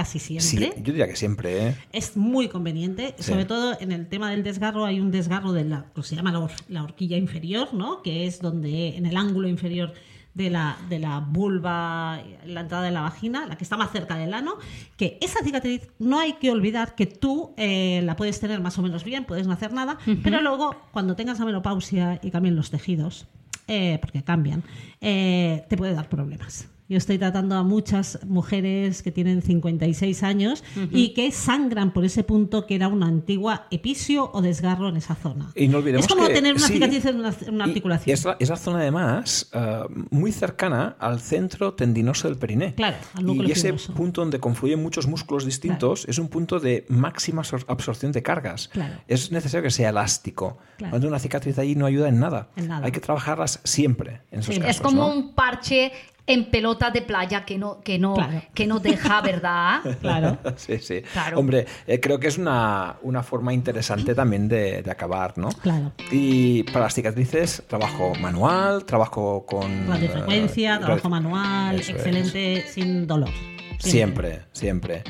casi 0.00 0.18
siempre. 0.18 0.72
Sí, 0.74 0.82
yo 0.82 0.92
diría 0.92 1.06
que 1.08 1.16
siempre, 1.16 1.68
¿eh? 1.68 1.76
Es 1.92 2.16
muy 2.16 2.48
conveniente, 2.48 3.14
Sí. 3.18 3.24
sobre 3.24 3.44
todo 3.44 3.76
en 3.80 3.92
el 3.92 4.06
tema 4.08 4.30
del 4.30 4.42
desgarro 4.42 4.84
hay 4.86 4.98
un 4.98 5.10
desgarro 5.10 5.52
de 5.52 5.64
la, 5.64 5.84
pues 5.94 6.06
se 6.06 6.16
llama 6.16 6.32
la, 6.32 6.38
hor- 6.40 6.64
la 6.68 6.82
horquilla 6.84 7.16
inferior, 7.18 7.74
¿no? 7.74 8.00
Que 8.02 8.26
es 8.26 8.40
donde 8.40 8.96
en 8.96 9.04
el 9.04 9.16
ángulo 9.16 9.46
inferior 9.48 9.92
de 10.32 10.48
la, 10.48 10.78
de 10.88 10.98
la 11.00 11.18
vulva, 11.20 12.22
la 12.46 12.60
entrada 12.60 12.84
de 12.84 12.92
la 12.92 13.02
vagina, 13.02 13.46
la 13.46 13.56
que 13.58 13.64
está 13.64 13.76
más 13.76 13.90
cerca 13.92 14.16
del 14.16 14.32
ano, 14.32 14.54
que 14.96 15.18
esa 15.20 15.42
cicatriz 15.44 15.82
no 15.98 16.18
hay 16.18 16.34
que 16.34 16.50
olvidar 16.50 16.94
que 16.94 17.04
tú 17.06 17.52
eh, 17.56 18.00
la 18.04 18.16
puedes 18.16 18.40
tener 18.40 18.60
más 18.60 18.78
o 18.78 18.82
menos 18.82 19.04
bien, 19.04 19.24
puedes 19.24 19.46
no 19.46 19.52
hacer 19.52 19.72
nada, 19.72 19.98
pero 20.22 20.40
luego 20.40 20.76
cuando 20.92 21.14
tengas 21.16 21.38
la 21.40 21.44
menopausia 21.46 22.20
y 22.22 22.30
cambien 22.30 22.54
los 22.56 22.70
tejidos, 22.70 23.26
eh, 23.68 23.98
porque 24.00 24.22
cambian, 24.22 24.62
eh, 25.00 25.64
te 25.68 25.76
puede 25.76 25.92
dar 25.94 26.08
problemas. 26.08 26.68
Yo 26.90 26.98
estoy 26.98 27.18
tratando 27.18 27.54
a 27.54 27.62
muchas 27.62 28.18
mujeres 28.26 29.02
que 29.04 29.12
tienen 29.12 29.42
56 29.42 30.22
años 30.24 30.64
y 30.90 31.14
que 31.14 31.30
sangran 31.30 31.92
por 31.92 32.04
ese 32.04 32.24
punto 32.24 32.66
que 32.66 32.74
era 32.74 32.88
una 32.88 33.06
antigua 33.06 33.68
episio 33.70 34.28
o 34.32 34.42
desgarro 34.42 34.88
en 34.88 34.96
esa 34.96 35.14
zona. 35.14 35.52
Y 35.54 35.68
no 35.68 35.78
olvidemos 35.78 36.06
es 36.06 36.12
como 36.12 36.26
que- 36.26 36.34
tener 36.34 36.54
una 36.56 36.66
sí. 36.66 36.72
cicatriz 36.74 37.04
en 37.04 37.20
una, 37.20 37.32
en 37.46 37.54
una 37.54 37.66
Y 37.66 37.68
articulación. 37.70 38.12
esa, 38.14 38.36
esa 38.40 38.56
zona 38.56 38.80
además 38.80 39.48
eh, 39.52 39.82
muy 40.10 40.32
cercana 40.32 40.96
al 40.98 41.20
centro 41.20 41.74
tendinoso 41.74 42.26
del 42.26 42.36
periné. 42.38 42.74
Claro, 42.74 42.96
al 43.14 43.24
núcleo 43.24 43.48
y 43.48 43.52
ese 43.52 43.68
fibroso. 43.68 43.94
punto 43.94 44.20
donde 44.22 44.40
confluyen 44.40 44.82
muchos 44.82 45.06
músculos 45.06 45.44
distintos 45.44 46.04
es 46.08 46.18
un 46.18 46.26
punto 46.26 46.58
de 46.58 46.86
máxima 46.88 47.42
absor- 47.42 47.66
absorción 47.68 48.10
de 48.10 48.24
cargas. 48.24 48.66
Claro. 48.66 48.94
Es 49.06 49.30
necesario 49.30 49.62
que 49.62 49.70
sea 49.70 49.90
elástico. 49.90 50.58
Claro. 50.76 50.90
Cuando 50.90 51.06
una 51.06 51.20
cicatriz 51.20 51.56
ahí 51.60 51.76
no 51.76 51.86
ayuda 51.86 52.08
en 52.08 52.18
nada. 52.18 52.48
En 52.56 52.66
nada. 52.66 52.84
Hay 52.84 52.90
que 52.90 52.98
trabajarlas 53.00 53.60
siempre 53.62 54.22
en 54.32 54.40
esos 54.40 54.56
Sí, 54.56 54.60
casos. 54.60 54.74
Es 54.76 54.82
como 54.82 55.02
¿no? 55.06 55.14
un 55.14 55.34
parche 55.36 55.92
en 56.26 56.44
pelota 56.50 56.90
de 56.90 57.02
playa 57.02 57.44
que 57.44 57.58
no, 57.58 57.80
que 57.80 57.98
no, 57.98 58.14
Claro. 58.14 58.42
que 58.54 58.66
no 58.66 58.78
deja, 58.80 59.20
¿verdad? 59.20 59.80
Claro. 60.00 60.38
Sí, 60.56 60.78
sí. 60.78 61.02
Claro. 61.12 61.38
Hombre, 61.38 61.66
eh, 61.86 61.98
creo 62.00 62.18
que 62.20 62.28
es 62.28 62.38
una, 62.38 62.96
una 63.02 63.22
forma 63.22 63.52
interesante 63.52 64.14
también 64.14 64.48
de, 64.48 64.82
de 64.82 64.90
acabar, 64.90 65.36
¿no? 65.38 65.48
Claro. 65.48 65.92
Y 66.10 66.62
para 66.64 66.84
las 66.86 66.94
cicatrices, 66.94 67.62
trabajo 67.66 68.12
manual, 68.20 68.84
trabajo 68.84 69.44
con... 69.46 69.88
Radiofrecuencia, 69.88 70.76
eh, 70.76 70.78
trabajo 70.78 71.08
radio- 71.08 71.10
manual, 71.10 71.76
Eso 71.80 71.90
es. 71.92 71.96
excelente, 71.96 72.64
sin 72.68 73.06
dolor. 73.06 73.30
Siempre, 73.78 74.42
siempre. 74.52 75.02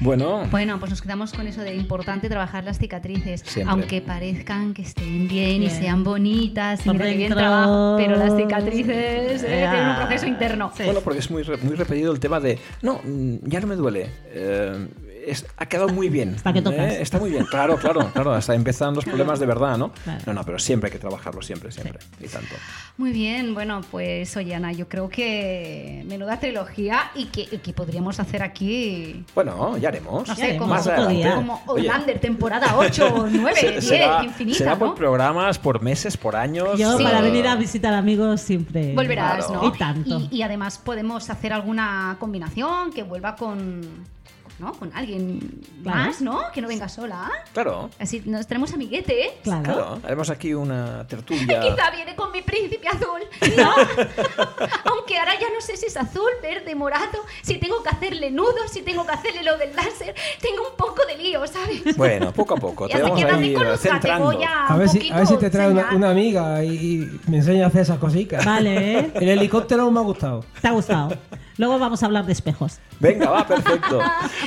Bueno, 0.00 0.46
Bueno, 0.50 0.78
pues 0.78 0.90
nos 0.90 1.00
quedamos 1.02 1.32
con 1.32 1.46
eso 1.46 1.60
de 1.62 1.74
importante 1.74 2.28
trabajar 2.28 2.64
las 2.64 2.78
cicatrices, 2.78 3.40
Siempre. 3.44 3.72
aunque 3.72 4.00
parezcan 4.00 4.74
que 4.74 4.82
estén 4.82 5.28
bien, 5.28 5.62
y 5.62 5.70
sean 5.70 6.04
bonitas, 6.04 6.84
y 6.86 6.90
mira 6.90 7.06
qué 7.06 7.16
bien 7.16 7.32
trabaja, 7.32 7.94
pero 7.96 8.16
las 8.16 8.36
cicatrices 8.36 9.42
eh, 9.44 9.60
Ya. 9.60 9.70
tienen 9.70 9.88
un 9.90 9.96
proceso 9.96 10.26
interno. 10.26 10.72
Sí. 10.76 10.82
bueno, 10.84 11.00
porque 11.00 11.20
es 11.20 11.30
muy, 11.30 11.42
re- 11.42 11.56
muy 11.58 11.76
repetido 11.76 12.12
el 12.12 12.20
tema 12.20 12.40
de, 12.40 12.58
no, 12.82 13.00
mm, 13.04 13.36
ya 13.44 13.60
no 13.60 13.66
me 13.68 13.76
duele. 13.76 14.10
eh, 14.36 14.88
es- 15.26 15.46
ha 15.56 15.66
quedado 15.66 15.88
muy 15.88 16.08
bien. 16.08 16.34
Hasta 16.36 16.52
que 16.52 16.62
tocas. 16.62 16.92
¿eh? 16.92 17.02
Está 17.02 17.18
muy 17.18 17.30
bien, 17.30 17.44
claro, 17.46 17.76
claro, 17.76 18.10
claro. 18.12 18.32
Hasta 18.32 18.54
empiezan 18.54 18.94
los 18.94 19.04
problemas 19.04 19.38
de 19.40 19.46
verdad, 19.46 19.76
¿no? 19.78 19.92
Claro. 20.04 20.20
No, 20.26 20.34
no, 20.34 20.44
pero 20.44 20.58
siempre 20.58 20.88
hay 20.88 20.92
que 20.92 20.98
trabajarlo, 20.98 21.42
siempre, 21.42 21.70
siempre. 21.72 21.98
Y 22.20 22.28
tanto. 22.28 22.54
Muy 22.96 23.10
bien, 23.12 23.54
bueno, 23.54 23.80
pues 23.90 24.36
oye 24.36 24.54
Ana, 24.54 24.72
yo 24.72 24.88
creo 24.88 25.08
que 25.08 26.04
menuda 26.06 26.38
trilogía 26.38 27.10
y 27.14 27.26
que, 27.26 27.42
y 27.50 27.58
que 27.58 27.72
podríamos 27.72 28.20
hacer 28.20 28.42
aquí, 28.42 29.24
Bueno, 29.34 29.76
ya 29.78 29.88
haremos. 29.88 30.26
no 30.28 30.34
Ya 30.34 30.34
sé, 30.36 30.42
haremos 30.44 30.60
como, 30.62 30.74
Más 30.74 30.82
otro 30.82 30.92
adelante. 30.94 31.14
día. 31.16 31.34
como 31.34 31.62
Oye, 31.66 31.88
Outlander, 31.88 32.20
temporada 32.20 32.76
8, 32.78 33.26
9, 33.30 33.54
se- 33.60 33.70
10, 33.72 33.84
será, 33.84 34.24
infinita, 34.24 34.58
será 34.58 34.78
por 34.78 34.88
¿no? 34.88 34.94
programas, 34.94 35.58
por 35.58 35.82
meses, 35.82 36.16
por 36.16 36.36
años. 36.36 36.78
Yo 36.78 36.96
Sí. 36.98 37.02
para 37.04 37.20
venir 37.20 37.46
a 37.48 37.56
visitar 37.56 37.92
amigos 37.94 38.40
siempre. 38.40 38.94
Volverás, 38.94 39.46
Claro. 39.46 39.62
¿no? 39.62 39.68
Y 39.74 39.78
tanto. 39.78 40.20
Y, 40.30 40.36
y 40.38 40.42
además 40.42 40.78
podemos 40.78 41.28
hacer 41.30 41.52
alguna 41.52 42.16
combinación 42.20 42.92
que 42.92 43.02
vuelva 43.02 43.34
con, 43.36 43.80
¿no? 44.58 44.72
con 44.74 44.92
alguien 44.94 45.60
Claro. 45.82 45.98
más, 45.98 46.20
¿no? 46.20 46.40
Que 46.52 46.60
no 46.60 46.68
venga 46.68 46.88
sola. 46.88 47.30
Claro, 47.52 47.90
Así 47.98 48.22
nos 48.24 48.46
tenemos 48.46 48.72
amiguete. 48.72 49.38
Claro. 49.42 49.62
claro. 49.62 50.00
Haremos 50.04 50.30
aquí 50.30 50.54
una 50.54 51.06
tertulia. 51.06 51.60
Quizá 51.62 51.90
viene 51.90 52.14
con 52.16 52.30
mi 52.32 52.42
príncipe 52.42 52.86
azul, 52.88 53.20
¿no? 53.56 53.74
Aunque 54.84 55.18
ahora 55.18 55.32
ya 55.40 55.48
no 55.54 55.60
sé 55.60 55.76
si 55.76 55.86
es 55.86 55.96
azul, 55.96 56.30
verde, 56.42 56.74
morado, 56.74 57.18
si 57.42 57.58
tengo 57.58 57.82
que 57.82 57.88
hacerle 57.90 58.30
nudos, 58.30 58.70
si 58.70 58.82
tengo 58.82 59.04
que 59.06 59.12
hacerle 59.12 59.42
lo 59.42 59.56
del 59.58 59.74
láser. 59.74 60.14
Tengo 60.40 60.68
un 60.70 60.76
poco 60.76 61.02
de 61.06 61.16
lío, 61.22 61.46
¿sabes? 61.46 61.96
Bueno, 61.96 62.32
poco 62.32 62.54
a 62.54 62.56
poco. 62.56 62.88
Te 62.94 63.00
vamos 63.02 63.22
a 63.22 63.40
ir 63.40 63.58
centrando. 63.78 64.26
voy 64.32 64.42
a, 64.44 64.66
A 64.66 64.76
ver, 64.76 64.86
un 64.86 64.92
si, 64.92 64.98
poquito 64.98 65.14
a 65.14 65.18
ver 65.18 65.26
si 65.26 65.36
te 65.36 65.50
trae 65.50 65.68
una, 65.70 65.90
una 65.94 66.10
amiga 66.10 66.64
y, 66.64 66.70
y 66.74 67.20
me 67.30 67.38
enseña 67.38 67.64
a 67.64 67.68
hacer 67.68 67.82
esas 67.82 67.98
cositas. 67.98 68.44
Vale, 68.44 68.98
¿eh? 68.98 69.10
El 69.14 69.28
helicóptero 69.28 69.90
me 69.90 70.00
ha 70.00 70.02
gustado. 70.02 70.44
¿Te 70.60 70.68
ha 70.68 70.72
gustado? 70.72 71.16
Luego 71.56 71.78
vamos 71.78 72.02
a 72.02 72.06
hablar 72.06 72.26
de 72.26 72.32
espejos. 72.32 72.78
Venga, 73.00 73.30
va, 73.30 73.46
perfecto. 73.46 74.00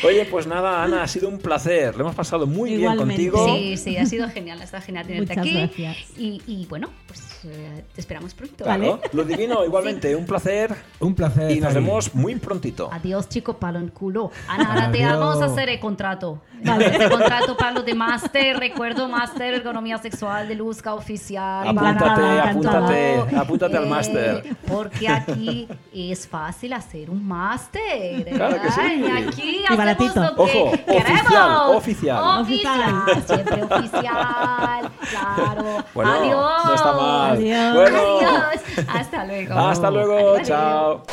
Oye, 0.06 0.26
pues 0.26 0.48
nada, 0.48 0.84
Ana, 0.84 1.04
ha 1.04 1.08
sido 1.08 1.30
un 1.30 1.38
placer. 1.40 1.96
Lo 1.96 2.02
hemos 2.02 2.16
pasado 2.16 2.48
muy 2.48 2.74
Igualmente. 2.74 3.16
bien 3.18 3.32
contigo. 3.32 3.56
Sí, 3.58 3.78
sí, 3.78 3.98
ha 3.98 4.06
sido 4.06 4.30
genial, 4.30 4.62
está 4.62 4.82
genial 4.82 5.06
tenerte 5.06 5.34
Muchas 5.36 5.46
aquí. 5.48 5.58
gracias. 5.84 5.98
Y, 6.18 6.42
y 6.48 6.66
bueno, 6.68 6.90
pues 7.08 7.22
eh, 7.46 7.84
te 7.94 8.02
esperamos 8.02 8.34
pronto. 8.34 8.64
Claro. 8.64 9.00
Lo 9.14 9.24
divino, 9.24 9.64
igualmente, 9.66 10.16
un 10.16 10.26
placer. 10.26 10.74
Un 11.00 11.14
placer. 11.14 11.52
Y 11.52 11.60
nos 11.60 11.74
vemos 11.74 12.16
muy 12.16 12.36
prontito. 12.36 12.90
Adiós, 12.92 13.30
chico, 13.30 13.58
palo 13.58 13.80
en 13.80 13.90
culo. 13.90 14.32
Ana, 14.48 14.70
ahora 14.74 14.92
te 14.92 15.06
vamos 15.06 15.42
a 15.42 15.46
hacer 15.46 15.70
el 15.70 15.80
contrato. 15.80 16.42
Vale. 16.64 16.88
Este 16.88 17.08
contrato 17.10 17.56
para 17.56 17.72
los 17.72 17.86
de 17.86 17.94
máster, 17.94 18.58
recuerdo, 18.58 19.08
máster, 19.08 19.54
economía 19.54 20.00
sexual 20.00 20.48
de 20.48 20.56
Luzca 20.56 20.96
oficial. 20.96 21.68
Apúntate, 21.68 22.00
para- 22.00 22.50
apúntate, 22.50 23.36
apúntate 23.38 23.78
al 23.78 23.84
Eh, 23.84 23.88
máster. 23.90 24.44
Porque 24.68 25.08
aquí 25.08 25.68
es 25.94 26.28
fácil 26.28 26.74
hacer 26.74 27.12
un 27.12 27.28
máster. 27.28 28.37
Claro 28.38 28.62
que 28.62 28.72
sí. 28.72 28.80
Ay, 28.82 29.26
aquí 29.28 29.66
y 29.70 29.76
baratito. 29.76 30.22
Lo 30.22 30.36
que 30.36 30.42
Ojo, 30.42 30.72
queremos. 30.86 31.76
oficial, 31.76 32.22
oficial. 32.22 32.42
Oficial, 32.42 33.24
siempre 33.28 33.64
oficial. 33.64 34.92
Claro. 35.10 35.86
Bueno, 35.94 36.12
adiós. 36.12 36.66
No 36.66 36.76
está 36.76 36.94
mal. 36.94 37.32
Adiós. 37.32 37.74
Bueno. 37.74 37.98
adiós. 37.98 38.88
Hasta 38.88 39.26
luego. 39.26 39.54
Hasta 39.60 39.92
luego. 39.92 40.18
Adiós, 40.36 40.48
Chao. 40.48 41.04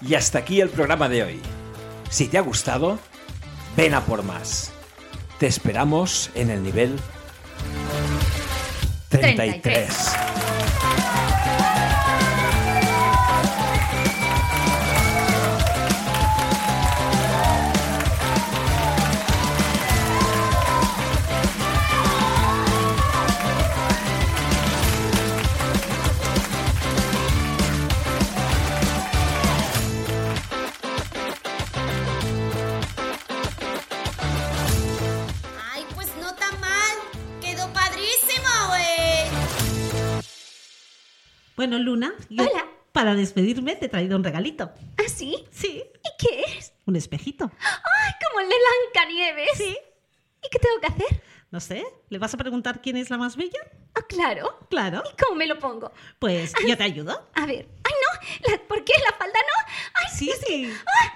Y 0.00 0.14
hasta 0.14 0.38
aquí 0.38 0.60
el 0.60 0.70
programa 0.70 1.08
de 1.08 1.22
hoy. 1.24 1.42
Si 2.08 2.28
te 2.28 2.38
ha 2.38 2.40
gustado, 2.40 2.98
ven 3.76 3.94
a 3.94 4.00
por 4.00 4.22
más. 4.22 4.72
Te 5.38 5.46
esperamos 5.46 6.30
en 6.34 6.50
el 6.50 6.62
nivel 6.62 6.98
33. 9.10 9.62
33. 9.62 10.27
Bueno, 41.58 41.76
Luna, 41.80 42.14
yo 42.30 42.44
Hola. 42.44 42.66
para 42.92 43.16
despedirme 43.16 43.74
te 43.74 43.86
he 43.86 43.88
traído 43.88 44.16
un 44.16 44.22
regalito. 44.22 44.70
¿Ah, 44.96 45.08
sí? 45.08 45.44
Sí, 45.50 45.82
¿Y 45.82 46.08
qué 46.24 46.44
es? 46.56 46.72
un 46.86 46.94
espejito. 46.94 47.50
¡Ay, 47.60 48.12
como 48.24 48.38
el 48.38 48.48
de 48.48 48.54
Blancanieves! 48.94 49.50
Sí. 49.56 49.76
¿Y 50.40 50.48
qué 50.50 50.58
tengo 50.60 50.80
que 50.80 50.86
hacer? 50.86 51.22
No 51.50 51.58
sé, 51.58 51.84
¿le 52.10 52.18
vas 52.18 52.32
a 52.32 52.36
preguntar 52.36 52.80
quién 52.80 52.96
es 52.96 53.10
la 53.10 53.18
más 53.18 53.34
bella? 53.36 53.58
Ah, 53.96 54.02
claro. 54.08 54.56
Claro. 54.70 55.02
¿Y 55.12 55.20
cómo 55.20 55.34
me 55.34 55.48
lo 55.48 55.58
pongo? 55.58 55.90
Pues 56.20 56.52
yo 56.64 56.76
te 56.76 56.84
ayudo. 56.84 57.28
A 57.34 57.44
ver. 57.44 57.66
¡Ay, 57.82 57.92
no! 58.46 58.50
La- 58.52 58.62
¿Por 58.62 58.84
qué? 58.84 58.92
¿La 59.10 59.16
falda 59.16 59.40
no? 59.40 59.72
¡Ay, 59.94 60.16
Sí, 60.16 60.30
es 60.30 60.38
que- 60.38 60.46
sí. 60.46 60.64
¡Ay! 61.02 61.08